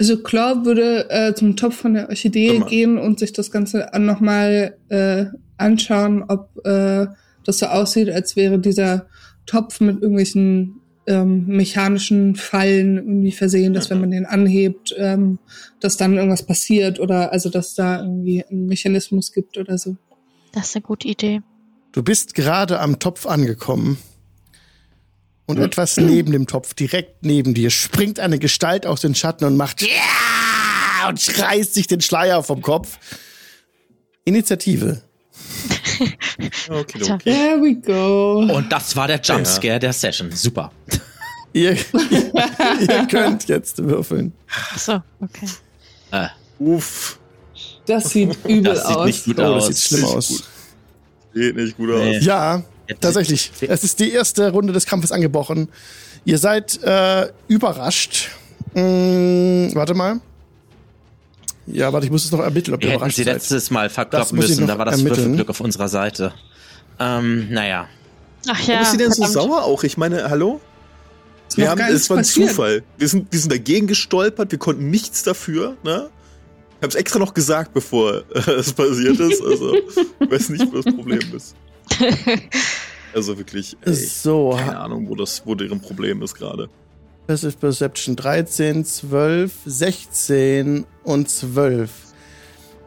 Also 0.00 0.22
Claw 0.22 0.64
würde 0.64 1.10
äh, 1.10 1.34
zum 1.34 1.56
Topf 1.56 1.76
von 1.76 1.94
der 1.94 2.08
Orchidee 2.08 2.60
gehen 2.68 2.98
und 2.98 3.18
sich 3.18 3.32
das 3.32 3.50
Ganze 3.50 3.90
nochmal 3.98 4.78
äh, 4.90 5.26
anschauen, 5.56 6.22
ob 6.22 6.64
äh, 6.64 7.08
das 7.48 7.58
so 7.58 7.66
aussieht, 7.66 8.10
als 8.10 8.36
wäre 8.36 8.58
dieser 8.58 9.06
Topf 9.46 9.80
mit 9.80 10.02
irgendwelchen 10.02 10.82
ähm, 11.06 11.46
mechanischen 11.46 12.36
Fallen 12.36 12.98
irgendwie 12.98 13.32
versehen, 13.32 13.72
dass 13.72 13.88
wenn 13.88 14.02
man 14.02 14.10
den 14.10 14.26
anhebt, 14.26 14.94
ähm, 14.98 15.38
dass 15.80 15.96
dann 15.96 16.14
irgendwas 16.14 16.44
passiert 16.44 17.00
oder 17.00 17.32
also 17.32 17.48
dass 17.48 17.74
da 17.74 18.02
irgendwie 18.02 18.44
ein 18.44 18.66
Mechanismus 18.66 19.32
gibt 19.32 19.56
oder 19.56 19.78
so. 19.78 19.96
Das 20.52 20.68
ist 20.68 20.76
eine 20.76 20.82
gute 20.82 21.08
Idee. 21.08 21.40
Du 21.92 22.02
bist 22.02 22.34
gerade 22.34 22.80
am 22.80 22.98
Topf 22.98 23.24
angekommen, 23.24 23.96
Und 25.46 25.56
etwas 25.56 25.96
neben 25.96 26.30
dem 26.32 26.46
Topf, 26.46 26.74
direkt 26.74 27.24
neben 27.24 27.54
dir, 27.54 27.70
springt 27.70 28.20
eine 28.20 28.38
Gestalt 28.38 28.84
aus 28.84 29.00
den 29.00 29.14
Schatten 29.14 29.46
und 29.46 29.56
macht 29.56 29.80
ja 29.80 31.08
und 31.08 31.38
reißt 31.38 31.72
sich 31.72 31.86
den 31.86 32.02
Schleier 32.02 32.42
vom 32.42 32.60
Kopf. 32.60 32.98
Initiative. 34.26 35.07
Okay, 36.70 37.02
okay. 37.12 37.18
There 37.24 37.60
we 37.60 37.74
go. 37.74 38.40
Und 38.54 38.70
das 38.70 38.94
war 38.96 39.06
der 39.08 39.20
Jumpscare 39.20 39.78
der 39.78 39.92
Session. 39.92 40.30
Super. 40.32 40.70
Ihr, 41.54 41.72
ihr 41.72 43.06
könnt 43.10 43.48
jetzt 43.48 43.78
würfeln. 43.82 44.32
Achso, 44.74 45.02
okay. 45.20 45.46
Äh, 46.10 46.28
Uff. 46.58 47.18
Das 47.86 48.10
sieht 48.10 48.36
übel 48.44 48.62
das 48.74 48.86
sieht 48.86 48.96
aus. 48.96 49.06
nicht 49.06 49.24
gut 49.24 49.38
Oh, 49.38 49.42
aus. 49.44 49.66
das 49.66 49.76
sieht 49.76 49.98
schlimm 49.98 50.06
Sieht 50.06 50.16
aus. 50.16 50.28
gut. 50.28 50.44
Sieht 51.34 51.56
nicht 51.56 51.76
gut 51.78 51.90
aus. 51.90 52.00
Nee. 52.00 52.18
Ja, 52.18 52.62
tatsächlich. 53.00 53.50
Es 53.62 53.82
ist 53.82 53.98
die 53.98 54.12
erste 54.12 54.50
Runde 54.50 54.72
des 54.74 54.84
Kampfes 54.84 55.10
angebrochen. 55.10 55.68
Ihr 56.26 56.36
seid 56.38 56.80
äh, 56.82 57.28
überrascht. 57.48 58.28
Hm, 58.74 59.70
warte 59.74 59.94
mal. 59.94 60.20
Ja, 61.72 61.92
warte, 61.92 62.06
ich 62.06 62.12
muss 62.12 62.24
es 62.24 62.32
noch 62.32 62.40
ermitteln, 62.40 62.74
ob 62.74 62.80
ihr 62.80 62.86
Wir 62.86 62.90
hätten 62.92 62.98
überrascht 63.00 63.16
sie 63.16 63.24
seid. 63.24 63.34
letztes 63.34 63.70
Mal 63.70 63.90
verkloppen 63.90 64.38
müssen, 64.38 64.66
da 64.66 64.78
war 64.78 64.84
das. 64.86 65.04
Würfelglück 65.04 65.48
auf 65.50 65.60
unserer 65.60 65.88
Seite. 65.88 66.32
Ähm, 66.98 67.48
naja. 67.50 67.88
Ach 68.48 68.58
Warum 68.58 68.70
ja. 68.74 68.80
ist 68.82 68.90
sie 68.92 68.96
denn 68.96 69.12
so 69.12 69.24
sauer 69.26 69.64
auch? 69.64 69.84
Ich 69.84 69.96
meine, 69.96 70.28
hallo? 70.30 70.60
Wir 71.54 71.70
haben, 71.70 71.80
es 71.80 72.08
war 72.10 72.16
ein 72.18 72.20
passiert. 72.20 72.50
Zufall. 72.50 72.82
Wir 72.98 73.08
sind, 73.08 73.32
wir 73.32 73.38
sind 73.40 73.50
dagegen 73.52 73.86
gestolpert, 73.86 74.50
wir 74.50 74.58
konnten 74.58 74.90
nichts 74.90 75.22
dafür, 75.22 75.76
ne? 75.82 76.08
Ich 76.78 76.84
hab's 76.84 76.94
extra 76.94 77.18
noch 77.18 77.34
gesagt, 77.34 77.74
bevor 77.74 78.22
äh, 78.34 78.50
es 78.52 78.72
passiert 78.72 79.18
ist. 79.18 79.42
Also, 79.42 79.74
ich 79.74 80.30
weiß 80.30 80.50
nicht, 80.50 80.66
wo 80.72 80.80
das 80.80 80.94
Problem 80.94 81.20
ist. 81.34 81.54
Also 83.14 83.38
wirklich, 83.38 83.74
ey, 83.86 83.94
So, 83.94 84.50
keine 84.56 84.78
Ahnung, 84.78 85.08
wo 85.08 85.14
das, 85.14 85.42
wo 85.46 85.54
deren 85.54 85.80
Problem 85.80 86.20
ist 86.22 86.34
gerade. 86.34 86.68
Passive 87.28 87.58
Perception 87.58 88.16
13, 88.16 88.86
12, 88.86 89.52
16 89.66 90.86
und 91.04 91.28
12. 91.28 91.90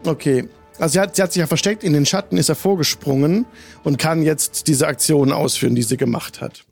Okay. 0.04 0.50
Also 0.80 0.94
sie 0.94 1.00
hat, 1.00 1.16
sie 1.16 1.22
hat 1.22 1.32
sich 1.32 1.42
ja 1.42 1.46
versteckt, 1.46 1.84
in 1.84 1.94
den 1.94 2.08
Schatten 2.08 2.38
ist 2.38 2.50
er 2.50 2.56
vorgesprungen 2.56 3.46
und 3.84 4.00
kann 4.00 4.24
jetzt 4.24 4.66
diese 4.68 4.88
Aktion 4.88 5.32
ausführen, 5.32 5.76
die 5.76 5.84
sie 5.84 5.96
gemacht 5.96 6.42
hat. 6.42 6.66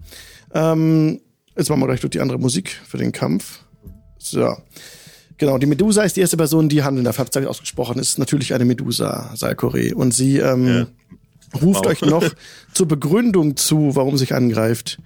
Ähm, 0.52 1.22
jetzt 1.56 1.70
machen 1.70 1.80
wir 1.82 1.86
gleich 1.86 2.00
durch 2.00 2.10
die 2.10 2.22
andere 2.22 2.40
Musik 2.40 2.72
für 2.88 2.98
den 2.98 3.12
Kampf. 3.12 3.60
So. 4.18 4.58
Genau, 5.38 5.60
die 5.60 5.68
Medusa 5.68 6.02
ist 6.02 6.16
die 6.16 6.22
erste 6.22 6.38
Person, 6.38 6.70
die 6.70 6.82
handeln 6.82 7.06
darf. 7.06 7.20
Habt 7.20 7.36
ihr 7.36 7.48
ausgesprochen, 7.48 8.00
ist 8.00 8.18
natürlich 8.18 8.56
eine 8.56 8.66
Medusa, 8.66 9.32
Salkore. 9.36 9.94
Und 9.94 10.12
sie 10.12 10.40
ähm, 10.40 10.88
ruft 11.54 11.86
Wow. 11.86 11.92
euch 11.92 12.02
noch 12.02 12.24
zur 12.74 12.88
Begründung 12.88 13.58
zu, 13.58 13.96
warum 13.96 14.18
sie 14.18 14.22
sich 14.22 14.34
angreift. 14.34 14.98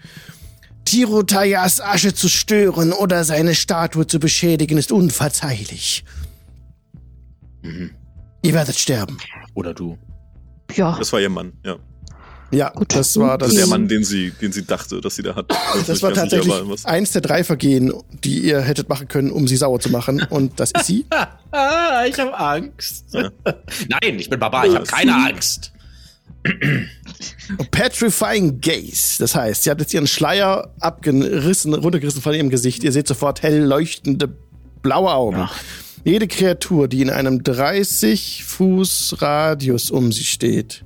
Tirotayas 0.86 1.82
Asche 1.82 2.14
zu 2.14 2.28
stören 2.30 2.92
oder 2.94 3.24
seine 3.24 3.56
Statue 3.56 4.06
zu 4.08 4.20
beschädigen, 4.20 4.78
ist 4.78 4.92
unverzeihlich. 4.92 6.04
Ihr 8.42 8.54
werdet 8.54 8.76
sterben. 8.76 9.18
Oder 9.54 9.74
du. 9.74 9.98
Ja. 10.76 10.96
Das 10.98 11.14
war 11.14 11.20
ihr 11.22 11.30
Mann, 11.30 11.54
ja. 11.64 11.78
Ja, 12.52 12.70
Gut. 12.70 12.94
das 12.94 13.18
war 13.18 13.38
Das 13.40 13.48
das. 13.50 13.56
ist 13.58 13.62
der 13.62 13.68
Mann, 13.68 13.88
den 13.88 14.04
sie, 14.04 14.30
den 14.30 14.52
sie 14.52 14.64
dachte, 14.64 15.02
dass 15.02 15.16
sie 15.16 15.24
da 15.24 15.34
hat. 15.36 15.50
Das 15.88 15.98
ich 15.98 16.04
war 16.04 16.14
tatsächlich 16.14 16.54
was- 16.68 16.86
eins 16.86 17.12
der 17.12 17.22
drei 17.22 17.44
Vergehen, 17.44 17.92
die 18.24 18.40
ihr 18.46 18.62
hättet 18.62 18.90
machen 18.90 19.08
können, 19.08 19.32
um 19.32 19.48
sie 19.48 19.58
sauer 19.58 19.80
zu 19.80 19.90
machen. 19.90 20.22
Und 20.30 20.60
das 20.60 20.72
ist 20.72 20.86
sie. 20.86 21.06
Ah, 21.52 22.04
ich 22.08 22.20
habe 22.20 22.38
Angst. 22.38 23.06
Ja. 23.12 23.32
Nein, 23.90 24.20
ich 24.20 24.30
bin 24.30 24.40
Baba, 24.40 24.66
ich 24.66 24.76
habe 24.76 24.86
keine 24.86 25.16
Angst. 25.16 25.72
Petrifying 27.72 28.62
Gaze. 28.62 29.18
Das 29.20 29.36
heißt, 29.36 29.64
sie 29.64 29.72
hat 29.72 29.80
jetzt 29.80 29.94
ihren 29.94 30.08
Schleier 30.08 30.74
abgerissen, 30.80 31.74
runtergerissen 31.74 32.22
von 32.22 32.34
ihrem 32.34 32.50
Gesicht. 32.50 32.84
Ihr 32.84 32.92
seht 32.92 33.08
sofort 33.08 33.42
hell 33.42 33.64
leuchtende 33.64 34.30
blaue 34.82 35.14
Augen. 35.14 35.50
Jede 36.04 36.28
Kreatur, 36.28 36.88
die 36.88 37.02
in 37.02 37.10
einem 37.10 37.44
30 37.44 38.44
Fuß 38.44 39.22
Radius 39.22 39.90
um 39.90 40.12
sie 40.12 40.26
steht, 40.26 40.84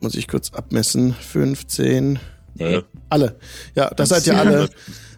muss 0.00 0.14
ich 0.14 0.28
kurz 0.28 0.52
abmessen. 0.52 1.14
15. 1.14 2.18
Nee. 2.54 2.82
Alle. 3.08 3.36
Ja, 3.74 3.90
das 3.90 4.10
seid 4.10 4.26
ihr 4.26 4.38
alle. 4.38 4.68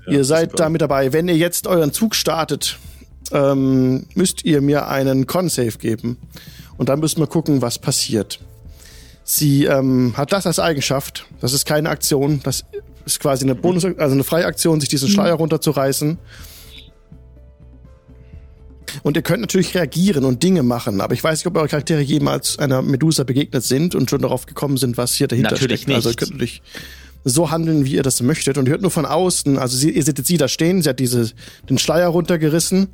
Ja, 0.06 0.12
ihr 0.12 0.24
seid 0.24 0.50
ist 0.50 0.60
da 0.60 0.68
mit 0.68 0.82
dabei. 0.82 1.12
Wenn 1.12 1.26
ihr 1.26 1.36
jetzt 1.36 1.66
euren 1.66 1.92
Zug 1.92 2.14
startet, 2.14 2.78
ähm, 3.32 4.06
müsst 4.14 4.44
ihr 4.44 4.60
mir 4.60 4.88
einen 4.88 5.26
Con-Save 5.26 5.78
geben. 5.78 6.18
Und 6.76 6.88
dann 6.88 7.00
müssen 7.00 7.20
wir 7.20 7.26
gucken, 7.26 7.62
was 7.62 7.78
passiert. 7.78 8.40
Sie 9.24 9.64
ähm, 9.64 10.12
hat 10.16 10.32
das 10.32 10.46
als 10.46 10.58
Eigenschaft. 10.58 11.26
Das 11.40 11.54
ist 11.54 11.64
keine 11.64 11.88
Aktion. 11.88 12.40
Das 12.42 12.64
ist 13.06 13.20
quasi 13.20 13.44
eine 13.44 13.54
Bonus, 13.54 13.84
also 13.84 14.14
eine 14.14 14.24
freie 14.24 14.44
Aktion, 14.44 14.80
sich 14.80 14.90
diesen 14.90 15.08
Schleier 15.08 15.34
runterzureißen. 15.34 16.18
Und 19.02 19.16
ihr 19.16 19.22
könnt 19.22 19.40
natürlich 19.40 19.74
reagieren 19.74 20.24
und 20.24 20.42
Dinge 20.42 20.62
machen, 20.62 21.00
aber 21.00 21.14
ich 21.14 21.24
weiß 21.24 21.40
nicht, 21.40 21.46
ob 21.46 21.56
eure 21.56 21.68
Charaktere 21.68 22.00
jemals 22.00 22.58
einer 22.58 22.80
Medusa 22.80 23.24
begegnet 23.24 23.64
sind 23.64 23.94
und 23.94 24.08
schon 24.08 24.22
darauf 24.22 24.46
gekommen 24.46 24.76
sind, 24.76 24.96
was 24.96 25.14
hier 25.14 25.26
dahinter 25.26 25.52
Natürlich 25.52 25.82
steckt. 25.82 25.96
Also 25.96 26.10
ihr 26.10 26.12
nicht. 26.12 26.18
könnt 26.18 26.30
natürlich 26.32 26.62
so 27.24 27.50
handeln, 27.50 27.84
wie 27.86 27.94
ihr 27.94 28.02
das 28.02 28.22
möchtet 28.22 28.56
und 28.56 28.66
ihr 28.68 28.72
hört 28.72 28.82
nur 28.82 28.90
von 28.90 29.06
außen, 29.06 29.58
also 29.58 29.76
sie, 29.76 29.90
ihr 29.90 30.02
seht 30.04 30.18
jetzt 30.18 30.28
sie 30.28 30.36
da 30.36 30.46
stehen, 30.46 30.82
sie 30.82 30.90
hat 30.90 31.00
diese, 31.00 31.30
den 31.68 31.78
Schleier 31.78 32.08
runtergerissen 32.08 32.88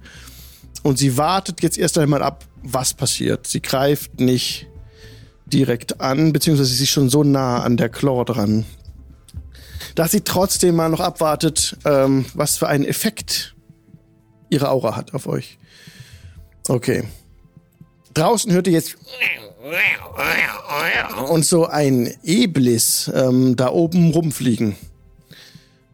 und 0.83 0.99
sie 0.99 1.17
wartet 1.17 1.63
jetzt 1.63 1.77
erst 1.77 1.99
einmal 1.99 2.23
ab, 2.23 2.47
was 2.63 2.95
passiert. 2.95 3.47
Sie 3.47 3.61
greift 3.61 4.21
nicht 4.21 4.70
direkt 5.53 6.01
an, 6.01 6.33
beziehungsweise 6.33 6.73
sie 6.73 6.85
ist 6.85 6.91
schon 6.91 7.09
so 7.09 7.23
nah 7.23 7.63
an 7.63 7.77
der 7.77 7.89
Claw 7.89 8.25
dran, 8.25 8.65
dass 9.95 10.13
sie 10.13 10.23
trotzdem 10.23 10.77
mal 10.77 10.89
noch 10.89 11.01
abwartet, 11.01 11.77
ähm, 11.85 12.25
was 12.35 12.59
für 12.59 12.69
einen 12.69 12.85
Effekt 12.85 13.55
ihre 14.49 14.71
Aura 14.71 14.97
hat 14.97 15.15
auf 15.15 15.27
euch. 15.27 15.59
Okay. 16.69 17.05
Draußen 18.15 18.53
hört 18.53 18.67
ihr 18.67 18.73
jetzt 18.73 18.97
und 21.29 21.45
so 21.45 21.67
ein 21.67 22.13
Eblis 22.25 23.11
ähm, 23.15 23.57
da 23.57 23.71
oben 23.71 24.11
rumfliegen. 24.11 24.77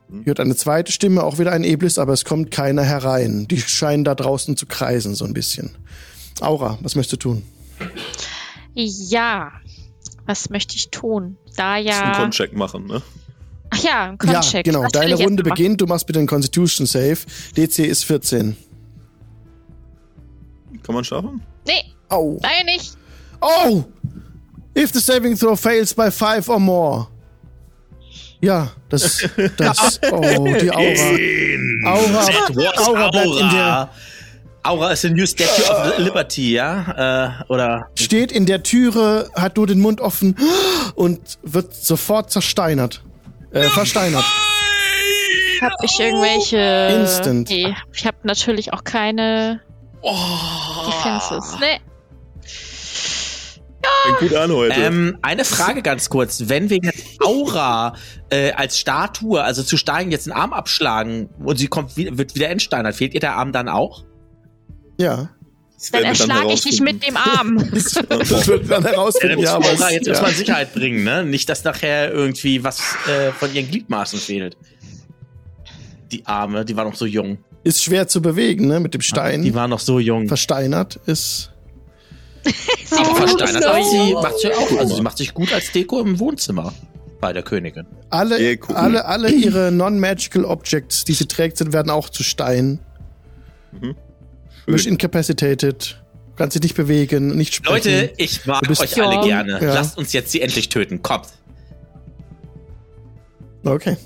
Ihr 0.09 0.27
hört 0.27 0.41
eine 0.41 0.55
zweite 0.55 0.93
Stimme, 0.93 1.25
auch 1.25 1.39
wieder 1.39 1.53
ein 1.53 1.65
Eblis, 1.65 1.99
aber 1.99 2.13
es 2.13 2.25
kommt 2.25 2.51
keiner 2.51 2.85
herein. 2.85 3.49
Die 3.49 3.61
scheinen 3.61 4.05
da 4.05 4.15
draußen 4.15 4.57
zu 4.57 4.67
kreisen, 4.67 5.15
so 5.15 5.25
ein 5.25 5.35
bisschen. 5.35 5.77
Aura, 6.41 6.79
was 6.81 6.95
möchtest 6.95 7.25
du 7.25 7.29
tun? 7.29 7.43
Ja. 8.77 9.53
Was 10.27 10.51
möchte 10.51 10.77
ich 10.77 10.91
tun? 10.91 11.37
Da 11.57 11.77
Musst 11.79 11.89
einen 11.91 12.13
ja. 12.13 12.19
Con-Check 12.21 12.53
machen, 12.55 12.87
ne? 12.87 13.01
Ach 13.71 13.83
ja, 13.83 14.05
ein 14.05 14.19
Ja, 14.25 14.35
Con-Check. 14.35 14.65
genau. 14.65 14.83
Was 14.83 14.93
Deine 14.93 15.15
Runde 15.15 15.43
beginnt. 15.43 15.81
Du 15.81 15.87
machst 15.87 16.07
bitte 16.07 16.19
einen 16.19 16.29
Constitution 16.29 16.87
Save. 16.87 17.19
DC 17.57 17.81
ist 17.81 18.05
14. 18.05 18.57
Kann 20.83 20.95
man 20.95 21.05
schaffen? 21.05 21.43
Nee, 21.67 21.85
Au. 22.09 22.39
leider 22.43 22.65
nicht. 22.65 22.97
Oh! 23.41 23.85
If 24.77 24.93
the 24.93 25.01
saving 25.01 25.37
throw 25.37 25.59
fails 25.59 25.95
by 25.95 26.11
five 26.11 26.49
or 26.49 26.61
more. 26.61 27.09
Ja, 28.43 28.71
das, 28.91 29.27
das, 29.57 29.99
oh, 30.13 30.21
die 30.61 30.71
Aura. 30.71 31.97
Aura, 31.97 32.87
Aura 32.87 33.11
bleibt 33.11 33.41
in 33.41 33.51
der, 33.51 33.91
Aura. 34.69 34.91
Ist 34.93 35.05
a 35.05 35.09
new 35.09 35.27
statue 35.27 35.65
of 35.71 35.99
Liberty, 35.99 36.53
ja? 36.53 37.39
Äh, 37.49 37.53
oder 37.53 37.89
steht 37.99 38.33
in 38.33 38.47
der 38.47 38.63
Türe, 38.63 39.31
hat 39.35 39.57
nur 39.57 39.67
den 39.67 39.81
Mund 39.81 40.01
offen 40.01 40.37
und 40.95 41.21
wird 41.43 41.75
sofort 41.75 42.31
zersteinert. 42.31 43.03
Äh, 43.53 43.65
versteinert. 43.69 44.25
Hab 45.63 45.73
ich 45.83 45.99
irgendwelche. 45.99 46.59
Instant. 47.01 47.49
Nee, 47.49 47.75
ich 47.93 48.07
habe 48.07 48.17
natürlich 48.25 48.73
auch 48.73 48.85
keine 48.85 49.61
Oh. 50.03 50.15
Defenses. 50.87 51.57
Nee. 51.61 51.81
Gut 54.21 54.35
an 54.35 54.53
heute. 54.53 54.75
Ähm, 54.81 55.19
eine 55.23 55.45
Frage 55.45 55.83
ganz 55.83 56.09
kurz. 56.11 56.45
Wenn 56.47 56.71
wir 56.71 56.79
jetzt 56.83 57.05
Aura 57.25 57.95
äh, 58.31 58.53
als 58.53 58.79
Statue, 58.79 59.43
also 59.43 59.63
zu 59.63 59.77
Stein 59.77 60.11
jetzt 60.11 60.29
einen 60.31 60.39
Arm 60.41 60.53
abschlagen 60.53 61.29
und 61.45 61.57
sie 61.59 61.67
kommt, 61.69 61.97
wie- 61.97 62.17
wird 62.17 62.35
wieder 62.35 62.49
entsteinert, 62.51 62.95
fehlt 62.95 63.15
ihr 63.15 63.21
der 63.21 63.35
Arm 63.37 63.53
dann 63.53 63.69
auch? 63.69 64.05
Ja. 64.99 65.31
Das 65.79 65.91
Dann 65.91 66.05
erschlage 66.05 66.53
ich 66.53 66.63
dich 66.63 66.81
mit 66.81 67.07
dem 67.07 67.17
Arm. 67.17 67.59
Das, 68.09 68.47
wird 68.47 68.71
dann 68.71 68.85
herausfinden. 68.85 69.41
Ja, 69.41 69.53
Ja, 69.53 69.59
muss 69.59 69.69
aber 69.75 69.87
es- 69.89 69.93
jetzt 69.93 70.07
ja. 70.07 70.13
erstmal 70.15 70.33
Sicherheit 70.33 70.73
bringen, 70.75 71.05
ne? 71.05 71.25
Nicht, 71.25 71.49
dass 71.49 71.65
nachher 71.65 72.13
irgendwie 72.13 72.65
was 72.65 72.81
äh, 73.09 73.31
von 73.33 73.55
ihren 73.55 73.69
Gliedmaßen 73.71 74.19
fehlt. 74.19 74.57
Die 76.13 76.25
Arme, 76.27 76.65
die 76.65 76.77
war 76.77 76.85
noch 76.85 76.95
so 76.95 77.05
jung. 77.05 77.39
ist 77.65 77.83
schwer 77.83 78.09
zu 78.09 78.23
bewegen, 78.23 78.69
ne? 78.69 78.81
Mit 78.81 78.95
dem 78.95 79.01
Stein. 79.03 79.43
Die 79.43 79.55
war 79.55 79.69
noch 79.69 79.81
so 79.81 79.99
jung. 79.99 80.29
Versteinert 80.29 80.99
ist. 81.07 81.51
Aber 82.97 83.17
versteinert 83.17 83.63
so. 83.63 83.69
macht 83.69 83.91
sie, 83.91 84.13
macht 84.15 84.39
sie 84.39 84.53
auch. 84.55 84.79
Also 84.79 84.95
sie 84.97 85.03
macht 85.03 85.19
sich 85.19 85.35
gut 85.35 85.53
als 85.53 85.73
Deko 85.73 86.01
im 86.01 86.19
Wohnzimmer 86.21 86.73
bei 87.21 87.33
der 87.33 87.43
Königin. 87.43 87.87
Alle, 88.09 88.41
Ja, 88.41 88.57
cool. 88.69 88.77
alle, 88.77 89.05
alle 89.05 89.31
ihre 89.31 89.73
non-magical 89.73 90.45
Objects, 90.45 91.05
die 91.05 91.13
sie 91.15 91.27
trägt, 91.27 91.57
sind, 91.59 91.73
werden 91.73 91.91
auch 91.91 92.09
zu 92.09 92.23
Stein. 92.23 92.79
Mhm. 93.73 93.97
Bist 94.67 94.87
incapacitated. 94.87 96.01
Kannst 96.37 96.55
dich 96.55 96.63
nicht 96.63 96.75
bewegen, 96.77 97.35
nicht 97.37 97.55
sprechen. 97.55 97.75
Leute, 97.75 98.13
ich 98.19 98.45
mag 98.45 98.63
Du 98.63 98.69
bist- 98.69 98.83
euch 98.83 99.03
alle 99.03 99.27
gerne. 99.27 99.53
Ja. 99.63 99.75
Lasst 99.75 99.97
uns 99.97 100.13
jetzt 100.13 100.31
sie 100.33 100.43
endlich 100.43 100.69
töten. 100.69 101.01
Kommt. 101.03 101.29
Okay. 103.65 103.97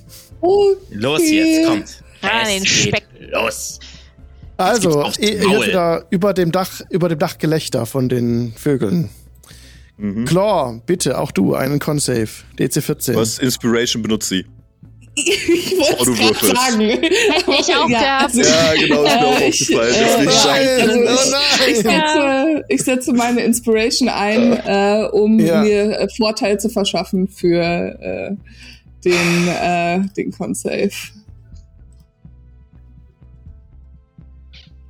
Okay. 0.41 0.77
Los 0.91 1.21
jetzt, 1.29 1.67
kommt. 1.69 1.85
Es 2.23 2.49
den 2.49 2.67
Speck. 2.67 3.05
Los. 3.31 3.79
Also, 4.57 5.11
ihr 5.19 5.39
Maul. 5.43 5.51
hört 5.57 5.67
wieder 5.69 6.07
über 6.11 6.35
dem 6.35 6.53
Dach, 6.53 6.81
über 6.91 7.09
dem 7.09 7.19
Dach 7.19 7.39
Gelächter 7.39 7.87
von 7.87 8.09
den 8.09 8.53
Vögeln. 8.57 9.09
Mhm. 9.97 10.25
Claw, 10.27 10.81
bitte, 10.87 11.19
auch 11.19 11.31
du, 11.31 11.55
einen 11.55 11.79
Con-Save. 11.79 12.29
DC14. 12.59 13.15
Was 13.17 13.39
Inspiration 13.39 14.03
benutzt 14.03 14.29
sie? 14.29 14.47
Ich 15.55 15.75
Oh, 15.77 16.07
wollte 16.07 16.11
es 16.13 16.19
gerade 16.19 16.19
würfelst. 16.19 16.57
sagen. 16.57 16.81
Hätte 16.81 17.51
ich 17.61 17.77
auch 17.77 17.87
gehabt. 17.89 18.23
also, 18.25 18.41
Ja, 18.41 18.75
genau, 18.75 19.05
ist 19.05 19.11
mir 19.11 19.27
auch 19.27 19.41
äh, 19.41 19.49
ich, 19.49 19.61
aufgefallen. 19.63 19.95
äh, 19.95 20.25
Nein, 20.25 20.79
also 20.81 21.01
oh 21.01 21.37
ich, 21.67 21.71
ich, 21.71 21.77
setze, 21.83 22.65
ich 22.69 22.83
setze 22.85 23.13
meine 23.13 23.41
Inspiration 23.43 24.09
ein, 24.09 24.53
äh, 24.53 25.09
um 25.13 25.39
Ja. 25.41 25.63
mir 25.63 25.99
äh, 26.01 26.09
Vorteil 26.17 26.59
zu 26.61 26.69
verschaffen 26.69 27.29
für 27.29 27.61
äh, 27.63 28.31
den, 29.05 29.49
äh, 29.49 30.01
den 30.17 30.31
Con-Save. 30.33 30.91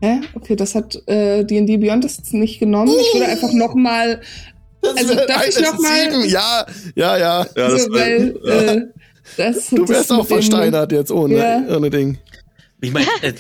Hä? 0.03 0.21
Okay, 0.35 0.57
das 0.57 0.75
hat 0.75 0.97
äh, 1.07 1.45
D&D 1.45 1.77
Beyond 1.77 2.05
das 2.05 2.33
nicht 2.33 2.59
genommen. 2.59 2.93
Ich 2.99 3.13
würde 3.15 3.27
einfach 3.31 3.53
noch 3.53 3.75
mal, 3.75 4.21
Das 4.81 4.97
also 4.97 5.15
darf 5.27 5.47
ich 5.47 5.61
noch 5.61 5.79
mal-. 5.79 6.27
Ja, 6.27 6.67
ja, 6.95 7.17
ja. 7.19 7.47
Ja, 7.55 7.69
das 7.69 7.85
so, 7.85 7.93
weil 7.93 8.35
ja. 8.43 8.55
äh, 8.73 8.83
das, 9.37 9.69
Du 9.71 9.79
das 9.85 9.89
wärst 9.91 10.13
auch 10.13 10.27
versteinert 10.27 10.93
jetzt 10.93 11.11
ohne, 11.11 11.37
Ja. 11.37 11.77
ohne 11.77 11.91
Ding. 11.91 12.19
Ich 12.81 12.93
meine, 12.93 13.07
äh, 13.23 13.35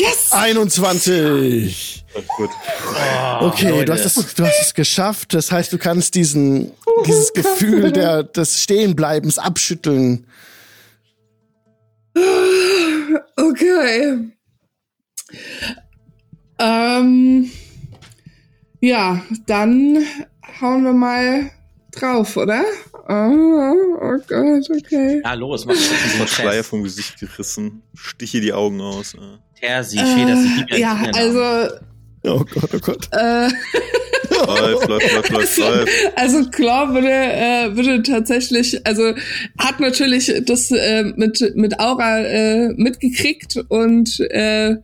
Yes! 0.00 0.30
21. 0.30 2.04
Gut. 2.36 2.50
Okay, 3.40 3.68
Leute. 3.70 3.84
du 3.86 3.92
hast, 3.94 4.04
es, 4.04 4.34
du 4.34 4.44
hast 4.46 4.62
es 4.62 4.74
geschafft. 4.74 5.34
Das 5.34 5.50
heißt, 5.50 5.72
du 5.72 5.78
kannst 5.78 6.14
diesen, 6.14 6.70
dieses 7.04 7.32
Gefühl 7.32 7.90
der, 7.90 8.22
des 8.22 8.62
Stehenbleibens 8.62 9.38
abschütteln. 9.38 10.24
Okay. 13.36 14.30
Ähm, 16.60 17.50
ja, 18.80 19.22
dann 19.46 20.04
hauen 20.60 20.84
wir 20.84 20.92
mal 20.92 21.50
drauf, 21.92 22.36
oder? 22.36 22.64
Oh, 23.10 23.98
oh 24.02 24.18
Gott, 24.28 24.68
okay. 24.70 25.22
ja, 25.24 25.32
los, 25.34 25.64
mach 25.64 25.74
das 25.74 25.88
Prozess. 26.18 26.30
Schleier 26.30 26.62
vom 26.64 26.82
Gesicht 26.82 27.18
gerissen. 27.18 27.82
Stiche 27.94 28.40
die 28.40 28.52
Augen 28.52 28.80
aus. 28.80 29.14
Ja. 29.14 29.38
Tersi, 29.58 29.96
Federsi, 29.98 30.48
gib 30.58 30.70
mir 30.70 30.76
Äh, 30.76 30.80
ja, 30.80 30.94
einen 30.94 31.14
also, 31.14 31.74
Oh 32.24 32.44
Gott, 32.52 32.70
oh 32.74 32.78
Gott. 32.80 33.08
äh, 33.12 33.48
Läuft, 34.46 34.88
läuft, 34.88 35.12
läuft, 35.12 35.30
läuft, 35.30 35.58
läuft. 35.58 35.92
also 36.16 36.48
Claw 36.50 36.92
würde, 36.94 37.08
äh, 37.10 37.74
würde 37.76 38.02
tatsächlich, 38.02 38.86
also 38.86 39.14
hat 39.58 39.80
natürlich 39.80 40.32
das 40.44 40.70
äh, 40.70 41.12
mit, 41.16 41.52
mit 41.56 41.80
Aura 41.80 42.20
äh, 42.20 42.68
mitgekriegt 42.76 43.64
und 43.68 44.20
äh, 44.20 44.76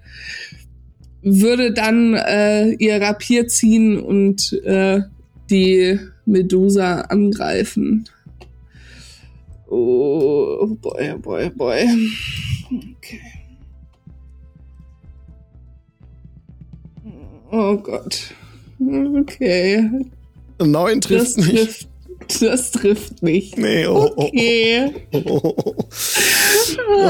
würde 1.23 1.73
dann 1.73 2.15
äh, 2.15 2.71
ihr 2.73 3.01
Rapier 3.01 3.47
ziehen 3.49 4.01
und 4.01 4.53
äh, 4.65 5.03
die 5.51 6.01
Medusa 6.27 7.03
angreifen. 7.03 8.09
Oh 9.69 10.67
boy, 10.81 11.13
oh 11.15 11.19
boy, 11.19 11.47
oh 11.47 11.51
boy. 11.57 11.87
Okay. 12.99 13.21
Oh 17.51 17.77
Gott. 17.77 18.35
Okay. 18.81 19.89
Neun 20.61 21.01
Das 21.01 21.35
trifft 21.35 21.39
nicht. 21.39 21.89
trifft, 22.29 22.43
das 22.43 22.71
trifft 22.73 23.23
nicht. 23.23 23.57
Nee, 23.59 23.87
oh, 23.87 24.11
oh, 24.17 24.25
Okay. 24.27 24.93
oh, 25.13 25.21
oh, 25.25 25.55
oh. 25.65 25.75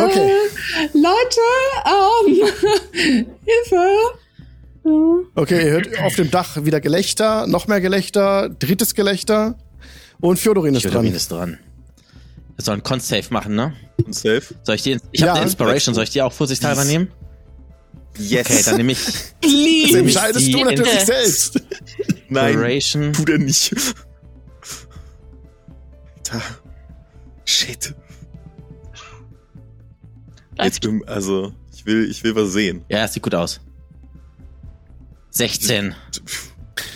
Okay. 0.07 0.31
Äh, 0.77 0.89
Leute, 0.95 1.41
ähm, 1.87 2.47
Hilfe. 3.45 5.29
Okay, 5.37 5.65
ihr 5.67 5.71
hört 5.73 6.01
auf 6.03 6.15
dem 6.17 6.31
Dach 6.31 6.65
wieder 6.65 6.81
Gelächter, 6.81 7.47
noch 7.47 7.69
mehr 7.69 7.81
Gelächter, 7.81 8.49
drittes 8.49 8.95
Gelächter 8.95 9.57
und 10.21 10.39
Fjodorin 10.39 10.75
ist 10.75 10.83
Fjodorin 10.83 11.07
dran. 11.07 11.15
ist 11.17 11.31
dran. 11.31 11.59
Wir 12.57 12.65
sollen 12.65 12.83
Con-Save 12.83 13.25
machen, 13.31 13.55
ne? 13.55 13.75
Und 14.05 14.15
safe. 14.15 14.43
Soll 14.63 14.77
ich 14.77 14.83
die, 14.83 14.99
ich 15.13 15.21
Ja. 15.21 15.29
habe 15.29 15.37
eine 15.39 15.45
Inspiration, 15.47 15.95
soll 15.95 16.05
ich 16.05 16.11
die 16.11 16.23
auch 16.23 16.33
vorsichtshalber 16.33 16.85
nehmen? 16.85 17.11
Yes. 18.17 18.47
Okay, 18.49 18.63
dann 18.65 18.77
nehme 18.77 18.93
ich 18.93 19.05
Das 19.05 19.35
Please. 19.41 19.99
entscheidest 19.99 20.47
die 20.47 20.53
du 20.53 20.65
natürlich 20.65 21.01
in- 21.01 21.07
selbst. 21.07 21.61
Nein, 22.29 22.53
Inspiration. 22.55 23.13
tu 23.13 23.25
der 23.25 23.39
nicht. 23.39 23.75
Alter. 26.31 26.43
Shit. 27.45 27.95
Jetzt 30.63 30.81
bin, 30.81 31.03
also, 31.07 31.53
ich 31.75 31.85
will, 31.85 32.09
ich 32.11 32.23
will 32.25 32.35
was 32.37 32.53
sehen. 32.53 32.85
Ja, 32.89 33.05
es 33.05 33.13
sieht 33.15 33.23
gut 33.23 33.35
aus. 33.35 33.61
16. 35.31 35.95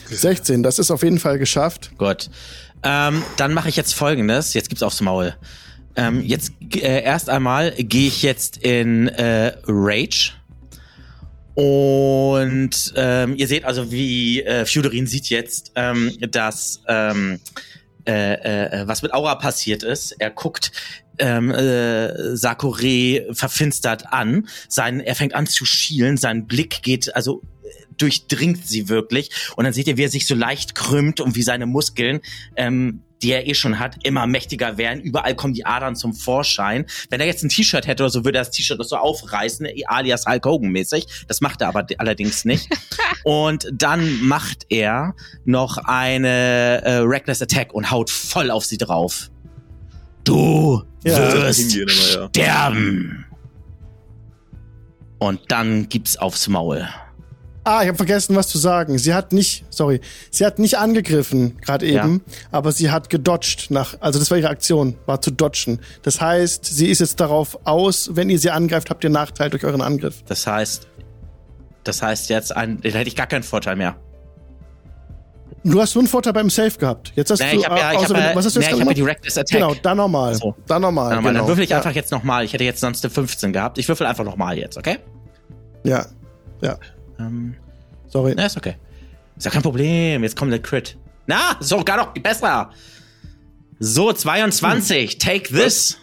16, 0.09 0.63
das 0.63 0.79
ist 0.79 0.91
auf 0.91 1.03
jeden 1.03 1.19
Fall 1.19 1.39
geschafft. 1.39 1.91
Gut. 1.99 2.31
Ähm, 2.83 3.23
dann 3.37 3.55
mache 3.55 3.69
ich 3.69 3.77
jetzt 3.77 3.95
folgendes. 3.95 4.55
Jetzt 4.55 4.69
gibt's 4.69 4.83
aufs 4.83 5.01
Maul. 5.01 5.35
Ähm, 5.97 6.23
jetzt 6.23 6.53
äh, 6.75 7.03
erst 7.03 7.29
einmal 7.29 7.73
gehe 7.73 8.09
ich 8.09 8.23
jetzt 8.23 8.59
in 8.59 9.09
äh, 9.09 9.55
Rage. 9.67 10.33
Und 11.55 12.93
ähm, 12.95 13.35
ihr 13.35 13.49
seht 13.49 13.65
also, 13.65 13.91
wie 13.91 14.43
äh, 14.43 14.65
Fjuderin 14.65 15.09
sieht 15.09 15.29
jetzt, 15.29 15.73
ähm, 15.75 16.17
dass 16.31 16.83
ähm, 16.87 17.41
äh, 18.07 18.83
äh, 18.83 18.87
was 18.87 19.03
mit 19.03 19.13
Aura 19.13 19.35
passiert 19.35 19.83
ist. 19.83 20.13
Er 20.13 20.31
guckt 20.31 20.71
ähm, 21.19 21.51
äh, 21.51 22.37
Sakure 22.37 23.27
verfinstert 23.35 24.13
an. 24.13 24.47
Sein, 24.69 25.01
er 25.01 25.17
fängt 25.17 25.35
an 25.35 25.47
zu 25.47 25.65
schielen. 25.65 26.17
Sein 26.17 26.47
Blick 26.47 26.83
geht 26.83 27.15
also 27.17 27.43
durchdringt 27.99 28.67
sie 28.67 28.89
wirklich. 28.89 29.31
Und 29.57 29.65
dann 29.65 29.73
seht 29.73 29.87
ihr, 29.87 29.97
wie 29.97 30.05
er 30.05 30.09
sich 30.09 30.27
so 30.27 30.35
leicht 30.35 30.75
krümmt 30.75 31.21
und 31.21 31.35
wie 31.37 31.43
seine 31.43 31.67
Muskeln, 31.67 32.21
ähm, 32.57 33.03
die 33.23 33.33
er 33.33 33.49
eh 33.49 33.55
schon 33.55 33.81
hat, 33.81 33.97
immer 34.05 34.27
mächtiger 34.29 34.79
werden. 34.79 35.01
Überall 35.03 35.35
kommen 35.35 35.53
die 35.53 35.67
Adern 35.67 35.97
zum 35.97 36.15
Vorschein. 36.15 36.87
Wenn 37.11 37.19
er 37.21 37.27
jetzt 37.27 37.43
ein 37.43 37.49
T-Shirt 37.49 37.87
hätte 37.89 38.05
oder 38.05 38.11
so, 38.11 38.25
würde 38.25 38.39
er 38.39 38.45
das 38.45 38.53
T-Shirt 38.53 38.79
noch 38.79 38.85
so 38.87 38.97
aufreißen, 38.97 39.67
alias 39.87 40.27
Hulk 40.27 40.47
Hogan 40.47 40.71
mäßig. 40.71 41.07
Das 41.27 41.41
macht 41.41 41.61
er 41.61 41.69
aber 41.69 41.85
allerdings 41.99 42.45
nicht. 42.45 42.69
und 43.25 43.69
dann 43.73 44.23
macht 44.23 44.67
er 44.69 45.17
noch 45.45 45.79
eine 45.79 46.83
äh, 46.85 46.93
Reckless 46.99 47.43
Attack 47.43 47.75
und 47.75 47.91
haut 47.91 48.09
voll 48.11 48.53
auf 48.53 48.65
sie 48.65 48.79
drauf. 48.79 49.31
Du 50.23 50.85
Ja. 51.05 51.33
wirst 51.33 51.59
Hingehen, 51.73 51.89
aber 52.15 52.21
ja. 52.23 52.29
sterben. 52.29 53.25
Und 55.19 55.41
dann 55.49 55.89
gibt's 55.89 56.17
aufs 56.17 56.47
Maul. 56.47 56.89
Ah, 57.69 57.83
ich 57.83 57.89
habe 57.89 57.97
vergessen, 57.99 58.35
was 58.35 58.49
zu 58.49 58.57
sagen. 58.57 58.97
Sie 58.97 59.13
hat 59.13 59.33
nicht, 59.33 59.67
sorry, 59.69 60.01
sie 60.31 60.47
hat 60.47 60.59
nicht 60.59 60.79
angegriffen, 60.79 61.59
gerade 61.61 61.87
Ja. 61.87 62.03
eben, 62.05 62.23
aber 62.51 62.73
sie 62.73 62.91
hat 62.91 63.11
gedodged 63.11 63.71
nach, 63.71 63.95
also 64.01 64.19
das 64.19 64.31
war 64.31 64.39
ihre 64.39 64.49
Aktion, 64.49 64.97
war 65.05 65.21
zu 65.21 65.31
dodgen. 65.31 65.81
Das 66.03 66.19
heißt, 66.21 66.65
sie 66.65 66.87
ist 66.89 67.01
jetzt 67.01 67.21
darauf 67.21 67.59
aus, 67.65 68.11
wenn 68.15 68.31
ihr 68.31 68.39
sie 68.39 68.51
angreift, 68.51 68.89
habt 68.89 69.05
ihr 69.05 69.11
Nachteil 69.11 69.51
durch 69.51 69.65
euren 69.65 69.83
Angriff. 69.83 70.23
Das 70.27 70.47
heißt, 70.47 70.89
das 71.85 72.01
heißt 72.01 72.31
jetzt, 72.31 72.57
ein, 72.57 72.81
dann 72.81 72.93
hätte 72.93 73.09
ich 73.09 73.17
gar 73.17 73.27
keinen 73.27 73.43
Vorteil 73.43 73.77
mehr. 73.77 73.97
Du 75.65 75.81
hast 75.81 75.95
nur 75.95 76.03
einen 76.03 76.09
Vorteil 76.09 76.33
beim 76.33 76.49
Safe 76.49 76.79
gehabt. 76.79 77.13
Jetzt 77.17 77.31
hast 77.31 77.41
Nee, 77.41 77.53
du, 77.53 77.59
ich 77.59 77.67
habe 77.69 77.79
ja, 77.79 77.93
ich 77.93 77.99
außer 77.99 78.09
hab 78.09 78.17
wenn- 78.17 78.31
ja, 78.31 78.37
was 78.37 78.47
hast 78.47 78.57
du 78.57 78.61
nee, 78.61 78.67
jetzt 78.67 78.75
ich 78.77 78.81
hab 78.81 78.89
ja 78.89 78.95
gemacht? 78.95 79.11
Reckless 79.17 79.37
Attack. 79.39 79.61
Genau, 79.61 79.75
dann 79.75 79.97
nochmal. 79.99 80.35
So. 80.37 80.55
Dann 80.67 80.81
nochmal. 80.83 81.11
Dann, 81.11 81.17
nochmal, 81.17 81.33
genau. 81.33 81.43
dann 81.45 81.49
würfel 81.49 81.65
ich 81.65 81.71
ja. 81.71 81.77
einfach 81.79 81.93
jetzt 81.93 82.13
nochmal. 82.13 82.45
Ich 82.45 82.53
hätte 82.55 82.65
jetzt 82.65 82.81
sonst 82.81 83.05
eine 83.05 83.11
15 83.13 83.53
gehabt. 83.53 83.77
Ich 83.77 83.89
würfel 83.89 84.07
einfach 84.07 84.25
nochmal 84.25 84.57
jetzt, 84.57 84.79
okay? 84.79 84.99
Ja, 85.85 86.07
ja, 86.63 86.79
Ähm, 87.19 87.55
sorry. 88.09 88.35
na, 88.37 88.47
ist 88.47 88.57
okay. 88.57 88.77
Ist 89.37 89.45
ja 89.45 89.51
kein 89.51 89.63
Problem. 89.63 90.23
Jetzt 90.23 90.37
kommt 90.37 90.53
der 90.53 90.61
Crit. 90.61 90.97
Na, 91.27 91.57
ist 91.61 91.69
sogar 91.69 91.97
noch 91.97 92.13
besser. 92.15 92.71
So, 93.79 94.13
22. 94.13 95.13
Hm. 95.13 95.19
Take 95.19 95.53
this. 95.55 95.99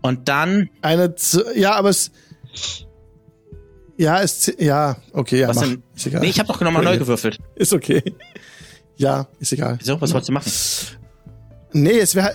Und 0.00 0.28
dann, 0.28 0.68
Eine, 0.80 1.14
Z 1.14 1.44
ja, 1.56 1.74
aber 1.74 1.90
es, 1.90 2.10
ja, 3.96 4.20
es, 4.20 4.40
z- 4.40 4.60
ja, 4.60 4.96
okay, 5.12 5.40
ja, 5.40 5.48
was 5.48 5.56
mach. 5.56 5.62
denn? 5.64 5.82
Ist 5.94 6.06
egal. 6.06 6.20
Nee, 6.22 6.28
ich 6.28 6.38
habe 6.38 6.48
doch 6.48 6.60
nochmal 6.60 6.82
neu 6.82 6.98
gewürfelt. 6.98 7.38
Ist 7.54 7.72
okay. 7.72 8.02
Ja, 8.96 9.28
ist 9.38 9.52
egal. 9.52 9.76
Wieso? 9.78 10.00
Was 10.00 10.12
wolltest 10.12 10.28
du 10.28 10.32
machen? 10.32 10.50
Nee, 11.72 11.98
es 12.00 12.14
wäre 12.14 12.34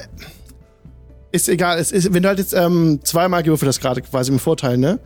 ist 1.31 1.49
egal. 1.49 1.77
Es 1.77 1.91
ist, 1.91 2.13
wenn 2.13 2.23
du 2.23 2.29
halt 2.29 2.39
jetzt 2.39 2.53
ähm, 2.53 2.99
zweimal 3.03 3.43
gewürfelt 3.43 3.67
hast 3.67 3.81
gerade 3.81 4.01
quasi 4.01 4.31
im 4.31 4.39
Vorteil, 4.39 4.77
ne? 4.77 4.99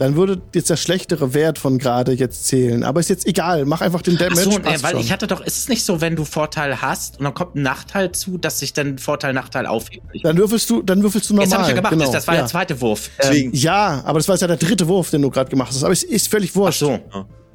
Dann 0.00 0.16
würde 0.16 0.40
jetzt 0.54 0.70
der 0.70 0.78
schlechtere 0.78 1.34
Wert 1.34 1.58
von 1.58 1.76
gerade 1.76 2.12
jetzt 2.12 2.46
zählen. 2.46 2.84
Aber 2.84 3.00
ist 3.00 3.10
jetzt 3.10 3.26
egal. 3.26 3.66
Mach 3.66 3.82
einfach 3.82 4.00
den 4.00 4.14
Ach 4.14 4.20
Damage. 4.20 4.40
so, 4.44 4.58
äh, 4.58 4.82
weil 4.82 4.92
schon. 4.92 5.00
ich 5.00 5.12
hatte 5.12 5.26
doch, 5.26 5.42
ist 5.42 5.58
es 5.58 5.68
nicht 5.68 5.84
so, 5.84 6.00
wenn 6.00 6.16
du 6.16 6.24
Vorteil 6.24 6.80
hast 6.80 7.18
und 7.18 7.24
dann 7.24 7.34
kommt 7.34 7.54
ein 7.54 7.60
Nachteil 7.60 8.10
zu, 8.10 8.38
dass 8.38 8.60
sich 8.60 8.72
dann 8.72 8.96
Vorteil, 8.96 9.34
Nachteil 9.34 9.66
aufhebt? 9.66 10.02
Dann 10.22 10.38
würfelst 10.38 10.70
du, 10.70 10.80
dann 10.80 11.02
würfelst 11.02 11.28
du 11.28 11.34
normal. 11.34 11.44
jetzt 11.44 11.52
habe 11.52 11.64
ich 11.64 11.68
ja 11.68 11.74
gemacht, 11.74 11.92
genau, 11.92 12.10
das 12.10 12.26
war 12.26 12.34
ja. 12.34 12.40
der 12.40 12.48
zweite 12.48 12.80
Wurf. 12.80 13.10
Ähm, 13.18 13.50
Ja, 13.52 14.02
aber 14.06 14.20
das 14.20 14.26
war 14.26 14.36
jetzt 14.36 14.40
ja 14.40 14.46
der 14.46 14.56
dritte 14.56 14.88
Wurf, 14.88 15.10
den 15.10 15.20
du 15.20 15.28
gerade 15.28 15.50
gemacht 15.50 15.68
hast. 15.68 15.84
Aber 15.84 15.92
es 15.92 16.02
ist 16.02 16.28
völlig 16.28 16.52
ach 16.52 16.56
wurscht. 16.56 16.78
so, 16.78 16.98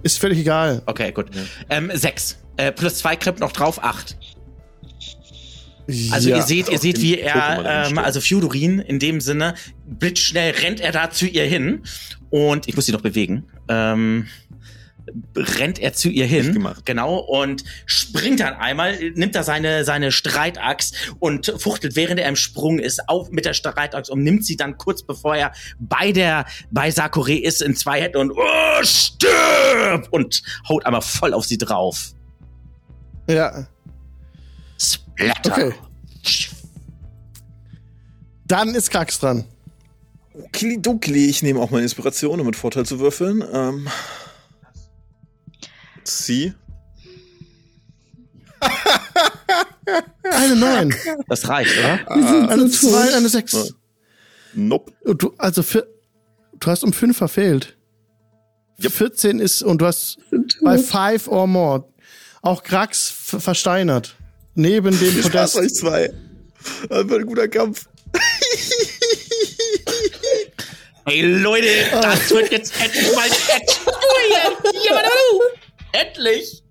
Ist 0.03 0.19
völlig 0.19 0.37
egal. 0.37 0.83
okay, 0.85 1.11
gut. 1.11 1.25
Ähm, 1.71 1.89
sechs. 1.95 2.37
Äh, 2.57 2.71
plus 2.71 2.99
zwei 2.99 3.15
Kripp 3.15 3.39
noch 3.39 3.53
drauf, 3.53 3.83
acht. 3.83 4.17
Also 6.11 6.29
ja. 6.29 6.37
ihr 6.37 6.43
seht, 6.43 6.69
ihr 6.69 6.79
seht, 6.79 7.01
wie 7.01 7.19
er, 7.19 7.87
ähm, 7.89 7.97
also 7.97 8.19
Fjodorin 8.19 8.79
in 8.79 8.99
dem 8.99 9.21
Sinne, 9.21 9.55
blitzschnell 9.87 10.51
rennt 10.51 10.79
er 10.79 10.91
da 10.91 11.11
zu 11.11 11.27
ihr 11.27 11.45
hin 11.45 11.83
und 12.35 12.67
ich 12.67 12.75
muss 12.75 12.85
sie 12.85 12.91
noch 12.91 12.99
bewegen. 12.99 13.45
Ähm, 13.69 14.27
rennt 15.37 15.79
er 15.79 15.93
zu 15.93 16.09
ihr 16.09 16.25
hin, 16.25 16.67
genau, 16.83 17.19
und 17.19 17.63
springt 17.85 18.41
dann 18.41 18.55
einmal, 18.55 19.11
nimmt 19.11 19.35
da 19.35 19.43
seine, 19.43 19.85
seine 19.85 20.11
Streitaxt 20.11 21.13
und 21.19 21.53
fuchtelt, 21.57 21.95
während 21.95 22.19
er 22.19 22.27
im 22.27 22.35
Sprung 22.35 22.77
ist, 22.79 23.07
auf 23.07 23.31
mit 23.31 23.45
der 23.45 23.53
Streitaxt 23.53 24.11
und 24.11 24.21
nimmt 24.21 24.45
sie 24.45 24.57
dann 24.57 24.77
kurz 24.77 25.03
bevor 25.03 25.37
er 25.37 25.53
bei 25.79 26.11
der, 26.11 26.45
bei 26.71 26.91
Sakure 26.91 27.37
ist, 27.37 27.61
in 27.61 27.73
zwei 27.73 28.01
Händen 28.01 28.17
und 28.17 28.31
oh, 28.31 28.83
stirb! 28.83 30.09
Und 30.11 30.43
haut 30.67 30.85
einmal 30.85 31.03
voll 31.03 31.33
auf 31.33 31.45
sie 31.45 31.57
drauf. 31.57 32.15
Ja. 33.29 33.65
Splatter. 34.77 35.67
Okay. 35.67 35.73
Dann 38.45 38.75
ist 38.75 38.91
Krax 38.91 39.19
dran. 39.19 39.45
Okidokli, 40.37 41.27
ich 41.27 41.43
nehme 41.43 41.59
auch 41.59 41.71
meine 41.71 41.83
Inspiration, 41.83 42.39
um 42.39 42.45
mit 42.45 42.55
Vorteil 42.55 42.85
zu 42.85 42.99
würfeln. 42.99 43.43
Ähm, 43.53 43.87
sie. 46.03 46.53
Eine 50.31 50.55
9, 50.55 50.95
Das 51.27 51.47
reicht, 51.47 51.77
oder? 51.77 52.11
eine 52.11 52.67
so 52.69 52.89
2, 52.89 53.05
tot. 53.05 53.13
eine 53.13 53.29
6. 53.29 53.73
Nope. 54.55 54.91
Du, 55.15 55.33
also 55.37 55.63
für, 55.63 55.87
du 56.59 56.67
hast 56.71 56.83
um 56.83 56.91
5 56.93 57.15
verfehlt. 57.15 57.77
14 58.79 59.39
ist, 59.39 59.61
und 59.61 59.81
du 59.81 59.85
hast 59.85 60.17
bei 60.63 60.77
5 60.77 61.27
or 61.27 61.47
more. 61.47 61.85
Auch 62.41 62.63
Krax 62.63 63.09
versteinert. 63.09 64.15
Neben 64.55 64.97
dem 64.99 65.21
Podest. 65.21 65.55
euch 65.57 65.73
zwei. 65.73 66.13
Das 66.89 67.07
wird 67.07 67.21
ein 67.21 67.25
guter 67.25 67.47
Kampf. 67.47 67.87
Hey 71.07 71.21
Leute, 71.21 71.67
das 71.91 72.31
wird 72.31 72.51
jetzt 72.51 72.73
endlich 72.83 73.15
mal 73.15 73.27
Endlich! 75.91 76.63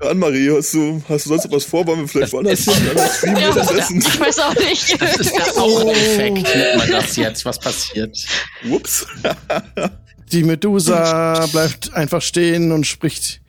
Anne-Marie, 0.00 0.50
hast 0.50 0.74
du, 0.74 1.00
hast 1.08 1.24
du 1.24 1.28
sonst 1.28 1.44
noch 1.44 1.52
was 1.52 1.64
vor? 1.64 1.86
Wollen 1.86 2.00
wir 2.00 2.08
vielleicht 2.08 2.32
woanders 2.32 2.64
hin? 2.64 3.36
Ja, 3.36 3.52
das 3.52 3.70
Essen. 3.70 3.98
ich 3.98 4.20
weiß 4.20 4.38
auch 4.40 4.54
nicht. 4.56 5.00
Das 5.00 5.16
ist 5.18 5.32
der 5.32 5.62
Augeneffekt, 5.62 6.56
nennt 6.56 6.78
man 6.78 6.90
das 6.90 7.14
jetzt, 7.14 7.44
was 7.44 7.60
passiert. 7.60 8.26
Whoops. 8.64 9.06
Die 10.32 10.42
Medusa 10.42 11.46
bleibt 11.52 11.94
einfach 11.94 12.22
stehen 12.22 12.72
und 12.72 12.88
spricht, 12.88 13.40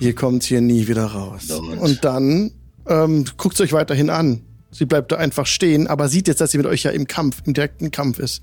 ihr 0.00 0.14
kommt 0.14 0.44
hier 0.44 0.60
nie 0.60 0.86
wieder 0.86 1.06
raus. 1.06 1.50
Und 1.50 2.04
dann 2.04 2.52
ähm, 2.86 3.24
guckt 3.38 3.56
sie 3.56 3.62
euch 3.62 3.72
weiterhin 3.72 4.10
an. 4.10 4.42
Sie 4.70 4.84
bleibt 4.84 5.12
da 5.12 5.16
einfach 5.16 5.46
stehen, 5.46 5.86
aber 5.86 6.08
sieht 6.08 6.28
jetzt, 6.28 6.42
dass 6.42 6.50
sie 6.50 6.58
mit 6.58 6.66
euch 6.66 6.82
ja 6.82 6.90
im 6.90 7.06
Kampf, 7.06 7.38
im 7.46 7.54
direkten 7.54 7.90
Kampf 7.90 8.18
ist. 8.18 8.42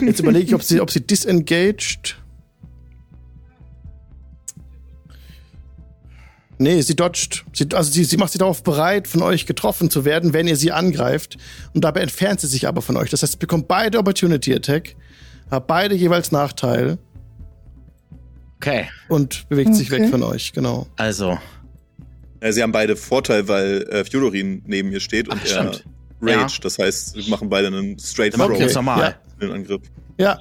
Jetzt 0.00 0.20
überlege 0.20 0.46
ich, 0.46 0.54
ob 0.54 0.62
sie, 0.62 0.80
ob 0.80 0.90
sie 0.90 1.00
disengaged. 1.06 2.16
Nee, 6.58 6.80
sie 6.82 6.94
dodgt. 6.94 7.44
Sie, 7.52 7.66
also 7.74 7.90
sie, 7.90 8.04
sie 8.04 8.16
macht 8.16 8.30
sich 8.32 8.38
darauf 8.38 8.62
bereit, 8.62 9.08
von 9.08 9.22
euch 9.22 9.46
getroffen 9.46 9.90
zu 9.90 10.04
werden, 10.04 10.32
wenn 10.32 10.46
ihr 10.46 10.56
sie 10.56 10.70
angreift. 10.70 11.36
Und 11.74 11.82
dabei 11.82 12.00
entfernt 12.02 12.40
sie 12.40 12.46
sich 12.46 12.68
aber 12.68 12.82
von 12.82 12.96
euch. 12.96 13.10
Das 13.10 13.22
heißt, 13.22 13.34
ihr 13.34 13.38
bekommt 13.40 13.66
beide 13.68 13.98
Opportunity 13.98 14.54
Attack, 14.54 14.94
habt 15.50 15.66
beide 15.66 15.94
jeweils 15.94 16.30
Nachteil 16.32 16.98
Okay, 18.58 18.88
und 19.08 19.48
bewegt 19.48 19.74
sich 19.74 19.90
Okay. 19.92 20.02
weg 20.04 20.10
von 20.10 20.22
euch, 20.22 20.52
genau. 20.52 20.86
also, 20.96 21.36
Ja, 22.40 22.52
sie 22.52 22.62
haben 22.62 22.70
beide 22.70 22.94
Vorteil, 22.94 23.48
weil 23.48 23.82
äh, 23.90 24.04
Fjodorin 24.04 24.62
neben 24.66 24.92
ihr 24.92 25.00
steht 25.00 25.26
und 25.28 25.40
Ach, 25.40 25.44
er 25.44 25.72
stimmt. 25.72 25.84
Rage. 26.20 26.54
Ja. 26.54 26.60
Das 26.62 26.78
heißt, 26.78 27.16
wir 27.16 27.28
machen 27.28 27.48
beide 27.48 27.66
einen 27.66 27.98
Straight 27.98 28.34
dann 28.34 28.40
Throw 28.48 28.60
jetzt 28.60 28.76
normal. 28.76 29.16
in 29.31 29.31
den 29.42 29.52
Angriff. 29.52 29.82
Ja, 30.18 30.38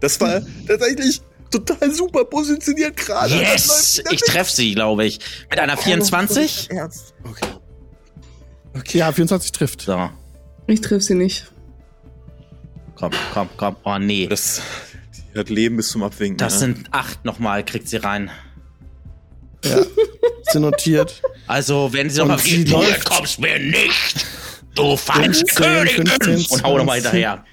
Das 0.00 0.20
war 0.20 0.42
tatsächlich 0.66 1.20
total 1.50 1.92
super 1.94 2.24
positioniert 2.24 2.96
gerade. 2.96 3.34
Yes! 3.34 4.02
Ich 4.10 4.20
treffe 4.20 4.52
sie, 4.52 4.74
glaube 4.74 5.06
ich. 5.06 5.18
Mit 5.50 5.58
einer 5.58 5.76
24? 5.76 6.70
Ernst. 6.70 7.14
Okay. 8.76 8.98
ja, 8.98 9.12
24 9.12 9.52
trifft. 9.52 9.82
So, 9.82 10.10
Ich 10.66 10.80
triff 10.80 11.02
sie 11.02 11.14
nicht. 11.14 11.46
komm, 12.96 13.12
komm, 13.32 13.48
komm. 13.56 13.76
Oh 13.84 13.98
nee. 13.98 14.26
Das 14.26 14.60
die 15.34 15.38
hat 15.38 15.48
Leben 15.48 15.76
bis 15.76 15.88
zum 15.88 16.02
Abwinken. 16.02 16.36
Das 16.38 16.54
ja. 16.54 16.58
sind 16.60 16.88
acht 16.92 17.24
nochmal, 17.24 17.64
kriegt 17.64 17.88
sie 17.88 17.96
rein. 17.96 18.30
Ja, 19.64 19.78
ist 19.78 20.54
notiert. 20.56 21.22
Also, 21.46 21.92
wenn 21.92 22.10
sie 22.10 22.18
nochmal 22.20 22.38
sie 22.38 22.64
du 22.64 22.72
läuft- 22.72 23.04
kommst 23.06 23.38
mir 23.40 23.58
nicht, 23.58 24.26
du 24.74 24.96
falsche 24.96 25.44
15, 25.46 25.64
Königin! 25.64 26.06
15, 26.06 26.56
Und 26.56 26.64
hau 26.64 26.78
nochmal 26.78 27.00
20. 27.00 27.12
hinterher. 27.12 27.44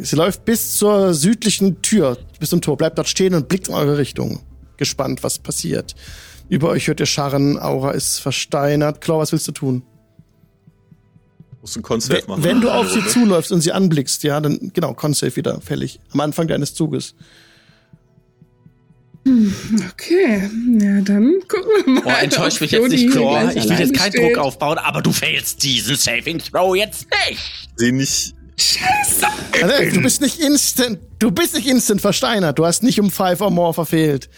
Sie 0.00 0.16
läuft 0.16 0.44
bis 0.44 0.76
zur 0.76 1.14
südlichen 1.14 1.80
Tür, 1.82 2.18
bis 2.40 2.50
zum 2.50 2.60
Tor, 2.60 2.76
bleibt 2.76 2.98
dort 2.98 3.08
stehen 3.08 3.34
und 3.34 3.48
blickt 3.48 3.68
in 3.68 3.74
eure 3.74 3.98
Richtung. 3.98 4.40
Gespannt, 4.76 5.22
was 5.22 5.38
passiert. 5.38 5.94
Über 6.48 6.70
euch 6.70 6.88
hört 6.88 7.00
ihr 7.00 7.06
Scharren, 7.06 7.58
Aura 7.58 7.92
ist 7.92 8.18
versteinert. 8.18 9.00
Claw, 9.00 9.18
was 9.18 9.32
willst 9.32 9.46
du 9.48 9.52
tun? 9.52 9.82
Musst 11.60 11.76
du 11.76 11.78
einen 11.78 11.84
Con-Save 11.84 12.22
machen. 12.26 12.44
Wenn 12.44 12.60
du 12.60 12.70
auf 12.70 12.90
sie 12.90 13.04
zuläufst 13.06 13.52
und 13.52 13.60
sie 13.60 13.72
anblickst, 13.72 14.22
ja, 14.22 14.40
dann, 14.40 14.70
genau, 14.72 14.94
Con-Save 14.94 15.36
wieder 15.36 15.60
fällig. 15.60 16.00
Am 16.12 16.20
Anfang 16.20 16.48
deines 16.48 16.74
Zuges. 16.74 17.14
Okay, 19.26 20.48
ja, 20.80 21.00
dann 21.02 21.34
gucken 21.48 21.70
wir 21.84 21.92
mal. 21.92 22.02
Oh, 22.06 22.22
enttäuscht 22.22 22.56
ob 22.56 22.60
mich 22.62 22.70
jetzt 22.70 22.88
nicht, 22.88 23.10
Chlor. 23.10 23.52
Ich 23.54 23.68
will 23.68 23.78
jetzt 23.78 23.94
keinen 23.94 24.12
steht. 24.12 24.34
Druck 24.34 24.38
aufbauen, 24.38 24.78
aber 24.78 25.02
du 25.02 25.12
failst 25.12 25.62
diesen 25.62 25.96
Saving 25.96 26.38
Throw 26.38 26.74
jetzt 26.76 27.06
nicht. 27.28 27.68
Sie 27.76 27.92
nicht. 27.92 28.34
Also, 29.62 29.94
du 29.94 30.02
bist 30.02 30.20
nicht 30.20 30.40
instant, 30.40 30.98
du 31.20 31.30
bist 31.30 31.54
nicht 31.54 31.68
instant 31.68 32.00
versteinert. 32.00 32.58
Du 32.58 32.66
hast 32.66 32.82
nicht 32.82 32.98
um 32.98 33.10
five 33.10 33.40
or 33.40 33.50
more 33.50 33.72
verfehlt. 33.72 34.28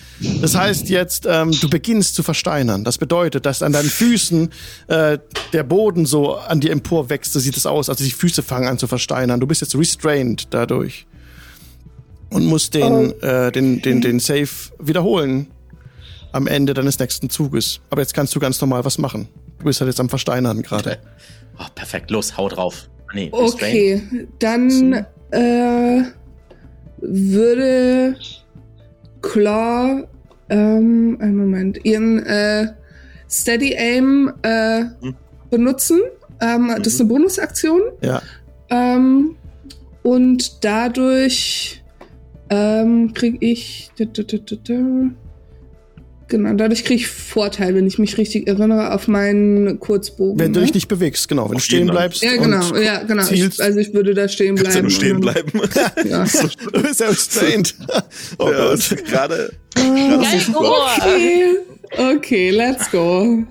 Das 0.42 0.54
heißt 0.54 0.90
jetzt, 0.90 1.26
ähm, 1.26 1.56
du 1.58 1.70
beginnst 1.70 2.16
zu 2.16 2.22
versteinern. 2.22 2.84
Das 2.84 2.98
bedeutet, 2.98 3.46
dass 3.46 3.62
an 3.62 3.72
deinen 3.72 3.88
Füßen 3.88 4.50
äh, 4.88 5.18
der 5.54 5.62
Boden 5.62 6.04
so 6.04 6.34
an 6.34 6.60
dir 6.60 6.72
emporwächst. 6.72 7.32
So 7.32 7.40
sieht 7.40 7.56
es 7.56 7.64
aus. 7.64 7.88
Also 7.88 8.04
die 8.04 8.10
Füße 8.10 8.42
fangen 8.42 8.68
an 8.68 8.78
zu 8.78 8.86
versteinern. 8.86 9.40
Du 9.40 9.46
bist 9.46 9.62
jetzt 9.62 9.74
restrained 9.74 10.48
dadurch 10.50 11.06
und 12.30 12.46
musst 12.46 12.74
den, 12.74 13.12
äh, 13.22 13.50
den, 13.52 13.82
den, 13.82 14.00
den 14.00 14.20
Save 14.20 14.48
wiederholen 14.78 15.48
am 16.32 16.46
Ende 16.46 16.74
deines 16.74 16.98
nächsten 16.98 17.28
Zuges. 17.30 17.80
Aber 17.90 18.00
jetzt 18.02 18.14
kannst 18.14 18.34
du 18.34 18.40
ganz 18.40 18.60
normal 18.60 18.84
was 18.84 18.98
machen. 18.98 19.28
Du 19.58 19.64
bist 19.64 19.80
halt 19.80 19.88
jetzt 19.88 20.00
am 20.00 20.08
Versteinern 20.08 20.62
gerade. 20.62 20.98
Oh, 21.58 21.64
perfekt, 21.74 22.10
los, 22.10 22.36
hau 22.36 22.48
drauf. 22.48 22.88
Nee, 23.12 23.30
restrain. 23.34 23.70
Okay, 24.08 24.28
dann 24.38 25.04
äh, 25.32 26.02
würde 26.98 28.16
Claw, 29.22 30.06
ähm, 30.48 31.18
einen 31.20 31.36
Moment, 31.36 31.84
ihren 31.84 32.24
äh, 32.24 32.68
Steady 33.28 33.74
Aim 33.76 34.32
äh, 34.42 34.84
Hm. 35.00 35.14
benutzen. 35.50 36.00
Ähm, 36.40 36.72
Das 36.78 36.94
ist 36.94 37.00
eine 37.00 37.08
Bonusaktion. 37.08 37.80
Ja. 38.02 38.22
Ähm, 38.70 39.36
und 40.02 40.64
dadurch 40.64 41.79
ähm, 42.50 43.12
kriege 43.14 43.38
ich. 43.40 43.90
da, 43.98 44.04
da, 44.04 44.22
da, 44.22 44.36
da, 44.38 44.56
da. 44.62 44.74
Genau, 46.28 46.52
dadurch 46.54 46.84
kriege 46.84 47.00
ich 47.00 47.08
Vorteil, 47.08 47.74
wenn 47.74 47.88
ich 47.88 47.98
mich 47.98 48.16
richtig 48.16 48.46
erinnere, 48.46 48.94
auf 48.94 49.08
meinen 49.08 49.80
Kurzbogen. 49.80 50.38
Wenn 50.38 50.52
du 50.52 50.60
ne? 50.60 50.66
dich 50.66 50.74
nicht 50.74 50.86
bewegst, 50.86 51.28
genau. 51.28 51.46
Wenn 51.46 51.52
du 51.52 51.56
Auf 51.56 51.64
stehen 51.64 51.78
jeden 51.80 51.88
Fall. 51.88 51.96
bleibst. 51.96 52.22
Ja, 52.22 52.36
genau, 52.36 52.68
und 52.72 52.82
ja, 52.84 53.02
genau. 53.02 53.24
Ich, 53.28 53.60
also 53.60 53.78
ich 53.80 53.92
würde 53.92 54.14
da 54.14 54.28
stehen 54.28 54.54
Kannst 54.54 54.76
du 54.76 54.82
bleiben. 54.82 54.86
nur 54.86 54.90
stehen 54.92 55.20
bleiben. 55.20 55.50
dann- 55.74 56.08
Ja. 56.08 56.24
Du 56.72 56.82
bist 56.82 57.00
ja 57.00 57.08
restrained. 57.08 57.74
Oh 58.38 58.48
ja, 58.48 58.58
Gott. 58.58 58.72
das 58.74 58.92
ist 58.92 59.04
gerade. 59.06 59.52
Ohr. 60.54 60.86
Okay, 60.98 61.56
okay, 62.16 62.50
let's 62.50 62.88
go. 62.92 63.42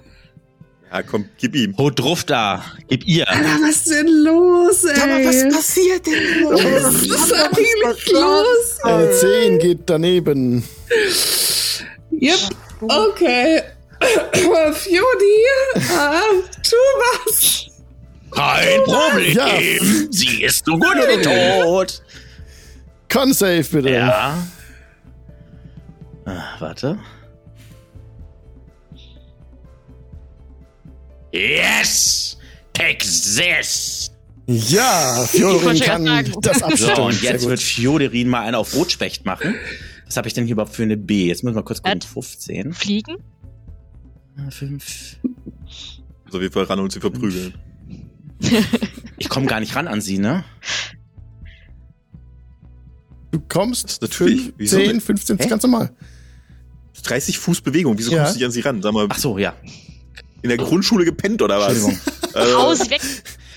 Ja, 0.92 1.04
komm, 1.04 1.30
gib 1.38 1.56
ihm. 1.56 1.76
Hau 1.78 1.92
drauf 1.92 2.24
da. 2.24 2.64
Gib 2.88 3.06
ihr. 3.06 3.30
Alter, 3.30 3.44
was 3.62 3.76
ist 3.76 3.92
denn 3.92 4.08
los, 4.08 4.84
ey? 4.86 5.52
passiert 5.52 6.06
denn? 6.08 6.46
was 6.46 7.04
ist 7.04 7.34
eigentlich 7.34 8.12
los? 8.12 8.84
Eine 8.84 9.12
10 9.12 9.60
geht 9.60 9.82
daneben. 9.86 10.64
Yep, 12.12 12.40
okay. 12.82 13.62
Fjodi, 14.74 15.46
ähm, 15.76 16.44
tu 16.64 16.76
was. 16.98 17.68
Kein 18.32 18.84
Problem. 18.84 19.38
Ja. 19.38 19.48
Sie 20.10 20.44
ist 20.44 20.66
so 20.66 20.74
gut 20.74 20.96
wie 20.96 21.22
tot. 21.22 22.02
Con 23.12 23.34
save 23.34 23.64
bitte. 23.64 23.90
Ja. 23.90 24.38
Ah, 26.26 26.44
warte. 26.60 26.98
Yes! 31.32 32.38
Take 32.74 33.00
this! 33.06 34.12
Ja, 34.48 35.26
Fjodorin 35.30 35.80
kann 35.80 36.06
sagen. 36.06 36.34
das 36.42 36.60
So, 36.60 36.66
abstimmen. 36.66 37.00
und 37.02 37.14
Sehr 37.14 37.34
jetzt 37.34 37.48
wird 37.48 37.60
Fjodorin 37.62 38.28
mal 38.30 38.42
einen 38.42 38.56
auf 38.56 38.74
Rotspecht 38.76 39.26
machen. 39.26 39.54
Was 40.08 40.18
habe 40.18 40.28
ich 40.28 40.34
denn 40.34 40.46
hier 40.46 40.54
überhaupt 40.54 40.74
für 40.76 40.82
eine 40.84 40.98
B? 40.98 41.28
Jetzt 41.28 41.44
müssen 41.44 41.56
wir 41.56 41.62
kurz 41.64 41.84
gucken. 41.84 41.98
At- 41.98 42.04
15. 42.06 42.74
Fliegen? 42.74 43.18
5. 44.50 45.18
Also 46.26 46.38
auf 46.38 46.42
jeden 46.42 46.54
Fall 46.54 46.64
ran 46.64 46.80
und 46.80 46.92
sie 46.92 47.00
verprügeln. 47.00 47.54
Ich 49.18 49.30
komme 49.30 49.46
gar 49.46 49.60
nicht 49.60 49.76
ran 49.76 49.88
an 49.88 50.02
sie, 50.02 50.18
ne? 50.18 50.44
Du 53.32 53.40
kommst 53.48 54.02
Natürlich. 54.02 54.42
5, 54.46 54.54
Wieso 54.58 54.78
10, 54.78 54.92
nicht? 54.96 55.06
15, 55.06 55.38
das 55.38 55.44
ist 55.44 55.46
Hä? 55.46 55.50
ganz 55.52 55.64
normal. 55.64 55.92
30 57.04 57.38
Fuß 57.38 57.62
Bewegung, 57.62 57.98
wieso 57.98 58.12
Ja. 58.12 58.24
kommst 58.24 58.36
du 58.36 58.38
nicht 58.40 58.46
an 58.46 58.52
sie 58.52 58.62
ran? 58.62 58.82
Sag 58.82 58.94
mal, 58.94 59.06
Ach 59.10 59.18
so, 59.18 59.38
ja. 59.38 59.54
In 60.42 60.50
der 60.50 60.58
Grundschule 60.58 61.06
gepennt 61.06 61.42
oder 61.42 61.60
was? 61.60 61.74
Entschuldigung. 61.74 62.00
Äh, 62.36 62.54
Haus 62.54 62.88
weg! 62.92 63.02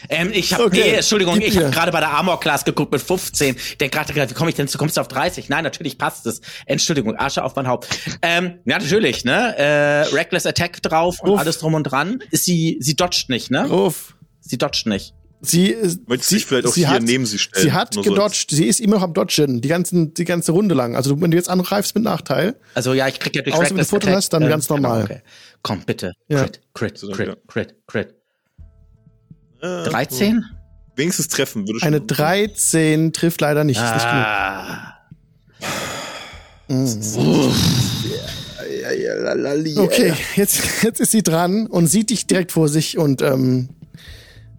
Ähm, 0.09 0.31
ich 0.33 0.55
habe, 0.55 0.65
Okay, 0.65 0.81
nee, 0.83 0.91
Entschuldigung, 0.95 1.35
gib 1.39 1.49
ich 1.49 1.59
habe 1.59 1.71
gerade 1.71 1.93
bei 1.93 2.01
der 2.01 2.09
Armor 2.11 2.41
Class 2.41 2.65
geguckt 2.65 2.91
mit 2.91 3.03
15. 3.03 3.55
Der 3.81 3.91
gerade 3.91 4.15
gesagt, 4.15 4.31
wie 4.31 4.35
komme 4.35 4.49
ich 4.49 4.57
denn, 4.57 4.67
zu- 4.67 4.79
kommst 4.79 4.97
du 4.97 5.03
auf 5.03 5.09
30? 5.09 5.51
Nein, 5.51 5.63
natürlich 5.63 5.99
passt 5.99 6.27
es. 6.27 6.41
Entschuldigung, 6.65 7.19
Asche 7.19 7.45
auf 7.45 7.55
mein 7.55 7.69
Haupt. 7.69 7.89
Ähm, 8.23 8.55
ja, 8.65 8.79
natürlich, 8.79 9.25
ne? 9.27 9.55
Äh, 9.59 10.15
Reckless 10.15 10.47
Attack 10.47 10.81
drauf 10.83 11.21
und 11.21 11.33
Uff. 11.33 11.39
alles 11.41 11.59
drum 11.59 11.75
und 11.75 11.85
dran. 11.85 12.21
Ist 12.31 12.47
sie, 12.47 12.79
sie 12.81 12.97
dodgt 12.97 13.29
nicht, 13.29 13.51
ne? 13.51 13.69
Ruf. 13.69 14.15
Sie 14.41 14.57
dodgt 14.57 14.87
nicht. 14.87 15.13
Sie, 15.45 15.67
ist- 15.67 16.09
Möchtest 16.09 16.31
dich 16.31 16.47
vielleicht 16.47 16.67
auch 16.69 16.73
sie 16.73 16.81
hier 16.87 16.91
hat, 16.91 17.03
neben 17.03 17.27
sie 17.27 17.39
stellen? 17.39 17.63
Sie 17.67 17.73
hat 17.73 17.95
Nur 17.95 18.05
so 18.05 18.11
gedodged. 18.11 18.51
Sie 18.53 18.65
ist 18.67 18.81
immer 18.81 18.97
noch 18.97 19.03
am 19.03 19.13
Dodgen. 19.13 19.61
Die, 19.61 19.69
ganzen, 19.69 20.15
die 20.15 20.25
ganze 20.25 20.53
Runde 20.53 20.75
lang. 20.75 20.97
Also 20.97 21.21
wenn 21.21 21.31
du 21.31 21.37
jetzt 21.37 21.51
angreifst 21.51 21.95
mit 21.95 22.05
Nachteil. 22.05 22.55
Also 22.75 22.95
ja, 22.95 23.07
ich 23.09 23.19
krieg 23.21 23.35
ja 23.37 23.43
durch 23.43 23.55
Außer 23.55 23.71
wenn 23.77 23.85
du 23.85 23.97
Attack, 23.97 24.15
hast, 24.15 24.33
dann 24.33 24.43
ähm, 24.45 24.49
ganz 24.49 24.69
normal. 24.69 25.03
Genau, 25.03 25.15
okay. 25.17 25.23
Komm, 25.63 25.83
bitte. 25.85 26.13
Ja. 26.29 26.41
Crit, 26.41 26.61
Crit, 26.75 27.01
Crit. 27.13 27.37
Crit, 27.47 27.75
Crit. 27.87 28.15
Äh, 29.61 29.85
13? 29.85 30.45
Wenigstens 30.97 31.29
treffen 31.29 31.67
würde 31.67 31.79
schon. 31.81 31.87
Eine 31.87 32.01
13 32.01 33.13
trifft 33.13 33.41
leider 33.41 33.65
nicht. 33.65 33.79
Ist 33.81 33.95
nicht 33.95 34.11
genug. 34.11 34.27
Ah. 34.27 34.99
Okay, 39.79 40.15
jetzt, 40.37 40.83
jetzt 40.83 41.01
ist 41.01 41.13
sie 41.13 41.23
dran 41.23 41.67
und 41.67 41.87
sieht 41.87 42.11
dich 42.11 42.27
direkt 42.27 42.53
vor 42.53 42.69
sich 42.69 42.99
und 42.99 43.23
ähm, 43.23 43.69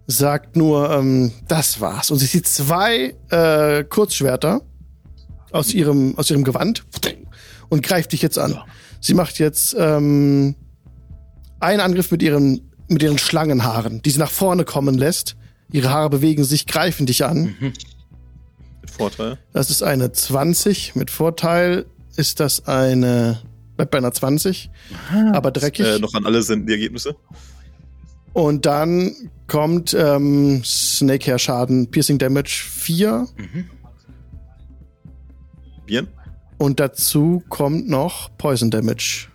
sagt 0.06 0.56
nur, 0.56 0.90
ähm, 0.90 1.32
das 1.48 1.80
war's. 1.80 2.10
Und 2.10 2.18
sie 2.18 2.26
sieht 2.26 2.46
zwei 2.46 3.14
äh, 3.30 3.84
Kurzschwerter 3.84 4.62
aus 5.50 5.72
ihrem, 5.74 6.16
aus 6.16 6.30
ihrem 6.30 6.44
Gewand 6.44 6.84
und 7.68 7.82
greift 7.82 8.12
dich 8.12 8.22
jetzt 8.22 8.38
an. 8.38 8.58
Sie 9.00 9.14
macht 9.14 9.38
jetzt 9.38 9.76
ähm, 9.78 10.54
einen 11.60 11.80
Angriff 11.80 12.10
mit 12.10 12.22
ihren, 12.22 12.70
mit 12.88 13.02
ihren 13.02 13.18
Schlangenhaaren, 13.18 14.02
die 14.02 14.10
sie 14.10 14.18
nach 14.18 14.30
vorne 14.30 14.64
kommen 14.64 14.94
lässt. 14.96 15.36
Ihre 15.72 15.90
Haare 15.90 16.10
bewegen 16.10 16.44
sich, 16.44 16.66
greifen 16.66 17.06
dich 17.06 17.24
an. 17.24 17.54
Mit 17.60 18.90
Vorteil. 18.90 19.38
Das 19.52 19.70
ist 19.70 19.82
eine 19.82 20.12
20. 20.12 20.94
Mit 20.94 21.10
Vorteil 21.10 21.86
ist 22.16 22.38
das 22.40 22.66
eine, 22.66 23.40
bleibt 23.76 23.90
bei 23.90 23.98
einer 23.98 24.12
20, 24.12 24.70
aber 25.32 25.50
dreckig. 25.50 25.86
Äh, 25.86 25.98
noch 25.98 26.14
an 26.14 26.26
alle 26.26 26.42
senden 26.42 26.66
die 26.66 26.74
Ergebnisse. 26.74 27.16
Und 28.34 28.66
dann 28.66 29.14
kommt 29.46 29.94
ähm, 29.94 30.62
Snakehair 30.64 31.38
Schaden, 31.38 31.90
Piercing 31.90 32.18
Damage 32.18 32.64
4 32.68 33.28
Bieren. 35.86 36.08
und 36.58 36.80
dazu 36.80 37.42
kommt 37.48 37.88
noch 37.88 38.36
Poison 38.36 38.70
Damage 38.70 39.28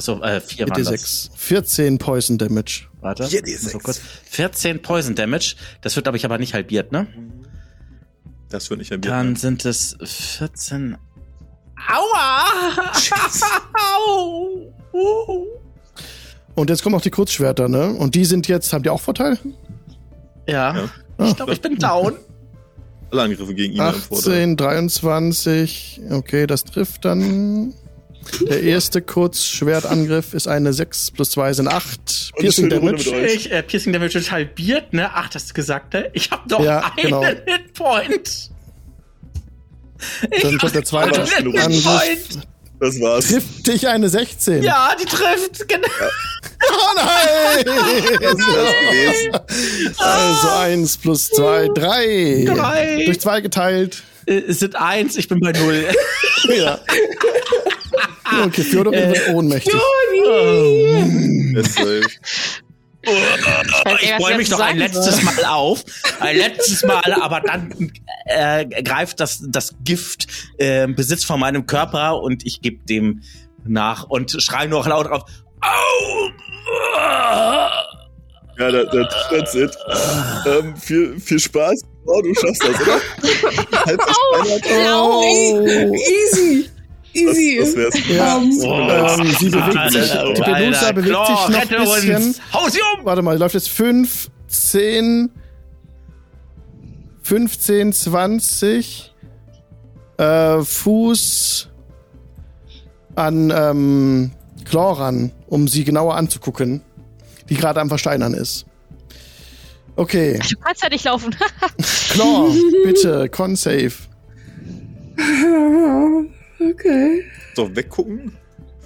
Achso, 0.00 0.18
äh, 0.22 0.40
4 0.40 0.64
mit 0.64 0.76
waren 0.76 0.84
das. 0.84 1.30
D6. 1.30 1.30
14 1.36 1.98
Poison 1.98 2.38
Damage. 2.38 2.86
Warte. 3.02 3.26
Vier 3.26 3.42
D6. 3.42 3.68
so 3.68 3.78
kurz. 3.80 4.00
14 4.30 4.80
Poison 4.80 5.14
Damage. 5.14 5.56
Das 5.82 5.94
wird, 5.94 6.06
glaube 6.06 6.16
ich, 6.16 6.24
aber 6.24 6.38
nicht 6.38 6.54
halbiert, 6.54 6.90
ne? 6.90 7.06
Das 8.48 8.70
wird 8.70 8.78
nicht 8.78 8.90
erbieten. 8.90 9.10
Dann 9.10 9.36
sind 9.36 9.66
es 9.66 9.98
14. 10.02 10.96
Aua! 11.86 12.44
Au! 13.74 14.72
Uh. 14.92 15.46
Und 16.56 16.68
jetzt 16.68 16.82
kommen 16.82 16.96
auch 16.96 17.00
die 17.00 17.10
Kurzschwerter, 17.10 17.68
ne? 17.68 17.90
Und 17.92 18.16
die 18.16 18.24
sind 18.24 18.48
jetzt, 18.48 18.72
haben 18.72 18.82
die 18.82 18.90
auch 18.90 19.00
Vorteil? 19.00 19.38
Ja. 20.48 20.74
Ja. 20.74 20.90
Ich 21.28 21.36
glaube, 21.36 21.52
ich 21.52 21.60
bin 21.60 21.76
down. 21.76 22.16
Alle 23.12 23.22
Angriffe 23.22 23.54
gegen 23.54 23.74
ihn 23.74 23.80
haben 23.80 24.00
Vorteil. 24.00 24.32
18, 24.32 24.56
23. 24.56 26.00
Okay, 26.10 26.48
das 26.48 26.64
trifft 26.64 27.04
dann. 27.04 27.72
Der 28.48 28.62
erste 28.62 29.02
Kurzschwertangriff 29.02 30.34
ist 30.34 30.46
eine 30.48 30.72
6 30.72 31.10
plus 31.12 31.30
2 31.32 31.52
sind 31.54 31.68
8. 31.68 32.32
Und 32.34 32.40
Piercing 32.40 32.68
Damage. 32.68 33.10
Ich, 33.26 33.50
äh, 33.50 33.62
Piercing 33.62 33.92
Damage 33.92 34.18
ist 34.18 34.30
halbiert, 34.30 34.92
ne? 34.92 35.10
Ach, 35.12 35.28
das 35.28 35.42
hast 35.42 35.50
du 35.50 35.54
gesagt, 35.54 35.94
ne? 35.94 36.10
Ich 36.12 36.30
habe 36.30 36.42
doch 36.48 36.62
Ja, 36.62 36.80
einen 36.96 36.96
genau. 36.96 37.24
Hitpoint. 37.24 38.50
Dann 40.42 40.58
kommt 40.58 40.74
der 40.74 40.84
zweite. 40.84 41.20
Angriff. 41.20 42.38
Das 42.80 42.98
war's. 43.00 43.28
Trifft 43.28 43.66
dich 43.66 43.88
eine 43.88 44.08
16. 44.08 44.62
Ja, 44.62 44.94
die 45.00 45.04
trifft. 45.04 45.68
Genau. 45.68 45.86
Oh 46.62 46.94
nein! 46.94 47.64
Das 48.20 48.36
wär's 48.36 48.74
gewesen. 48.90 49.96
Also 49.98 50.48
1 50.48 50.96
plus 50.98 51.28
2, 51.30 51.68
3. 51.74 52.44
Drei. 52.54 53.02
Durch 53.06 53.18
2 53.18 53.40
geteilt. 53.40 54.02
Äh, 54.30 54.44
Es 54.48 54.60
sind 54.60 54.76
eins, 54.76 55.16
ich 55.16 55.28
bin 55.28 55.40
bei 55.40 55.52
null. 55.52 55.86
Ja. 56.56 56.78
Okay, 58.44 58.62
Fjodor 58.62 58.94
Äh, 58.94 59.08
wird 59.08 59.28
ohnmächtig. 59.34 59.74
Deshalb. 61.54 62.06
Ich 63.02 64.12
freue 64.18 64.36
mich 64.36 64.50
noch 64.50 64.60
ein 64.60 64.78
letztes 64.78 65.22
Mal 65.22 65.44
auf. 65.46 65.84
Ein 66.20 66.36
letztes 66.36 66.82
Mal, 66.84 67.12
aber 67.20 67.40
dann 67.40 67.92
äh, 68.26 68.82
greift 68.82 69.20
das, 69.20 69.42
das 69.48 69.74
Gift 69.84 70.26
äh, 70.58 70.86
Besitz 70.86 71.24
von 71.24 71.40
meinem 71.40 71.66
Körper 71.66 72.20
und 72.22 72.46
ich 72.46 72.60
gebe 72.62 72.84
dem 72.84 73.22
nach 73.64 74.04
und 74.04 74.40
schrei 74.42 74.66
nur 74.66 74.86
laut 74.86 75.06
auf. 75.08 75.22
Au! 75.60 76.30
Ja, 78.58 78.70
that, 78.70 78.90
that, 78.92 79.14
that's 79.30 79.54
it. 79.54 79.76
Ähm, 80.46 80.76
viel, 80.76 81.18
viel 81.18 81.40
Spaß. 81.40 81.82
Oh, 82.06 82.20
du 82.22 82.34
schaffst 82.34 82.62
das, 82.64 82.80
oder? 82.80 83.00
Halb 83.86 84.02
versteinert. 84.02 84.96
Oh. 84.96 85.22
Easy. 85.94 86.68
Das, 87.12 87.36
Easy. 87.36 87.58
das 87.58 87.76
wär's. 87.76 88.08
Ja, 88.08 88.38
Oh, 88.38 89.24
sie 89.38 89.48
bewegt 89.50 89.92
sich. 89.92 90.10
Die 90.12 90.42
Penusa 90.42 90.92
bewegt 90.92 91.26
sich 91.26 91.36
noch 91.36 91.50
ein 91.50 91.68
bisschen. 91.84 92.34
Hau 92.52 92.68
sie 92.68 92.78
um! 92.98 93.04
Warte 93.04 93.22
mal, 93.22 93.36
läuft 93.36 93.54
jetzt 93.54 93.68
5, 93.68 94.28
10, 94.48 95.30
15, 97.22 97.92
20 97.92 99.14
äh, 100.18 100.62
Fuß 100.62 101.68
an 103.16 103.52
ähm, 103.54 104.30
Chloran, 104.64 105.32
um 105.48 105.66
sie 105.68 105.84
genauer 105.84 106.14
anzugucken, 106.16 106.82
die 107.48 107.56
gerade 107.56 107.80
am 107.80 107.88
Versteinern 107.88 108.34
ist. 108.34 108.66
Okay, 110.00 110.38
Du 110.50 110.56
kannst 110.56 110.82
ja 110.82 110.88
nicht 110.88 111.04
laufen. 111.04 111.36
Chlor, 112.10 112.50
bitte, 112.84 113.28
Con 113.28 113.54
Save. 113.56 113.92
Okay. 116.62 117.24
So, 117.56 117.74
weggucken. 117.74 118.32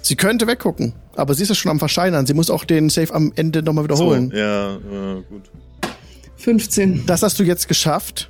Sie 0.01 0.15
könnte 0.15 0.47
weggucken, 0.47 0.93
aber 1.17 1.33
sie 1.33 1.43
ist 1.43 1.49
ja 1.49 1.55
schon 1.55 1.71
am 1.71 1.79
Versteinern. 1.79 2.25
Sie 2.25 2.33
muss 2.33 2.49
auch 2.49 2.63
den 2.63 2.89
Save 2.89 3.13
am 3.13 3.33
Ende 3.35 3.61
nochmal 3.63 3.83
wiederholen. 3.83 4.29
So, 4.31 4.37
ja, 4.37 4.75
äh, 4.75 5.21
gut. 5.29 5.51
15. 6.37 7.05
Das 7.05 7.21
hast 7.21 7.37
du 7.37 7.43
jetzt 7.43 7.67
geschafft. 7.67 8.29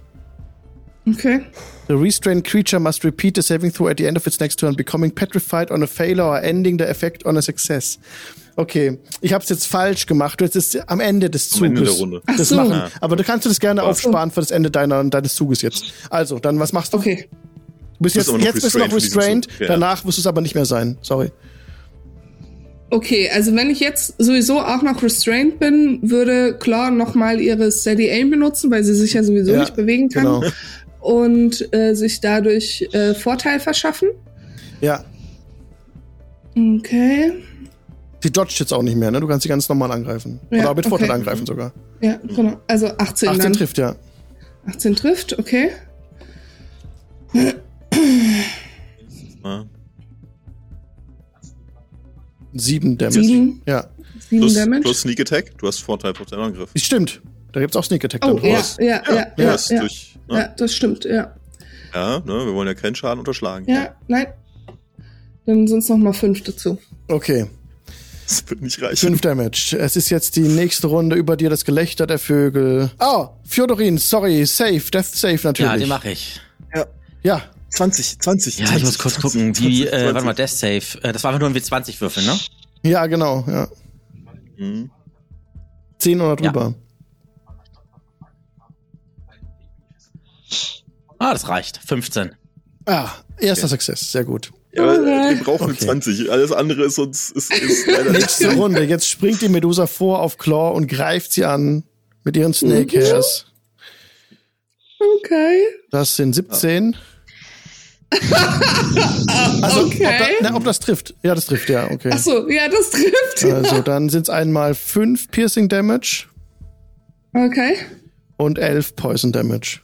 Okay. 1.07 1.41
The 1.87 1.93
restrained 1.93 2.43
creature 2.43 2.79
must 2.79 3.05
repeat 3.05 3.35
the 3.35 3.43
saving 3.43 3.71
throw 3.71 3.87
at 3.87 3.97
the 3.99 4.05
end 4.05 4.17
of 4.17 4.25
its 4.25 4.39
next 4.39 4.59
turn, 4.59 4.75
becoming 4.75 5.13
petrified 5.13 5.69
on 5.69 5.83
a 5.83 5.87
failure 5.87 6.25
or 6.25 6.41
ending 6.41 6.79
the 6.79 6.85
effect 6.85 7.23
on 7.25 7.37
a 7.37 7.41
success. 7.41 7.99
Okay, 8.57 8.99
ich 9.19 9.33
habe 9.33 9.43
es 9.43 9.49
jetzt 9.49 9.67
falsch 9.67 10.05
gemacht. 10.05 10.39
Du 10.39 10.45
jetzt 10.45 10.55
ist 10.55 10.89
am 10.89 11.01
Ende 11.01 11.29
des 11.29 11.49
Zuges. 11.49 11.61
Am 11.61 11.75
Ende 11.75 11.83
der 11.83 11.93
Runde. 11.93 12.21
Das 12.37 12.49
so. 12.49 12.55
machen. 12.55 12.71
Ja. 12.71 12.89
Aber 13.01 13.17
du 13.17 13.23
kannst 13.23 13.45
du 13.45 13.49
das 13.49 13.59
gerne 13.59 13.83
aufsparen 13.83 14.31
für 14.31 14.39
das 14.39 14.51
Ende 14.51 14.71
deiner, 14.71 15.03
deines 15.03 15.35
Zuges 15.35 15.61
jetzt. 15.61 15.93
Also, 16.09 16.39
dann 16.39 16.59
was 16.59 16.71
machst 16.71 16.93
du? 16.93 16.97
Okay. 16.97 17.27
Du 17.97 18.03
bist 18.03 18.15
jetzt, 18.15 18.31
jetzt 18.31 18.61
bist 18.61 18.75
du 18.75 18.79
noch 18.79 18.93
restrained. 18.93 19.47
Ja. 19.59 19.67
Danach 19.67 20.05
wirst 20.05 20.17
du 20.17 20.21
es 20.21 20.27
aber 20.27 20.41
nicht 20.41 20.55
mehr 20.55 20.65
sein. 20.65 20.97
Sorry. 21.01 21.31
Okay, 22.91 23.29
also 23.33 23.53
wenn 23.55 23.69
ich 23.69 23.79
jetzt 23.79 24.13
sowieso 24.19 24.59
auch 24.61 24.81
noch 24.81 25.01
restrained 25.01 25.59
bin, 25.59 25.99
würde 26.01 26.57
Claw 26.57 26.91
nochmal 26.91 27.41
ihre 27.41 27.71
Steady 27.71 28.09
Aim 28.09 28.29
benutzen, 28.29 28.69
weil 28.71 28.83
sie 28.83 28.93
sich 28.93 29.13
ja 29.13 29.23
sowieso 29.23 29.53
Ja, 29.53 29.59
nicht 29.59 29.75
bewegen 29.75 30.09
kann. 30.09 30.23
Genau. 30.23 30.43
Und 30.99 31.73
äh, 31.73 31.93
sich 31.93 32.21
dadurch 32.21 32.87
äh, 32.93 33.13
Vorteil 33.13 33.59
verschaffen. 33.59 34.09
Ja. 34.81 35.03
Okay. 36.55 37.33
Die 38.25 38.31
dodgt 38.31 38.57
jetzt 38.59 38.73
auch 38.73 38.81
nicht 38.81 38.97
mehr, 38.97 39.11
ne? 39.11 39.19
Du 39.19 39.27
kannst 39.27 39.43
sie 39.43 39.49
ganz 39.49 39.69
normal 39.69 39.91
angreifen. 39.91 40.39
Ja, 40.49 40.63
Oder 40.63 40.73
mit 40.73 40.87
Vorteil 40.87 41.09
okay. 41.11 41.19
angreifen 41.19 41.45
sogar. 41.45 41.71
Ja, 42.01 42.17
genau. 42.23 42.59
Also 42.65 42.87
18, 42.87 43.29
18 43.29 43.37
dann. 43.37 43.53
trifft, 43.53 43.77
ja. 43.77 43.95
18 44.65 44.95
trifft, 44.95 45.37
okay. 45.37 45.69
7 52.53 52.97
Damage. 52.97 53.21
Sieben. 53.21 53.61
Ja. 53.67 53.85
7 54.27 54.39
Plus, 54.39 54.53
Damage. 54.55 54.81
plus 54.81 55.01
Sneak 55.01 55.19
Attack. 55.19 55.55
Du 55.59 55.67
hast 55.67 55.83
Vorteil 55.83 56.13
auf 56.19 56.25
deinen 56.25 56.41
Angriff. 56.45 56.71
Stimmt. 56.75 57.21
Da 57.51 57.59
gibt's 57.59 57.75
auch 57.75 57.83
Sneak 57.83 58.03
Attack 58.05 58.25
oh, 58.25 58.39
dann. 58.39 58.43
ja, 58.43 58.57
raus. 58.57 58.77
ja, 58.79 58.85
ja, 58.87 59.25
du 59.37 59.43
ja, 59.43 59.51
hast 59.51 59.69
ja, 59.69 59.79
durch. 59.81 60.17
ja, 60.29 60.35
Ne? 60.35 60.53
das 60.57 60.73
stimmt, 60.73 61.05
ja. 61.05 61.35
Ja, 61.93 62.19
ne, 62.21 62.25
wir 62.25 62.55
wollen 62.55 62.67
ja 62.67 62.73
keinen 62.73 62.95
Schaden 62.95 63.19
unterschlagen. 63.19 63.69
Ja, 63.69 63.95
nein. 64.07 64.25
Dann 65.45 65.67
sind 65.67 65.83
es 65.83 65.89
noch 65.89 65.97
mal 65.97 66.11
fünf 66.11 66.41
dazu. 66.41 66.79
Okay, 67.07 67.45
Das 68.27 68.49
wird 68.49 68.61
nicht 68.61 68.81
reichen. 68.81 68.97
5 68.97 69.21
Damage. 69.21 69.77
Es 69.79 69.95
ist 69.95 70.09
jetzt 70.09 70.35
die 70.35 70.41
nächste 70.41 70.87
Runde 70.87 71.15
über 71.15 71.37
dir, 71.37 71.49
das 71.51 71.63
Gelächter 71.63 72.07
der 72.07 72.17
Vögel. 72.17 72.89
Oh, 72.99 73.29
Fjodorin, 73.43 73.99
sorry, 73.99 74.45
Safe, 74.47 74.81
Death 74.91 75.05
Safe 75.05 75.39
natürlich. 75.43 75.71
Ja, 75.71 75.77
den 75.77 75.89
mache 75.89 76.09
ich. 76.09 76.41
Ja, 77.23 77.41
20, 77.69 78.19
20. 78.19 78.59
Ja, 78.59 78.65
20, 78.67 78.77
ich 78.77 78.85
muss 78.85 78.97
kurz 78.99 79.15
20, 79.15 79.21
gucken, 79.21 79.55
20, 79.55 79.65
wie, 79.65 79.85
äh, 79.85 79.89
20. 79.89 80.13
warte 80.13 80.25
mal, 80.25 80.33
Death 80.33 80.49
Save. 80.49 81.03
Äh, 81.03 81.11
das 81.13 81.23
war 81.23 81.31
einfach 81.31 81.39
nur 81.39 81.49
ein 81.49 81.55
W20-Würfel, 81.55 82.23
ne? 82.23 82.39
ja, 82.83 83.05
genau, 83.07 83.43
ja. 83.47 83.67
Mhm. 84.57 84.89
10 85.97 86.21
oder 86.21 86.35
drüber. 86.35 86.75
Ah, 91.17 91.33
das 91.33 91.47
reicht. 91.47 91.79
15. 91.85 92.35
Ah, 92.85 93.09
erster 93.39 93.67
Success, 93.67 94.11
sehr 94.11 94.23
gut. 94.23 94.51
Ja, 94.75 94.83
Okay. 94.93 95.05
wir 95.37 95.43
brauchen 95.43 95.71
Okay. 95.71 95.85
20. 95.85 96.31
Alles 96.31 96.51
andere 96.51 96.83
ist 96.85 96.99
uns 96.99 97.29
ist, 97.31 97.51
ist 97.53 97.87
leider 97.87 98.11
nicht. 98.11 98.21
Nächste 98.21 98.53
Runde, 98.55 98.83
jetzt 98.83 99.07
springt 99.09 99.41
die 99.41 99.49
Medusa 99.49 99.87
vor 99.87 100.19
auf 100.21 100.37
Claw 100.37 100.75
und 100.75 100.87
greift 100.87 101.31
sie 101.31 101.45
an 101.45 101.83
mit 102.23 102.35
ihren 102.37 102.53
Snake 102.53 102.97
Hairs. 102.97 103.45
Okay. 104.99 105.61
Das 105.91 106.15
sind 106.15 106.33
17. 106.33 106.95
Also, 109.61 109.81
ob, 109.81 109.85
okay. 109.87 110.03
da, 110.19 110.25
na, 110.49 110.55
ob 110.55 110.63
das 110.63 110.79
trifft. 110.79 111.15
Ja, 111.23 111.35
das 111.35 111.47
trifft, 111.47 111.69
ja, 111.69 111.89
okay. 111.91 112.11
Ach 112.13 112.19
so, 112.19 112.47
ja, 112.49 112.69
das 112.69 112.91
trifft. 112.91 113.43
Also, 113.51 113.81
dann 113.81 114.09
sind 114.09 114.23
es 114.23 114.29
einmal 114.29 114.73
5 114.75 115.31
Piercing 115.31 115.67
Damage 115.69 116.27
Okay. 117.33 117.75
und 118.37 118.57
11 118.59 118.95
Poison 118.95 119.31
Damage. 119.31 119.79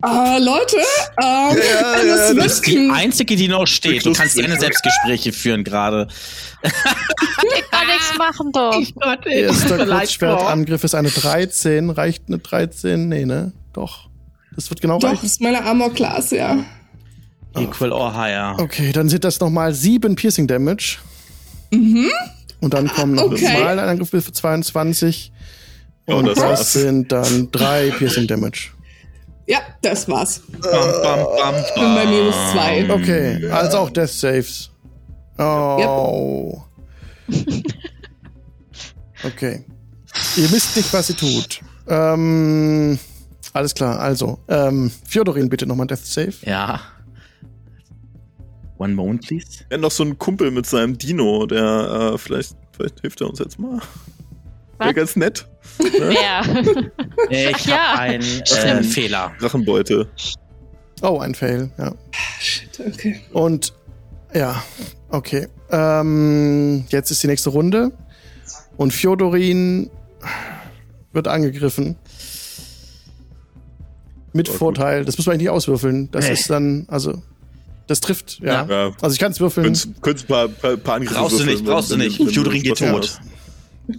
Ah, 0.00 0.36
Leute, 0.38 0.76
ähm, 0.76 1.56
ja, 1.58 2.04
das 2.04 2.28
das 2.28 2.36
wird 2.36 2.46
ist 2.46 2.66
die 2.68 2.88
einzige, 2.92 3.34
die 3.34 3.48
noch 3.48 3.66
steht. 3.66 4.06
Du 4.06 4.12
kannst 4.12 4.38
keine 4.40 4.58
Selbstgespräche 4.58 5.32
führen 5.32 5.64
gerade. 5.64 6.08
Ich 7.56 7.70
kann 7.70 7.86
nichts 7.86 8.18
machen 8.18 8.50
doch. 8.52 8.80
Erster 9.26 9.76
Vielleicht 9.78 10.18
Kurzschwertangriff 10.18 10.82
ist 10.84 10.94
eine 10.94 11.08
13. 11.10 11.90
Reicht 11.90 12.24
eine 12.28 12.38
13? 12.38 13.08
Nee, 13.08 13.24
ne? 13.26 13.52
Doch. 13.72 14.08
Das 14.56 14.68
wird 14.70 14.80
genau 14.80 14.98
Doch, 14.98 15.10
reichen. 15.10 15.24
ist 15.26 15.40
meine 15.40 15.64
Armor 15.64 15.92
Class, 15.94 16.30
ja. 16.32 16.58
Equal 17.56 17.92
or 17.92 18.14
higher. 18.16 18.56
Okay, 18.58 18.90
dann 18.92 19.08
sind 19.08 19.22
das 19.24 19.38
nochmal 19.38 19.72
7 19.72 20.16
Piercing 20.16 20.46
Damage. 20.48 20.98
Und 21.70 22.74
dann 22.74 22.88
kommen 22.88 23.14
noch 23.14 23.24
Okay. 23.24 23.52
mal 23.62 23.78
ein 23.78 23.88
Angriff 23.88 24.10
für 24.10 24.32
22. 24.32 25.30
Oh, 26.06 26.16
Und 26.16 26.26
das 26.26 26.38
das, 26.38 26.72
sind 26.72 27.12
dann 27.12 27.50
3 27.52 27.90
Piercing 27.98 28.26
Damage. 28.26 28.70
Ja, 29.48 29.60
das 29.80 30.06
war's. 30.08 30.42
Bam, 30.60 30.70
bam, 31.02 31.24
bam, 31.24 31.54
Bin 31.74 31.94
bei 31.94 32.06
minus 32.06 32.34
zwei. 32.52 32.86
Okay, 32.90 33.50
also 33.50 33.78
auch 33.78 33.90
Death 33.90 34.10
Saves. 34.10 34.70
Oh. 35.38 36.62
Okay. 39.24 39.64
Ihr 40.36 40.50
wisst 40.52 40.76
nicht, 40.76 40.92
was 40.92 41.08
sie 41.08 41.14
tut. 41.14 41.60
Ähm, 41.88 42.98
alles 43.52 43.74
klar, 43.74 43.98
also. 43.98 44.38
Ähm, 44.48 44.92
Fjodorin, 45.04 45.48
bitte 45.48 45.66
nochmal 45.66 45.86
Death 45.86 46.04
Save. 46.04 46.34
Ja. 46.42 46.80
One 48.78 48.94
moment, 48.94 49.26
please. 49.26 49.64
Wir 49.68 49.74
haben 49.74 49.82
noch 49.82 49.90
so 49.90 50.04
einen 50.04 50.18
Kumpel 50.18 50.50
mit 50.50 50.66
seinem 50.66 50.96
Dino, 50.98 51.46
der 51.46 52.12
äh, 52.14 52.18
vielleicht, 52.18 52.56
vielleicht 52.76 53.00
hilft 53.00 53.20
er 53.20 53.28
uns 53.28 53.40
jetzt 53.40 53.58
mal. 53.58 53.80
Wäre 54.78 54.94
ganz 54.94 55.16
nett. 55.16 55.46
Wer? 55.78 56.42
Ich 57.30 57.54
Ach 57.54 57.66
ja. 57.66 57.76
habe 57.92 57.98
einen 58.00 58.22
äh. 58.22 58.82
Fehler. 58.82 59.32
Drachenbeute. 59.40 60.08
Oh, 61.02 61.18
ein 61.18 61.34
Fail, 61.34 61.70
ja. 61.78 61.94
Shit, 62.40 62.80
okay. 62.80 63.20
Und 63.32 63.72
ja, 64.34 64.62
okay. 65.10 65.46
Ähm, 65.70 66.84
jetzt 66.88 67.10
ist 67.10 67.22
die 67.22 67.26
nächste 67.28 67.50
Runde. 67.50 67.92
Und 68.76 68.92
Fjodorin 68.92 69.90
wird 71.12 71.28
angegriffen. 71.28 71.96
Mit 74.32 74.48
Oh, 74.48 74.52
gut. 74.52 74.58
Vorteil. 74.58 75.04
Das 75.04 75.16
muss 75.16 75.26
man 75.26 75.34
eigentlich 75.34 75.44
nicht 75.46 75.50
auswürfeln. 75.50 76.10
Das 76.10 76.26
Nee. 76.26 76.32
ist 76.32 76.50
dann, 76.50 76.84
also, 76.88 77.22
das 77.86 78.00
trifft, 78.00 78.40
ja. 78.40 78.66
Ja. 78.68 78.92
Also 79.00 79.14
ich 79.14 79.18
kann 79.18 79.32
es 79.32 79.40
würfeln. 79.40 79.64
Könntest, 79.64 80.02
könntest 80.02 80.26
ein 80.26 80.28
paar, 80.28 80.48
paar, 80.48 80.76
paar 80.76 80.94
Angriffe 80.96 81.14
Brauchst 81.20 81.40
du 81.40 81.44
nicht, 81.44 81.64
brauchst 81.64 81.90
du 81.90 81.96
nicht. 81.96 82.16
Fjodorin 82.16 82.62
geht 82.62 82.78
tot. 82.78 83.20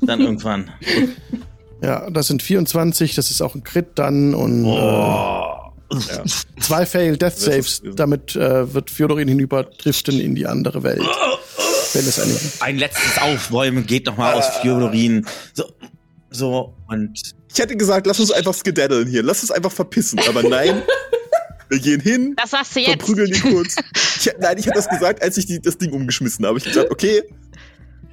Dann 0.02 0.22
irgendwann. 0.22 0.72
Ja, 1.82 2.10
das 2.10 2.28
sind 2.28 2.44
24, 2.44 3.16
das 3.16 3.32
ist 3.32 3.42
auch 3.42 3.56
ein 3.56 3.64
Crit 3.64 3.88
dann 3.96 4.36
und 4.36 4.66
Oh. 4.66 4.68
Ja. 4.70 5.72
äh, 5.92 6.60
zwei 6.60 6.86
Fail 6.86 7.16
Death 7.16 7.38
Saves. 7.38 7.82
Damit 7.96 8.36
äh, 8.36 8.74
wird 8.74 8.92
Fjodorin 8.92 9.30
hinüberdriften 9.30 10.20
in 10.20 10.36
die 10.36 10.46
andere 10.46 10.84
Welt. 10.84 11.00
Wenn 11.94 12.06
es 12.06 12.20
eine 12.20 12.34
Ein 12.60 12.78
letztes 12.80 13.18
Aufbäumen 13.18 13.86
geht 13.86 14.08
nochmal 14.08 14.34
aus 14.34 14.46
Fjodorin. 14.58 15.26
So, 15.54 15.72
so, 16.30 16.74
und 16.90 17.18
Ich 17.54 17.58
hätte 17.60 17.78
gesagt, 17.78 18.08
lass 18.08 18.20
uns 18.20 18.32
einfach 18.32 18.54
skedaddeln 18.54 19.08
hier. 19.08 19.24
Lass 19.24 19.42
uns 19.42 19.52
einfach 19.52 19.72
verpissen. 19.72 20.20
Aber 20.28 20.44
nein, 20.44 20.82
wir 21.70 21.80
gehen 21.80 22.02
hin, 22.02 22.34
Das 22.36 22.52
sagst 22.52 22.76
du 22.76 22.82
jetzt. 22.82 22.90
verprügeln 22.90 23.32
die 23.32 23.40
kurz. 23.40 23.78
Ich, 24.20 24.30
nein, 24.38 24.58
ich 24.58 24.66
hätte 24.66 24.76
das 24.76 24.90
gesagt, 24.90 25.24
als 25.24 25.38
ich 25.38 25.46
die, 25.46 25.62
das 25.62 25.78
Ding 25.78 25.94
umgeschmissen 25.94 26.46
habe. 26.46 26.58
Ich 26.58 26.66
hab 26.66 26.74
gesagt, 26.74 26.92
okay, 26.92 27.24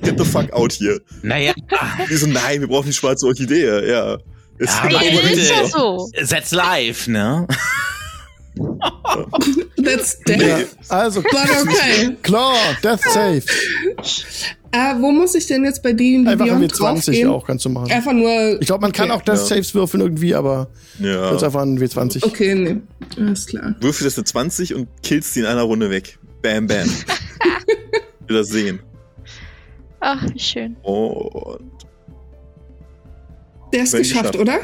get 0.02 0.18
the 0.18 0.24
fuck 0.24 0.52
out 0.52 0.72
hier. 0.72 1.00
naja, 1.22 1.52
Die 2.10 2.16
so, 2.16 2.26
nein, 2.26 2.60
wir 2.60 2.68
brauchen 2.68 2.86
die 2.86 2.92
schwarze 2.92 3.26
Orchidee. 3.26 3.88
Ja. 3.88 4.18
Jetzt 4.58 4.74
Ja, 4.84 4.90
wir 4.90 4.96
aber 4.98 5.30
ist 5.30 5.50
ja 5.50 5.66
so. 5.66 6.08
setz 6.22 6.52
live, 6.52 7.08
ne? 7.08 7.46
That's 9.84 10.18
dead. 10.26 10.40
Ja, 10.40 10.58
also, 10.88 11.22
But 11.22 11.32
okay. 11.62 12.16
Claw, 12.22 12.54
Death 12.82 13.00
Save. 13.12 13.42
Äh, 14.72 14.94
wo 15.00 15.10
muss 15.12 15.34
ich 15.34 15.46
denn 15.46 15.64
jetzt 15.64 15.82
bei 15.82 15.92
denen, 15.92 16.24
die 16.24 16.30
Einfach 16.30 16.46
ein 16.46 16.58
Beyond 16.60 16.72
W20 16.72 16.78
draufgehen? 16.78 17.28
auch 17.30 17.46
kannst 17.46 17.64
du 17.64 17.68
machen. 17.68 17.90
Einfach 17.92 18.12
nur. 18.12 18.60
Ich 18.60 18.66
glaube, 18.66 18.82
man 18.82 18.92
kann 18.92 19.10
okay. 19.10 19.18
auch 19.18 19.22
Death 19.22 19.36
Ja. 19.50 19.56
Saves 19.56 19.74
würfeln 19.74 20.00
irgendwie, 20.02 20.34
aber 20.34 20.68
Ja. 20.98 21.32
jetzt 21.32 21.44
einfach 21.44 21.62
ein 21.62 21.78
W20. 21.78 22.24
Okay, 22.24 22.54
nee. 22.54 22.76
Alles 23.18 23.46
klar. 23.46 23.74
Würfel 23.80 24.04
das 24.04 24.16
eine 24.16 24.24
20 24.24 24.74
und 24.74 24.88
killst 25.02 25.36
die 25.36 25.40
in 25.40 25.46
einer 25.46 25.62
Runde 25.62 25.90
weg. 25.90 26.18
Bam, 26.42 26.66
bam. 26.66 26.88
Will 28.26 28.36
das 28.38 28.48
sehen. 28.48 28.80
Ach, 30.00 30.22
wie 30.32 30.38
schön. 30.38 30.76
Und 30.82 31.70
Der 33.72 33.82
ist 33.84 33.92
geschafft, 33.94 34.32
geschafft. 34.32 34.36
oder? 34.38 34.58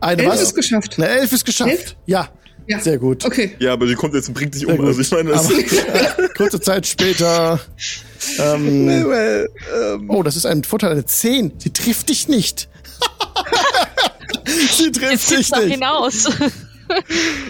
Eine 0.00 0.22
Elf 0.22 0.32
was? 0.32 0.42
ist 0.42 0.54
geschafft. 0.54 0.94
Eine 0.98 1.08
Elf 1.08 1.32
ist 1.32 1.44
geschafft. 1.44 1.70
Elf? 1.70 1.96
Ja, 2.06 2.28
Ja. 2.66 2.80
sehr 2.80 2.98
gut. 2.98 3.24
Okay. 3.24 3.56
ja, 3.58 3.72
aber 3.72 3.86
die 3.86 3.94
kommt 3.94 4.14
jetzt 4.14 4.28
und 4.28 4.34
bringt 4.34 4.54
sich 4.54 4.66
Sehr 4.66 4.78
um. 4.78 4.84
Also 4.84 5.00
ich 5.00 5.10
meine, 5.10 5.30
das 5.30 5.46
Aber, 5.46 5.54
äh, 6.24 6.28
kurze 6.36 6.60
Zeit 6.60 6.86
später. 6.86 7.58
Ähm, 8.38 8.86
well, 9.08 9.48
ähm, 9.94 10.10
oh, 10.10 10.22
das 10.22 10.36
ist 10.36 10.44
ein 10.46 10.64
Vorteil, 10.64 10.90
eine 10.92 11.04
10. 11.06 11.54
Sie 11.58 11.70
trifft 11.72 12.08
dich 12.10 12.28
nicht. 12.28 12.68
Sie 14.46 14.84
Jetzt 14.86 14.98
trifft 15.00 15.28
sitzt 15.28 15.38
dich 15.40 15.50
noch 15.50 15.60
nicht. 15.60 15.72
hinaus. 15.74 16.26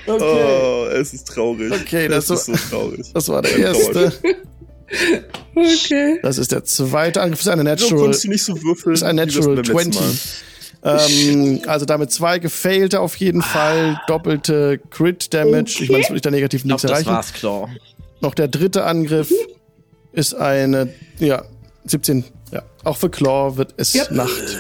Okay. 0.07 0.23
Oh, 0.23 0.87
es 0.93 1.13
ist 1.13 1.29
traurig. 1.29 1.71
Okay, 1.73 2.09
das 2.09 2.27
so- 2.29 2.35
ist 2.35 2.47
so 2.47 2.55
traurig. 2.55 3.13
Das 3.13 3.29
war 3.29 3.43
der 3.43 3.57
erste. 3.57 4.13
Okay. 5.55 6.19
Das 6.23 6.39
ist 6.39 6.53
der 6.53 6.65
zweite 6.65 7.21
Angriff. 7.23 7.39
Das 7.41 7.47
ist 7.47 7.53
eine 7.53 7.65
Natural. 7.65 8.13
du 8.13 8.29
nicht 8.29 8.45
so 8.45 8.55
würfeln? 8.63 8.93
Das 8.95 9.01
ist 9.03 9.09
ein 9.09 9.17
Natural 9.17 9.57
beim 9.57 9.65
letzten 9.65 9.93
20. 9.93 10.01
Mal? 10.83 11.01
Ähm, 11.11 11.61
also 11.67 11.85
damit 11.87 12.13
zwei 12.13 12.39
gefailte 12.39 13.01
auf 13.01 13.17
jeden 13.17 13.43
Fall. 13.43 14.01
Doppelte 14.07 14.79
Crit 14.91 15.33
Damage. 15.35 15.79
Ich 15.83 15.89
meine, 15.89 16.03
das 16.03 16.11
würde 16.11 16.17
ich 16.17 16.23
da 16.23 16.31
negativ 16.31 16.61
Ich 16.61 16.65
glaube, 16.65 16.75
nichts 16.75 16.83
das 16.83 16.91
erreichen. 16.91 17.09
war's, 17.09 17.33
Claw. 17.33 17.69
Noch 18.21 18.35
der 18.35 18.49
dritte 18.49 18.85
Angriff 18.85 19.33
ist 20.13 20.35
eine, 20.35 20.89
ja, 21.19 21.45
17. 21.87 22.25
Ja, 22.53 22.63
auch 22.85 22.97
für 22.97 23.11
Claw 23.11 23.57
wird 23.57 23.75
es 23.77 23.95
Yep. 23.95 24.11
Nacht. 24.13 24.57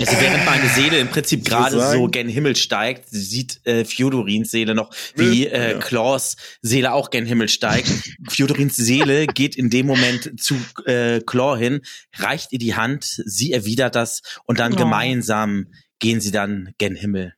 Also 0.00 0.18
während 0.18 0.46
meine 0.46 0.66
Seele 0.68 0.98
im 0.98 1.08
Prinzip 1.08 1.44
gerade 1.44 1.78
so 1.92 2.08
gen 2.08 2.28
Himmel 2.28 2.56
steigt, 2.56 3.04
sieht 3.10 3.60
äh, 3.66 3.84
Fjodorins 3.84 4.50
Seele 4.50 4.74
noch, 4.74 4.90
wie 5.14 5.46
äh. 5.46 5.78
Claws 5.78 6.36
Seele 6.62 6.92
auch 6.94 7.10
gen 7.10 7.26
Himmel 7.26 7.48
steigt. 7.50 7.90
Fjodorins 8.30 8.76
Seele 8.76 9.26
geht 9.34 9.56
in 9.56 9.68
dem 9.68 9.86
Moment 9.86 10.40
zu 10.40 10.56
äh, 10.86 11.20
Claw 11.20 11.58
hin, 11.58 11.82
reicht 12.16 12.52
ihr 12.52 12.58
die 12.58 12.74
Hand, 12.74 13.04
sie 13.04 13.52
erwidert 13.52 13.94
das 13.94 14.22
und 14.46 14.58
dann 14.58 14.72
Oh. 14.72 14.76
gemeinsam 14.76 15.66
gehen 15.98 16.20
sie 16.20 16.30
dann 16.30 16.72
gen 16.78 16.94
Himmel. 16.94 17.34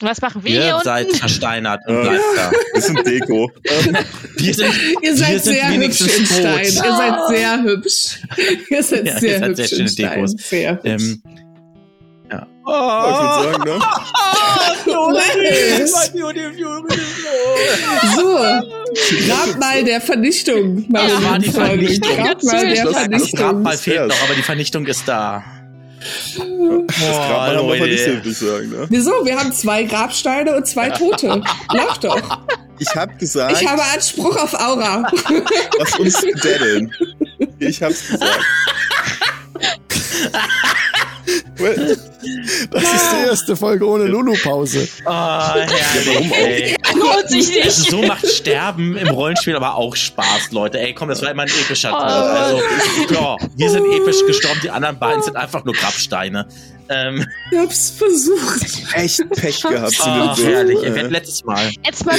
Was 0.00 0.20
machen 0.20 0.44
wir 0.44 0.50
hier 0.50 0.66
Ihr 0.66 0.74
unten? 0.74 0.84
seid 0.84 1.10
versteinert 1.16 1.80
und 1.88 1.94
Ja. 1.96 2.02
bleibt 2.10 2.22
da. 2.36 2.50
Das 2.74 2.86
sind 2.86 3.06
Deko. 3.06 3.50
Wir 4.36 4.52
sind, 4.54 4.66
Ihr 5.00 5.00
wir 5.00 5.16
seid 5.16 5.42
sind 5.42 5.54
sehr 5.54 5.70
hübsch 5.70 6.00
in 6.02 6.26
Stein. 6.26 6.42
tot. 6.42 6.62
Ihr 6.64 6.72
seid 6.72 7.14
sehr 7.28 7.62
hübsch. 7.62 8.18
Ihr 8.68 8.82
seid 8.82 9.06
Ja, 9.06 9.18
sehr 9.18 9.30
ihr 9.32 9.38
seid 9.38 9.48
hübsch 9.48 9.56
sehr 9.56 9.68
schöne 9.68 9.82
in 9.82 9.88
Stein. 9.88 10.10
Dekos. 10.14 10.32
Sehr 10.36 10.72
hübsch. 10.72 10.84
Ähm, 10.84 11.22
ja. 12.30 12.46
Ich 12.46 12.72
würde 12.72 13.52
sagen, 13.52 13.64
ne? 13.64 13.78
Nice. 14.86 16.12
So, 18.14 18.36
Grab 19.26 19.58
mal 19.58 19.84
der 19.84 20.00
Vernichtung. 20.00 20.86
Das 20.90 21.22
war 21.24 21.38
die. 21.38 21.50
Vernichtung. 21.50 22.16
Grab 22.16 22.42
mal 22.42 22.66
der 22.66 22.84
Das- 22.84 22.92
das 22.92 23.02
Vernichtung. 23.02 23.40
Grabmal 23.40 23.76
fehlt 23.78 24.08
noch, 24.08 24.22
aber 24.24 24.34
die 24.34 24.42
Vernichtung 24.42 24.86
ist 24.86 25.06
da. 25.06 25.42
Das 26.36 26.96
Grab 26.96 27.50
wir 27.52 27.58
aber 27.58 27.72
nicht, 27.74 27.80
Leute. 28.06 28.14
würde 28.14 28.28
ich 28.30 28.38
sagen. 28.38 28.70
Ne? 28.70 28.86
Wieso? 28.88 29.10
Wir 29.24 29.38
haben 29.38 29.52
zwei 29.52 29.82
Grabsteine 29.84 30.56
und 30.56 30.66
zwei 30.66 30.90
Tote. 30.90 31.42
Lach 31.72 31.96
doch. 31.98 32.40
Ich 32.78 32.94
habe 32.94 33.14
gesagt, 33.16 33.60
Ich 33.60 33.66
habe 33.68 33.82
Anspruch 33.94 34.36
auf 34.36 34.54
Aura. 34.54 35.10
lass 35.78 35.98
uns 35.98 36.20
daddeln. 36.42 36.92
Ich 37.58 37.82
hab's 37.82 38.06
gesagt. 38.08 38.38
Das 41.58 42.82
ist 42.82 43.12
die 43.12 43.26
erste 43.28 43.56
Folge 43.56 43.88
ohne 43.88 44.04
Lulu-Pause. 44.04 44.88
Oh, 45.04 45.10
herrlich, 45.10 46.32
ey. 46.32 46.76
Lohnt 46.94 47.28
sich 47.28 47.48
nicht. 47.48 47.64
Also 47.64 47.90
so 47.90 48.02
macht 48.02 48.26
Sterben 48.26 48.96
im 48.96 49.08
Rollenspiel 49.08 49.56
aber 49.56 49.74
auch 49.74 49.94
Spaß, 49.96 50.52
Leute. 50.52 50.78
Ey, 50.80 50.94
komm, 50.94 51.08
das 51.08 51.22
war 51.22 51.30
immer 51.30 51.42
ein 51.42 51.48
epischer 51.48 51.90
Tod. 51.90 52.02
Also, 52.02 52.60
klar, 53.08 53.38
wir 53.56 53.70
sind 53.70 53.84
episch 53.92 54.24
gestorben, 54.26 54.60
die 54.62 54.70
anderen 54.70 54.98
beiden 54.98 55.22
sind 55.22 55.36
einfach 55.36 55.64
nur 55.64 55.74
Grabsteine. 55.74 56.46
Ähm, 56.88 57.26
Ich 57.50 57.58
hab's 57.58 57.90
versucht. 57.90 58.62
echt 58.94 59.28
Pech 59.30 59.60
gehabt. 59.62 59.98
oh, 60.00 60.34
so, 60.34 60.46
herrlich. 60.46 60.78
Ihr 60.82 60.94
werdet 60.94 61.10
letztes 61.10 61.44
Mal. 61.44 61.70
Jetzt 61.84 62.04
mal 62.06 62.14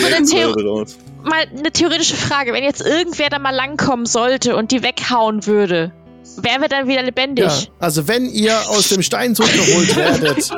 raus. 0.65 0.97
mal 1.23 1.45
eine 1.57 1.71
theoretische 1.71 2.15
Frage. 2.17 2.53
Wenn 2.53 2.63
jetzt 2.63 2.81
irgendwer 2.81 3.29
da 3.29 3.39
mal 3.39 3.55
langkommen 3.55 4.05
sollte 4.05 4.55
und 4.57 4.71
die 4.71 4.83
weghauen 4.83 5.45
würde, 5.45 5.91
wären 6.37 6.61
wir 6.61 6.67
dann 6.69 6.87
wieder 6.87 7.03
lebendig? 7.03 7.45
Ja, 7.45 7.53
also 7.79 8.07
wenn 8.07 8.29
ihr 8.29 8.57
aus 8.69 8.89
dem 8.89 9.01
Stein 9.01 9.35
zurückgeholt 9.35 9.95
werdet, 9.95 10.49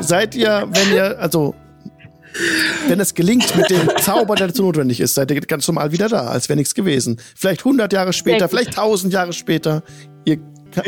seid 0.00 0.34
ihr, 0.34 0.68
wenn 0.70 0.94
ihr, 0.94 1.18
also 1.18 1.54
wenn 2.88 2.98
es 3.00 3.14
gelingt 3.14 3.54
mit 3.56 3.70
dem 3.70 3.90
Zauber, 4.00 4.34
der 4.36 4.48
dazu 4.48 4.62
notwendig 4.62 5.00
ist, 5.00 5.14
seid 5.14 5.30
ihr 5.30 5.40
ganz 5.42 5.66
normal 5.68 5.92
wieder 5.92 6.08
da, 6.08 6.28
als 6.28 6.48
wäre 6.48 6.56
nichts 6.56 6.74
gewesen. 6.74 7.20
Vielleicht 7.36 7.60
100 7.60 7.92
Jahre 7.92 8.12
später, 8.12 8.48
vielleicht 8.48 8.70
1000 8.70 9.12
Jahre 9.12 9.32
später. 9.32 9.82
Ihr 10.24 10.38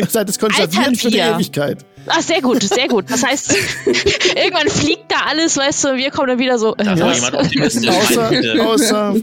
seid 0.08 0.28
es 0.30 0.38
konserviert 0.38 0.96
für 0.96 1.10
die. 1.10 1.18
Ewigkeit. 1.18 1.84
Ach, 2.06 2.20
sehr 2.20 2.40
gut, 2.40 2.62
sehr 2.62 2.88
gut. 2.88 3.10
Das 3.10 3.22
heißt, 3.22 3.54
irgendwann 3.86 4.68
fliegt 4.68 5.10
da 5.10 5.26
alles, 5.28 5.56
weißt 5.56 5.84
du, 5.84 5.88
und 5.90 5.96
wir 5.98 6.10
kommen 6.10 6.28
dann 6.28 6.38
wieder 6.38 6.58
so. 6.58 6.74
Äh, 6.76 6.84
Da 6.84 6.98
war 6.98 7.08
was? 7.08 7.16
jemand 7.16 7.34
optimistisch. 7.36 7.88
Außer, 7.88 8.32
außer, 8.60 9.14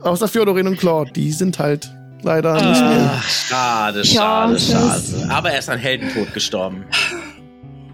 außer 0.00 0.28
Fjodorin 0.28 0.66
und 0.66 0.78
Claude, 0.78 1.10
die 1.12 1.32
sind 1.32 1.58
halt 1.58 1.90
leider 2.22 2.54
nicht 2.54 2.80
mehr. 2.80 3.22
Schade, 3.28 4.04
schade, 4.04 4.58
schade. 4.58 5.02
Aber 5.28 5.50
er 5.50 5.58
ist 5.58 5.68
an 5.68 5.78
Heldentod 5.78 6.32
gestorben. 6.34 6.84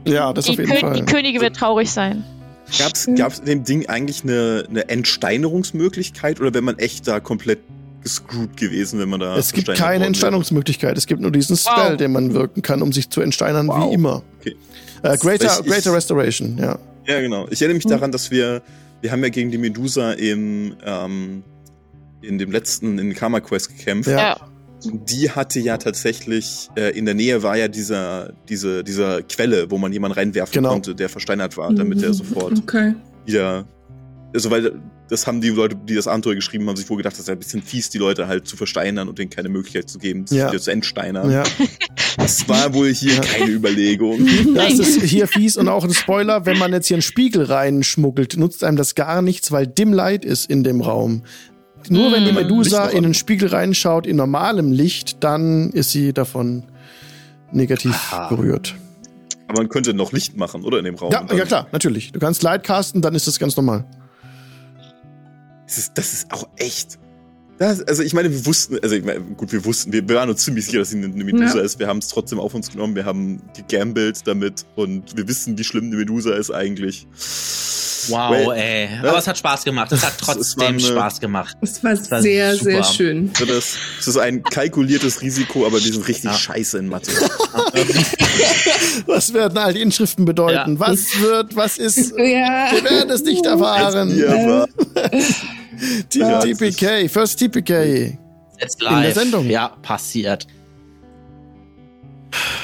Ja, 0.07 0.33
das 0.33 0.45
Die, 0.47 0.53
auf 0.53 0.59
jeden 0.59 0.71
Kö 0.71 0.79
Fall. 0.79 0.95
die 0.95 1.03
Königin 1.05 1.41
wird 1.41 1.57
traurig 1.57 1.91
sein. 1.91 2.25
Gab's, 2.79 3.09
gab's 3.17 3.39
in 3.41 3.45
dem 3.47 3.65
Ding 3.65 3.89
eigentlich 3.89 4.23
eine, 4.25 4.65
eine 4.69 4.89
Entsteinerungsmöglichkeit 4.89 6.41
oder 6.41 6.53
wäre 6.53 6.63
man 6.63 6.79
echt 6.79 7.07
da 7.07 7.21
komplett 7.21 7.61
gescrewt 8.03 8.57
gewesen, 8.57 8.99
wenn 9.01 9.09
man 9.09 9.21
da 9.21 9.37
Es 9.37 9.53
gibt 9.53 9.73
keine? 9.75 10.05
Entsteinungsmöglichkeit. 10.07 10.97
Es 10.97 11.07
gibt 11.07 11.21
nur 11.21 11.31
diesen 11.33 11.57
Spell, 11.57 11.91
Wow. 11.93 11.97
den 11.97 12.13
man 12.13 12.35
wirken 12.35 12.63
kann, 12.63 12.83
um 12.83 12.93
sich 12.93 13.11
zu 13.11 13.21
entsteinern, 13.21 13.69
Wow. 13.69 13.91
wie 13.91 13.95
immer. 13.95 14.23
Okay. 14.41 14.57
Äh, 15.03 15.17
greater, 15.17 15.61
Ich- 15.61 15.67
greater 15.71 15.93
Restoration, 15.93 16.57
ja. 16.59 16.79
Ja, 17.07 17.21
genau. 17.21 17.47
Ich 17.51 17.61
erinnere 17.63 17.77
mich 17.77 17.87
daran, 17.87 18.11
dass 18.13 18.31
wir, 18.31 18.63
wir 19.01 19.13
haben 19.13 19.23
ja 19.23 19.29
gegen 19.29 19.51
die 19.51 19.59
Medusa 19.59 20.13
im, 20.13 20.75
ähm, 20.85 21.43
in 22.23 22.39
dem 22.39 22.51
letzten, 22.51 22.99
in 22.99 23.15
Karma 23.15 23.41
Quest 23.41 23.77
gekämpft. 23.77 24.11
Ja. 24.11 24.37
Die 24.85 25.31
hatte 25.31 25.59
ja 25.59 25.79
tatsächlich, 25.79 26.69
äh, 26.77 26.97
in 26.97 27.07
der 27.07 27.15
Nähe 27.15 27.43
war 27.43 27.57
ja 27.57 27.67
dieser, 27.69 28.33
diese, 28.49 28.85
dieser 28.85 29.23
Quelle, 29.23 29.71
wo 29.71 29.79
man 29.79 29.93
jemanden 29.93 30.17
reinwerfen 30.19 30.53
Genau. 30.55 30.71
konnte, 30.71 30.95
der 30.95 31.09
versteinert 31.09 31.57
war, 31.57 31.73
damit 31.73 32.03
er 32.03 32.13
sofort 32.13 32.59
Okay. 32.59 32.95
wieder, 33.25 33.67
also 34.35 34.51
weil 34.51 34.81
das 35.09 35.27
haben 35.27 35.41
die 35.41 35.49
Leute, 35.51 35.77
die 35.77 35.95
das 35.95 36.09
Abenteuer 36.09 36.35
geschrieben 36.35 36.69
haben, 36.69 36.77
sich 36.77 36.91
wohl 36.91 36.97
gedacht, 36.99 37.13
das 37.15 37.21
ist 37.21 37.29
ja 37.29 37.35
ein 37.35 37.39
bisschen 37.39 37.63
fies, 37.63 37.91
die 37.91 37.99
Leute 37.99 38.27
halt 38.29 38.47
zu 38.49 38.57
versteinern 38.57 39.09
und 39.09 39.19
denen 39.19 39.31
keine 39.31 39.49
Möglichkeit 39.49 39.89
zu 39.89 39.99
geben, 39.99 40.27
sich 40.27 40.39
Ja. 40.39 40.51
wieder 40.51 40.61
zu 40.61 40.71
entsteinern. 40.73 41.31
ja. 41.31 41.45
Das 42.19 42.49
war 42.49 42.75
wohl 42.75 42.93
hier 42.93 43.15
Ja. 43.15 43.21
keine 43.21 43.51
Überlegung. 43.53 44.27
Das 44.55 44.75
ist 44.79 45.01
hier 45.03 45.27
fies 45.29 45.57
und 45.57 45.69
auch 45.69 45.85
ein 45.85 45.95
Spoiler, 45.95 46.45
wenn 46.45 46.59
man 46.59 46.73
jetzt 46.73 46.89
hier 46.89 46.97
einen 46.97 47.03
Spiegel 47.03 47.45
reinschmuggelt, 47.45 48.37
nutzt 48.37 48.63
einem 48.65 48.77
das 48.77 48.95
gar 48.95 49.23
nichts, 49.23 49.53
weil 49.53 49.67
Dim 49.67 49.93
Light 49.93 50.25
ist 50.25 50.51
in 50.51 50.65
dem 50.65 50.81
Raum. 50.81 51.23
Nur 51.91 52.13
wenn 52.13 52.25
die 52.25 52.33
Mm. 52.33 52.37
Medusa 52.37 52.87
in 52.87 53.03
den 53.03 53.15
Spiegel 53.15 53.49
reinschaut, 53.49 54.07
in 54.07 54.17
normalem 54.17 54.73
Licht, 54.73 55.23
dann 55.23 55.71
ist 55.71 55.91
sie 55.93 56.13
davon 56.13 56.65
negativ 57.53 57.95
Aha. 57.95 58.29
berührt. 58.29 58.75
Aber 59.49 59.61
man 59.61 59.69
könnte 59.69 59.95
noch 59.95 60.13
Licht 60.13 60.37
machen, 60.37 60.65
oder 60.65 60.79
in 60.79 60.85
dem 60.85 60.97
Raum? 60.97 61.13
Ja, 61.13 61.25
ja 61.35 61.45
klar, 61.45 61.69
natürlich. 61.73 62.13
Du 62.13 62.19
kannst 62.19 62.43
Light 62.43 62.65
casten, 62.65 63.01
dann 63.03 63.15
ist 63.15 63.27
das 63.29 63.39
ganz 63.39 63.57
normal. 63.57 63.85
Das 65.67 65.79
ist, 65.79 65.93
das 65.97 66.13
ist 66.13 66.33
auch 66.33 66.49
echt. 66.57 66.99
Das, 67.59 67.83
also 67.83 68.03
ich 68.03 68.13
meine, 68.13 68.31
wir 68.31 68.45
wussten, 68.45 68.79
also 68.83 68.95
ich 68.95 69.05
meine, 69.05 69.21
gut, 69.21 69.51
wir 69.51 69.65
wussten, 69.65 69.91
wir, 69.93 70.07
wir 70.07 70.17
waren 70.17 70.29
uns 70.29 70.45
ziemlich 70.45 70.67
sicher, 70.67 70.81
dass 70.81 70.91
sie 70.91 70.99
eine, 70.99 71.07
eine 71.07 71.25
Medusa 71.25 71.57
Ja. 71.59 71.65
ist. 71.65 71.79
Wir 71.79 71.87
haben 71.87 71.99
es 71.99 72.09
trotzdem 72.09 72.39
auf 72.39 72.53
uns 72.55 72.71
genommen, 72.71 72.95
wir 72.95 73.07
haben 73.07 73.41
gegambelt 73.57 74.27
damit 74.27 74.67
und 74.75 75.17
wir 75.17 75.27
wissen, 75.27 75.57
wie 75.57 75.65
schlimm 75.65 75.87
eine 75.87 75.97
Medusa 75.97 76.35
ist 76.35 76.51
eigentlich. 76.51 77.07
Wow, 78.09 78.31
Well, 78.31 78.53
ey. 78.57 78.89
ja. 79.03 79.09
Aber 79.09 79.19
es 79.19 79.27
hat 79.27 79.37
Spaß 79.39 79.65
gemacht. 79.65 79.91
Es 79.91 80.05
hat 80.05 80.13
Es 80.21 80.27
trotzdem 80.27 80.67
eine- 80.69 80.81
Spaß 80.81 81.19
gemacht. 81.19 81.57
Es 81.63 81.83
war 81.83 81.93
war 82.11 82.23
sehr, 82.23 82.53
super. 82.53 82.65
sehr 82.65 82.85
schön. 82.85 83.33
So, 83.37 83.45
Das, 83.47 83.75
das 83.99 84.07
ist 84.07 84.17
ein 84.19 84.43
kalkuliertes 84.45 85.23
Risiko, 85.23 85.67
aber 85.67 85.83
wir 85.83 85.93
sind 85.93 86.07
richtig 86.07 86.31
Ja. 86.31 86.37
scheiße 86.37 86.79
in 86.79 86.87
Mathe. 86.89 87.11
Was 89.07 89.33
werden 89.33 89.59
all 89.59 89.73
die 89.73 89.81
Inschriften 89.81 90.25
bedeuten? 90.25 90.75
Ja. 90.75 90.81
Was 90.81 91.21
wird, 91.21 91.57
was 91.57 91.79
ist? 91.79 92.11
Ja. 92.17 92.71
Wir 92.73 92.85
werden 92.85 93.11
es 93.11 93.23
nicht 93.23 93.45
erfahren. 93.47 94.11
Ja, 96.13 96.41
TPK, 96.41 97.09
first 97.09 97.39
TPK. 97.39 98.19
Jetzt 98.59 98.81
der 98.81 98.91
live. 98.91 99.15
Sendung. 99.15 99.47
Ja, 99.49 99.69
passiert. 99.83 100.47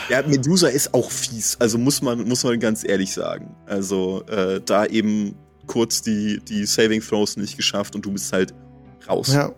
ja, 0.09 0.23
Medusa 0.23 0.69
ist 0.69 0.95
auch 0.95 1.11
fies, 1.11 1.57
also 1.61 1.79
muss 1.79 2.03
man, 2.03 2.27
muss 2.27 2.45
man 2.45 2.59
ganz 2.61 2.85
ehrlich 2.85 3.13
sagen. 3.13 3.55
Also 3.67 4.25
äh, 4.27 4.61
da 4.65 4.87
eben 4.87 5.35
kurz 5.67 6.03
die, 6.03 6.41
die 6.47 6.67
Saving 6.67 7.01
Throws 7.01 7.37
nicht 7.37 7.57
geschafft 7.57 7.95
und 7.95 8.05
du 8.05 8.13
bist 8.13 8.33
halt 8.33 8.55
raus. 9.09 9.33
Ja. 9.33 9.53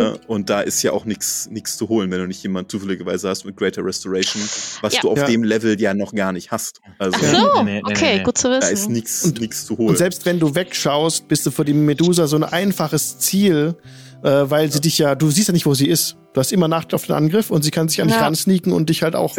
Ne? 0.00 0.18
Und 0.26 0.50
da 0.50 0.60
ist 0.60 0.82
ja 0.82 0.92
auch 0.92 1.04
nichts 1.04 1.48
nichts 1.50 1.76
zu 1.76 1.88
holen, 1.88 2.10
wenn 2.10 2.18
du 2.20 2.26
nicht 2.26 2.42
jemand 2.42 2.70
zufälligerweise 2.70 3.28
hast 3.28 3.44
mit 3.44 3.56
Greater 3.56 3.84
Restoration, 3.84 4.42
was 4.80 4.94
Ja. 4.94 5.00
du 5.02 5.10
auf 5.10 5.18
Ja. 5.18 5.26
dem 5.26 5.44
Level 5.44 5.80
ja 5.80 5.94
noch 5.94 6.12
gar 6.12 6.32
nicht 6.32 6.50
hast. 6.50 6.80
Also 6.98 7.16
Ach 7.18 7.22
Ja. 7.22 7.30
so, 7.30 7.62
Nee, 7.62 7.74
nee, 7.74 7.82
nee, 7.86 7.92
okay, 7.92 8.16
nee. 8.18 8.22
gut 8.24 8.36
zu 8.38 8.48
da 8.48 8.58
ist 8.58 8.70
wissen. 8.72 8.92
nichts 8.92 9.24
Und- 9.24 9.40
nichts 9.40 9.66
zu 9.66 9.74
Und 9.74 9.86
holen. 9.86 9.96
selbst 9.96 10.26
wenn 10.26 10.40
du 10.40 10.54
wegschaust, 10.54 11.28
bist 11.28 11.46
du 11.46 11.50
vor 11.50 11.64
die 11.64 11.74
Medusa 11.74 12.26
so 12.26 12.36
ein 12.36 12.44
einfaches 12.44 13.18
Ziel, 13.18 13.76
äh, 14.22 14.28
weil 14.50 14.70
sie 14.72 14.80
dich 14.80 14.98
ja, 14.98 15.14
du 15.14 15.30
siehst 15.30 15.48
ja 15.48 15.52
nicht, 15.52 15.66
wo 15.66 15.74
sie 15.74 15.86
ist. 15.88 16.16
Du 16.32 16.40
hast 16.40 16.50
immer 16.52 16.66
Nacht 16.66 16.92
auf 16.94 17.06
den 17.06 17.14
Angriff 17.14 17.50
und 17.50 17.62
sie 17.62 17.70
kann 17.70 17.88
sich 17.88 18.02
an 18.02 18.08
dich 18.08 18.16
Ja. 18.16 18.22
ransneaken 18.24 18.72
und 18.72 18.88
dich 18.90 19.02
halt 19.04 19.14
auch 19.14 19.36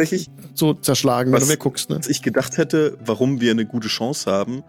so 0.54 0.72
zerschlagen, 0.74 1.32
wenn 1.32 1.40
Was- 1.40 1.48
du 1.48 1.52
wegguckst. 1.52 1.90
Ne? 1.90 1.98
was 1.98 2.08
ich 2.08 2.22
gedacht 2.22 2.56
hätte, 2.56 2.96
warum 3.04 3.40
wir 3.40 3.50
eine 3.50 3.66
gute 3.66 3.88
Chance 3.88 4.30
haben, 4.30 4.62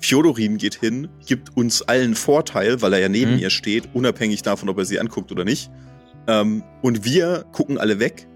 Fjodorin 0.00 0.58
geht 0.58 0.74
hin, 0.74 1.08
gibt 1.26 1.56
uns 1.56 1.82
allen 1.82 2.14
Vorteil, 2.14 2.82
weil 2.82 2.92
er 2.92 2.98
ja 3.00 3.08
neben 3.08 3.32
Mhm. 3.34 3.38
ihr 3.38 3.50
steht, 3.50 3.88
unabhängig 3.94 4.42
davon, 4.42 4.68
ob 4.68 4.78
er 4.78 4.84
sie 4.84 5.00
anguckt 5.00 5.32
oder 5.32 5.44
nicht. 5.44 5.70
Ähm, 6.26 6.62
und 6.82 7.04
wir 7.04 7.44
gucken 7.52 7.78
alle 7.78 7.98
weg. 8.00 8.26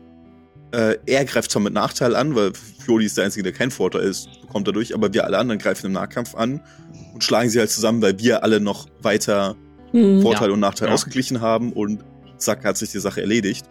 Äh, 0.73 0.97
er 1.07 1.25
greift 1.25 1.51
zwar 1.51 1.63
mit 1.63 1.73
Nachteil 1.73 2.15
an, 2.15 2.35
weil 2.35 2.53
Fjodi 2.55 3.07
ist 3.07 3.17
der 3.17 3.25
Einzige, 3.25 3.43
der 3.43 3.53
kein 3.53 3.71
Vorteil 3.71 4.03
ist, 4.03 4.29
bekommt 4.43 4.69
dadurch, 4.69 4.95
aber 4.95 5.13
wir 5.15 5.25
alle 5.25 5.39
anderen 5.39 5.59
greifen 5.59 5.87
im 5.87 5.93
Nahkampf 5.93 6.35
an 6.35 6.61
und 7.15 7.25
schlagen 7.25 7.49
sie 7.49 7.59
halt 7.59 7.71
zusammen, 7.71 8.03
weil 8.03 8.19
wir 8.19 8.43
alle 8.45 8.61
noch 8.61 8.87
weiter 9.03 9.57
Hm. 9.93 10.21
Vorteil 10.21 10.51
und 10.51 10.61
Nachteil 10.61 10.89
Ja. 10.89 10.95
ausgeglichen 10.95 11.41
haben 11.41 11.73
und 11.73 12.05
zack 12.37 12.65
hat 12.65 12.77
sich 12.77 12.91
die 12.93 12.99
Sache 13.01 13.23
erledigt. 13.23 13.65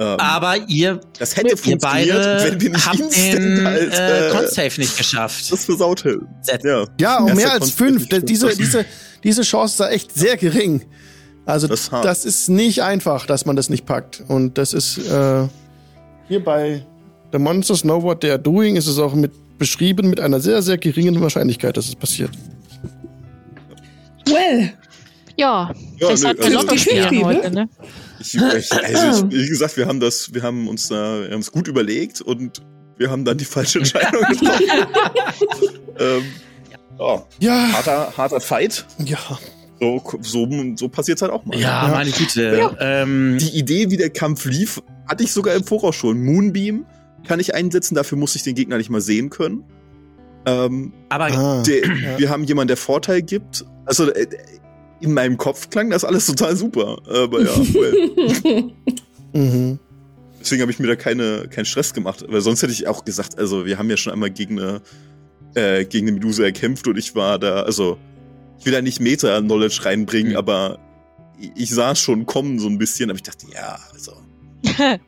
Ähm, 0.00 0.18
Aber 0.18 0.56
ihr, 0.66 0.98
das 1.18 1.36
hätte 1.36 1.50
ihr 1.50 1.56
funktioniert, 1.58 1.82
beide 1.82 2.44
wenn 2.44 2.60
wir 2.60 2.70
nicht 2.70 2.86
habt 2.86 2.98
instant 3.00 3.34
den 3.34 3.64
halt 3.66 3.92
äh, 3.92 4.28
äh, 4.28 4.30
Con-Save 4.30 4.80
nicht 4.80 4.96
geschafft. 4.96 5.52
das 5.52 5.66
versaut. 5.66 6.04
Ja, 6.64 6.86
Ja, 6.98 7.18
um 7.18 7.34
mehr 7.34 7.52
als 7.52 7.70
fünf. 7.70 8.08
Diese, 8.08 8.48
diese, 8.56 8.86
diese 9.22 9.42
Chance 9.42 9.74
ist 9.74 9.80
da 9.80 9.90
echt 9.90 10.14
sehr 10.14 10.38
gering. 10.38 10.86
Also 11.44 11.66
Das 11.68 11.90
das 11.90 12.24
ist 12.24 12.48
nicht 12.48 12.82
einfach, 12.82 13.26
dass 13.26 13.44
man 13.44 13.56
das 13.56 13.68
nicht 13.68 13.84
packt. 13.84 14.24
Und 14.26 14.56
das 14.56 14.72
ist 14.72 14.96
äh, 14.98 15.46
hier 16.28 16.42
bei 16.42 16.86
The 17.32 17.38
Monsters 17.38 17.82
Know 17.82 18.02
What 18.02 18.22
They 18.22 18.30
Are 18.30 18.38
Doing 18.38 18.76
ist 18.76 18.86
es 18.86 18.98
auch 18.98 19.12
mit 19.14 19.32
beschrieben 19.58 20.08
mit 20.08 20.18
einer 20.20 20.40
sehr, 20.40 20.62
sehr 20.62 20.78
geringen 20.78 21.20
Wahrscheinlichkeit, 21.20 21.76
dass 21.76 21.88
es 21.88 21.94
passiert. 21.94 22.30
Well, 24.26 24.72
Ja, 25.36 25.72
Ja, 25.98 26.08
das 26.10 26.22
nö, 26.22 26.28
hat 26.28 26.40
also- 26.40 26.58
50-50, 26.60 27.22
heute, 27.24 27.50
ne? 27.50 27.68
Ich, 28.20 28.34
ich, 28.34 28.72
also 28.72 29.26
ich, 29.28 29.32
wie 29.44 29.48
gesagt, 29.48 29.76
wir 29.76 29.86
haben 29.86 30.00
das, 30.00 30.32
wir 30.34 30.42
haben 30.42 30.68
uns 30.68 30.88
da, 30.88 31.22
wir 31.22 31.30
haben 31.32 31.40
es 31.40 31.50
gut 31.52 31.68
überlegt 31.68 32.20
und 32.20 32.60
wir 32.98 33.10
haben 33.10 33.24
dann 33.24 33.38
die 33.38 33.44
falsche 33.46 33.78
Entscheidung 33.78 34.20
getroffen. 34.28 34.66
ähm, 35.98 36.22
ja, 36.98 37.22
Ja, 37.40 37.72
harter, 37.72 38.12
harter 38.16 38.40
Fight. 38.40 38.84
ja. 38.98 39.18
So, 39.82 40.02
so, 40.20 40.46
so 40.76 40.88
passiert's 40.90 41.22
halt 41.22 41.32
auch 41.32 41.46
mal. 41.46 41.58
Ja, 41.58 41.88
meine 41.90 42.10
Güte. 42.10 42.76
Ähm, 42.80 43.38
Die 43.40 43.56
Idee, 43.58 43.90
wie 43.90 43.96
der 43.96 44.10
Kampf 44.10 44.44
lief, 44.44 44.82
hatte 45.08 45.24
ich 45.24 45.32
sogar 45.32 45.54
im 45.54 45.64
Voraus 45.64 45.96
schon. 45.96 46.22
Moonbeam 46.22 46.84
kann 47.26 47.40
ich 47.40 47.54
einsetzen, 47.54 47.94
dafür 47.94 48.18
muss 48.18 48.36
ich 48.36 48.42
den 48.42 48.54
Gegner 48.54 48.76
nicht 48.76 48.90
mal 48.90 49.00
sehen 49.00 49.30
können. 49.30 49.64
Ähm, 50.44 50.92
aber 51.08 51.26
Ah, 51.32 51.62
der, 51.62 51.86
ja. 51.86 52.18
Wir 52.18 52.28
haben 52.28 52.44
jemanden, 52.44 52.68
der 52.68 52.76
Vorteil 52.76 53.22
gibt. 53.22 53.64
Also 53.86 54.10
äh, 54.12 54.26
in 55.00 55.12
meinem 55.14 55.36
Kopf 55.38 55.70
klang 55.70 55.90
das 55.90 56.04
alles 56.04 56.26
total 56.26 56.56
super. 56.56 57.00
Aber 57.08 57.42
ja, 57.42 57.56
well. 57.74 58.72
Mhm. 59.32 59.78
Deswegen 60.40 60.62
habe 60.62 60.72
ich 60.72 60.78
mir 60.78 60.86
da 60.88 60.96
keine, 60.96 61.46
keinen 61.48 61.66
Stress 61.66 61.92
gemacht. 61.94 62.24
Weil 62.28 62.40
sonst 62.40 62.62
hätte 62.62 62.72
ich 62.72 62.88
auch 62.88 63.04
gesagt, 63.04 63.38
also 63.38 63.64
wir 63.66 63.78
haben 63.78 63.88
ja 63.90 63.96
schon 63.96 64.12
einmal 64.12 64.30
gegen 64.30 64.58
eine, 64.58 64.80
äh, 65.54 65.84
gegen 65.84 66.06
eine 66.08 66.14
Medusa 66.14 66.42
erkämpft 66.44 66.88
und 66.88 66.96
ich 66.98 67.14
war 67.14 67.38
da, 67.38 67.62
also 67.62 67.98
ich 68.58 68.66
will 68.66 68.72
da 68.72 68.82
nicht 68.82 69.00
Meta-Knowledge 69.00 69.84
reinbringen, 69.84 70.32
Mhm. 70.32 70.38
aber 70.38 70.78
ich, 71.38 71.50
ich 71.56 71.70
sah 71.70 71.92
es 71.92 72.00
schon 72.00 72.26
kommen 72.26 72.58
so 72.58 72.68
ein 72.68 72.78
bisschen, 72.78 73.10
aber 73.10 73.16
ich 73.18 73.22
dachte, 73.22 73.46
ja, 73.54 73.78
also 73.92 74.12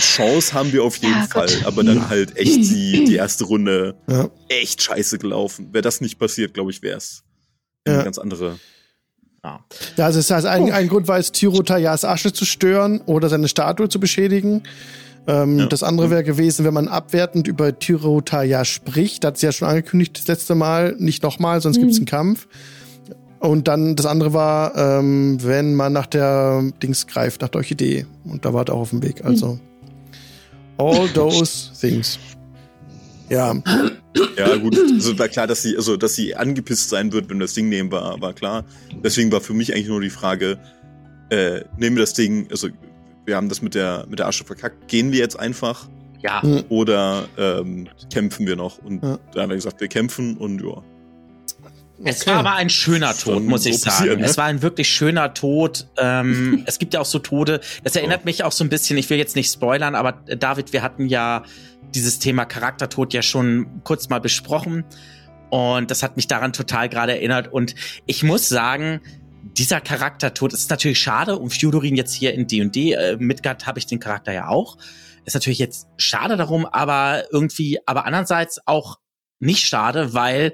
Chance 0.00 0.52
haben 0.54 0.72
wir 0.72 0.84
auf 0.84 0.96
jeden 0.96 1.12
Ja, 1.12 1.26
Fall, 1.26 1.46
gut. 1.48 1.66
aber 1.66 1.84
dann 1.84 2.08
halt 2.08 2.36
echt 2.36 2.56
die, 2.70 3.04
die 3.04 3.16
erste 3.16 3.44
Runde 3.44 3.96
Ja. 4.08 4.30
echt 4.48 4.82
scheiße 4.82 5.18
gelaufen. 5.18 5.72
Wäre 5.72 5.82
das 5.82 6.00
nicht 6.00 6.18
passiert, 6.18 6.54
glaube 6.54 6.70
ich, 6.70 6.82
wäre 6.82 6.96
es 6.96 7.22
Ja. 7.86 7.94
eine 7.94 8.04
ganz 8.04 8.18
andere. 8.18 8.58
Ja. 9.42 9.60
Ja, 9.96 10.04
also 10.06 10.18
das 10.18 10.30
heißt, 10.30 10.46
ein, 10.46 10.70
ein 10.70 10.88
Grund 10.88 11.08
war 11.08 11.18
es, 11.18 11.32
Tyrotayas 11.32 12.04
Asche 12.04 12.32
zu 12.32 12.44
stören 12.44 13.00
oder 13.06 13.28
seine 13.28 13.48
Statue 13.48 13.88
zu 13.88 13.98
beschädigen. 14.00 14.62
Ähm, 15.26 15.58
Ja. 15.58 15.66
Das 15.66 15.82
andere 15.82 16.10
wäre 16.10 16.24
gewesen, 16.24 16.64
wenn 16.64 16.74
man 16.74 16.88
abwertend 16.88 17.46
über 17.48 17.78
Tyrotaya 17.78 18.64
spricht. 18.64 19.24
Da 19.24 19.28
hat 19.28 19.38
sie 19.38 19.46
ja 19.46 19.52
schon 19.52 19.68
angekündigt, 19.68 20.18
das 20.18 20.26
letzte 20.26 20.54
Mal, 20.54 20.94
nicht 20.98 21.22
nochmal, 21.22 21.60
sonst 21.60 21.78
gibt's 21.78 21.96
einen 21.96 22.06
Kampf. 22.06 22.48
Und 23.38 23.68
dann 23.68 23.96
das 23.96 24.04
andere 24.04 24.34
war, 24.34 24.76
ähm, 24.76 25.38
wenn 25.42 25.74
man 25.74 25.94
nach 25.94 26.06
der 26.06 26.62
Dings 26.82 27.06
greift, 27.06 27.40
nach 27.40 27.48
der 27.48 27.60
Orchidee. 27.60 28.04
Und 28.24 28.44
da 28.44 28.52
war 28.52 28.66
er 28.68 28.74
auch 28.74 28.80
auf 28.80 28.90
dem 28.90 29.02
Weg. 29.02 29.24
Also 29.24 29.58
all 30.76 31.08
those 31.14 31.70
things. 31.80 32.18
Ja, 33.30 33.54
Ja, 34.36 34.56
gut, 34.56 34.76
also 34.76 35.18
war 35.18 35.28
klar, 35.28 35.46
dass 35.46 35.62
sie, 35.62 35.76
also 35.76 35.96
dass 35.96 36.14
sie 36.14 36.34
angepisst 36.34 36.88
sein 36.90 37.12
wird, 37.12 37.28
wenn 37.30 37.38
wir 37.38 37.44
das 37.44 37.54
Ding 37.54 37.68
nehmen, 37.68 37.90
war, 37.92 38.20
war 38.20 38.32
klar. 38.32 38.64
Deswegen 39.04 39.30
war 39.30 39.40
für 39.40 39.54
mich 39.54 39.72
eigentlich 39.72 39.86
nur 39.88 40.00
die 40.00 40.10
Frage, 40.10 40.58
äh, 41.30 41.60
nehmen 41.78 41.96
wir 41.96 42.02
das 42.02 42.14
Ding, 42.14 42.48
also 42.50 42.68
wir 43.24 43.36
haben 43.36 43.48
das 43.48 43.62
mit 43.62 43.74
der 43.76 44.06
mit 44.08 44.18
der 44.18 44.26
Asche 44.26 44.44
verkackt, 44.44 44.88
gehen 44.88 45.12
wir 45.12 45.20
jetzt 45.20 45.38
einfach 45.38 45.88
Ja, 46.22 46.40
Mhm. 46.42 46.64
oder 46.68 47.28
ähm, 47.38 47.88
kämpfen 48.12 48.46
wir 48.46 48.56
noch? 48.56 48.78
Und 48.78 49.02
Ja. 49.02 49.18
da 49.32 49.42
haben 49.42 49.48
wir 49.50 49.56
gesagt, 49.56 49.80
wir 49.80 49.88
kämpfen 49.88 50.36
und 50.36 50.60
ja. 50.62 50.82
Es 52.02 52.22
Okay. 52.22 52.30
war 52.30 52.38
aber 52.38 52.54
ein 52.54 52.68
schöner 52.70 53.14
Tod, 53.16 53.42
muss 53.44 53.64
ich 53.66 53.78
sagen. 53.78 54.20
ne? 54.20 54.26
Es 54.26 54.36
war 54.38 54.46
ein 54.46 54.60
wirklich 54.62 54.88
schöner 54.88 55.32
Tod. 55.34 55.86
Ähm, 55.98 56.62
es 56.66 56.78
gibt 56.78 56.94
ja 56.94 57.00
auch 57.00 57.04
so 57.06 57.18
Tode. 57.20 57.60
Das 57.84 57.94
erinnert 57.94 58.24
mich 58.24 58.42
auch 58.42 58.52
so 58.52 58.64
ein 58.64 58.70
bisschen. 58.70 58.96
Ich 58.98 59.08
will 59.10 59.18
jetzt 59.18 59.36
nicht 59.36 59.52
spoilern, 59.52 59.94
aber 59.94 60.22
äh, 60.26 60.36
David, 60.36 60.72
wir 60.72 60.82
hatten 60.82 61.06
ja 61.08 61.42
dieses 61.94 62.18
Thema 62.18 62.44
Charaktertod 62.44 63.12
ja 63.12 63.22
schon 63.22 63.82
kurz 63.84 64.08
mal 64.08 64.20
besprochen. 64.20 64.84
Und 65.50 65.90
das 65.90 66.02
hat 66.02 66.16
mich 66.16 66.28
daran 66.28 66.52
total 66.52 66.88
gerade 66.88 67.12
erinnert. 67.12 67.52
Und 67.52 67.74
ich 68.06 68.22
muss 68.22 68.48
sagen, 68.48 69.00
dieser 69.42 69.80
Charaktertod 69.80 70.52
ist 70.52 70.70
natürlich 70.70 71.00
schade. 71.00 71.38
Und 71.38 71.50
Fjodorin 71.50 71.96
jetzt 71.96 72.14
hier 72.14 72.34
in 72.34 72.46
D&D, 72.46 72.92
äh, 72.92 73.16
Midgard 73.18 73.66
habe 73.66 73.78
ich 73.78 73.86
den 73.86 74.00
Charakter 74.00 74.32
ja 74.32 74.48
auch. 74.48 74.78
Ist 75.24 75.34
natürlich 75.34 75.58
jetzt 75.58 75.88
schade 75.96 76.36
darum, 76.36 76.66
aber 76.66 77.24
irgendwie, 77.30 77.78
aber 77.86 78.06
andererseits 78.06 78.60
auch 78.66 78.98
nicht 79.38 79.66
schade, 79.66 80.14
weil 80.14 80.52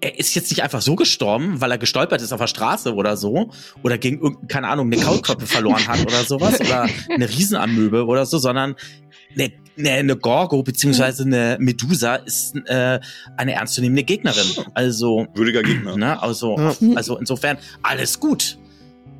er 0.00 0.18
ist 0.18 0.34
jetzt 0.34 0.50
nicht 0.50 0.62
einfach 0.62 0.80
so 0.80 0.96
gestorben, 0.96 1.60
weil 1.60 1.70
er 1.70 1.78
gestolpert 1.78 2.22
ist 2.22 2.32
auf 2.32 2.40
der 2.40 2.46
Straße 2.46 2.94
oder 2.94 3.16
so 3.16 3.50
oder 3.82 3.98
gegen 3.98 4.18
irgendeine, 4.20 4.46
keine 4.46 4.68
Ahnung, 4.68 4.90
eine 4.90 5.02
Kaulquappe 5.02 5.46
verloren 5.46 5.86
hat 5.86 6.00
oder 6.00 6.24
sowas 6.24 6.60
oder 6.60 6.88
eine 7.10 7.28
Riesenamöbe 7.28 8.06
oder 8.06 8.24
so, 8.24 8.38
sondern 8.38 8.76
eine, 9.34 9.52
eine, 9.80 9.90
eine 9.90 10.16
Gorgo 10.16 10.62
beziehungsweise 10.62 11.24
eine 11.24 11.56
Medusa 11.60 12.16
ist 12.16 12.54
äh, 12.66 13.00
eine 13.36 13.52
ernstzunehmende 13.52 14.04
Gegnerin. 14.04 14.46
Also, 14.74 15.26
Würdiger 15.34 15.62
Gegner. 15.62 15.96
ne, 15.96 16.22
also, 16.22 16.56
Ja. 16.58 16.74
also 16.94 17.18
insofern 17.18 17.58
alles 17.82 18.20
gut. 18.20 18.58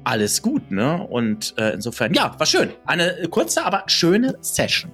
Alles 0.04 0.40
gut, 0.40 0.70
ne? 0.70 1.06
Und 1.10 1.54
äh, 1.58 1.74
insofern, 1.74 2.14
ja, 2.14 2.34
war 2.38 2.46
schön. 2.46 2.70
Eine 2.86 3.28
kurze, 3.30 3.64
aber 3.64 3.82
schöne 3.86 4.36
Session. 4.40 4.90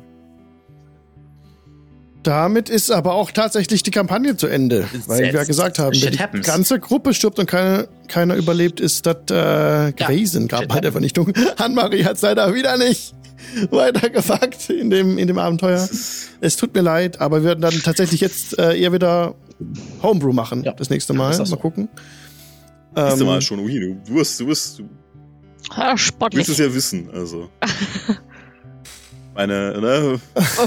damit 2.24 2.68
ist 2.68 2.90
aber 2.90 3.14
auch 3.14 3.30
tatsächlich 3.30 3.84
die 3.84 3.93
Kampagne 3.93 4.36
zu 4.36 4.48
Ende. 4.48 4.84
Weil 5.06 5.20
wir 5.20 5.32
ja 5.32 5.44
gesagt 5.44 5.78
haben, 5.78 5.94
shit 5.94 6.06
wenn 6.06 6.12
die 6.12 6.18
happens. 6.18 6.47
ganze 6.47 6.80
Gruppe 6.80 7.14
stirbt 7.14 7.38
und 7.38 7.47
keine, 7.47 7.86
keiner 8.09 8.34
überlebt, 8.34 8.80
ist 8.80 9.06
das 9.06 9.16
äh, 9.30 9.93
gewesen, 9.93 10.48
gerade 10.48 10.64
shit 10.64 10.68
bei 10.68 10.80
der 10.80 10.90
Vernichtung. 10.90 11.32
Anne-Marie 11.56 12.05
hat 12.05 12.20
leider 12.22 12.52
wieder 12.52 12.76
nicht 12.78 13.14
weitergepackt 13.70 14.70
in 14.70 14.90
dem, 14.90 15.18
in 15.18 15.26
dem 15.28 15.38
Abenteuer. 15.38 15.88
Es 16.40 16.56
tut 16.56 16.74
mir 16.74 16.80
leid, 16.82 17.20
aber 17.20 17.38
wir 17.42 17.48
werden 17.50 17.60
dann 17.60 17.74
tatsächlich 17.82 18.20
jetzt 18.20 18.58
äh, 18.58 18.78
eher 18.78 18.92
wieder 18.92 19.34
Homebrew 20.02 20.32
machen. 20.32 20.62
Ja. 20.64 20.72
Das 20.72 20.90
nächste 20.90 21.12
Mal. 21.14 21.30
ist 21.30 21.38
das 21.38 21.48
so. 21.50 21.56
Mal 21.56 21.60
gucken. 21.62 21.88
Nächste 22.94 23.20
Ähm, 23.20 23.26
Mal 23.26 23.42
schon, 23.42 23.60
Ui, 23.60 23.78
du, 23.78 23.94
du 24.06 24.14
wirst, 24.14 24.40
du 24.40 24.46
wirst, 24.46 24.78
du 24.78 24.88
Ah, 25.70 25.90
willst 25.90 26.04
Sportlich. 26.04 26.48
es 26.48 26.58
ja 26.58 26.72
wissen, 26.72 27.10
also. 27.12 27.50
Meine, 29.36 29.80
ne, 29.80 30.20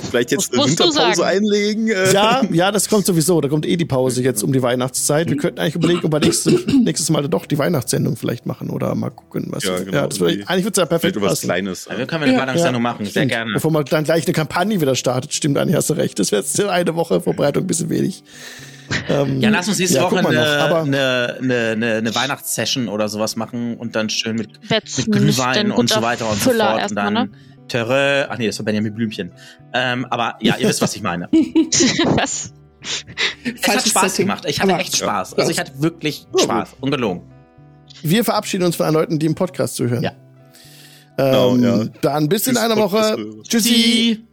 vielleicht 0.09 0.31
jetzt 0.31 0.53
eine 0.53 0.63
Winterpause 0.65 1.25
einlegen. 1.25 1.87
Äh, 1.89 2.13
Ja, 2.13 2.41
ja, 2.51 2.71
das 2.71 2.87
kommt 2.87 3.05
sowieso. 3.05 3.41
Da 3.41 3.49
kommt 3.49 3.65
eh 3.65 3.75
die 3.77 3.85
Pause 3.85 4.21
jetzt 4.21 4.43
um 4.43 4.53
die 4.53 4.61
Weihnachtszeit. 4.61 5.29
Wir 5.29 5.37
könnten 5.37 5.59
eigentlich 5.59 5.75
überlegen, 5.75 6.01
ob 6.03 6.13
wir 6.13 6.19
nächstes, 6.19 6.65
nächstes 6.67 7.09
Mal 7.09 7.27
doch 7.27 7.45
die 7.45 7.57
Weihnachtssendung 7.57 8.15
vielleicht 8.15 8.45
machen 8.45 8.69
oder 8.69 8.93
mal 8.95 9.09
gucken, 9.09 9.47
was. 9.49 9.63
Ja, 9.63 9.79
genau, 9.79 10.07
das 10.07 10.19
würde, 10.19 10.43
eigentlich 10.47 10.65
wird 10.65 10.77
es 10.77 10.81
ja 10.81 10.85
perfekt 10.85 11.15
Vielleicht 11.15 11.25
was 11.31 11.39
passen. 11.39 11.47
Kleines. 11.47 11.87
Ja, 11.89 11.97
wir 11.97 12.05
können 12.05 12.23
eine 12.23 12.33
Ja. 12.33 12.43
Planungssendung 12.43 12.81
machen, 12.81 13.05
sehr 13.05 13.11
Stimmt. 13.11 13.31
gerne. 13.31 13.51
Bevor 13.53 13.71
man 13.71 13.85
dann 13.85 14.03
gleich 14.03 14.25
eine 14.25 14.33
Kampagne 14.33 14.79
wieder 14.79 14.95
startet, 14.95 15.33
stimmt 15.33 15.57
eigentlich, 15.57 15.75
hast 15.75 15.89
du 15.89 15.93
recht. 15.95 16.19
Das 16.19 16.31
wäre 16.31 16.41
jetzt 16.41 16.59
eine 16.63 16.95
Woche 16.95 17.21
Vorbereitung 17.21 17.63
ein 17.63 17.67
bisschen 17.67 17.89
wenig. 17.89 18.23
Ähm, 19.07 19.39
Ja, 19.41 19.49
lass 19.49 19.67
uns 19.67 19.77
nächste 19.79 19.97
ja, 19.97 20.03
Woche 20.03 20.17
eine, 20.19 20.23
noch. 20.69 20.83
Eine, 20.83 21.37
eine, 21.41 21.55
eine, 21.71 21.93
eine 21.95 22.15
Weihnachtssession 22.15 22.87
oder 22.87 23.07
sowas 23.09 23.35
machen 23.35 23.77
und 23.77 23.95
dann 23.95 24.09
schön 24.09 24.35
mit, 24.35 24.49
mit 24.69 25.11
Glühwein 25.11 25.67
ein 25.67 25.71
und 25.71 25.89
so 25.89 26.01
weiter 26.01 26.29
und 26.29 26.41
so 26.41 26.51
fort. 26.51 26.89
Und 26.89 26.95
dann 26.95 27.13
ne? 27.13 27.29
Terre, 27.69 28.27
ach 28.29 28.37
nee, 28.37 28.47
das 28.47 28.59
war 28.59 28.65
Benjamin 28.65 28.93
Blümchen. 28.93 29.31
Ähm, 29.73 30.05
aber 30.09 30.35
ja, 30.41 30.57
ihr 30.57 30.67
wisst, 30.67 30.81
was 30.81 30.95
ich 30.95 31.01
meine. 31.01 31.29
Was? 31.31 32.53
Es 32.81 33.03
hat 33.03 33.59
Falsches 33.61 33.89
Spaß 33.91 34.11
Setting. 34.11 34.25
gemacht. 34.27 34.45
Ich 34.47 34.59
hatte 34.61 34.73
Aber- 34.73 34.81
echt 34.81 34.97
Spaß. 34.97 35.33
Also 35.35 35.51
ich 35.51 35.59
hatte 35.59 35.73
wirklich 35.81 36.25
Ja, 36.37 36.43
Spaß. 36.43 36.75
Ungelogen. 36.81 37.21
wir 38.01 38.23
verabschieden 38.23 38.63
uns 38.63 38.75
von 38.75 38.85
allen 38.85 38.95
Leuten, 38.95 39.19
die 39.19 39.25
im 39.25 39.35
Podcast 39.35 39.75
zuhören. 39.75 40.03
Ja. 40.03 40.11
Ähm, 41.17 41.61
Genau, 41.61 41.79
ja. 41.83 41.85
Dann 42.01 42.29
bis 42.29 42.47
in 42.47 42.53
Tschüss, 42.55 42.63
einer 42.63 42.77
Woche. 42.77 43.17
Tschüssi. 43.47 43.69
Sie 43.69 44.25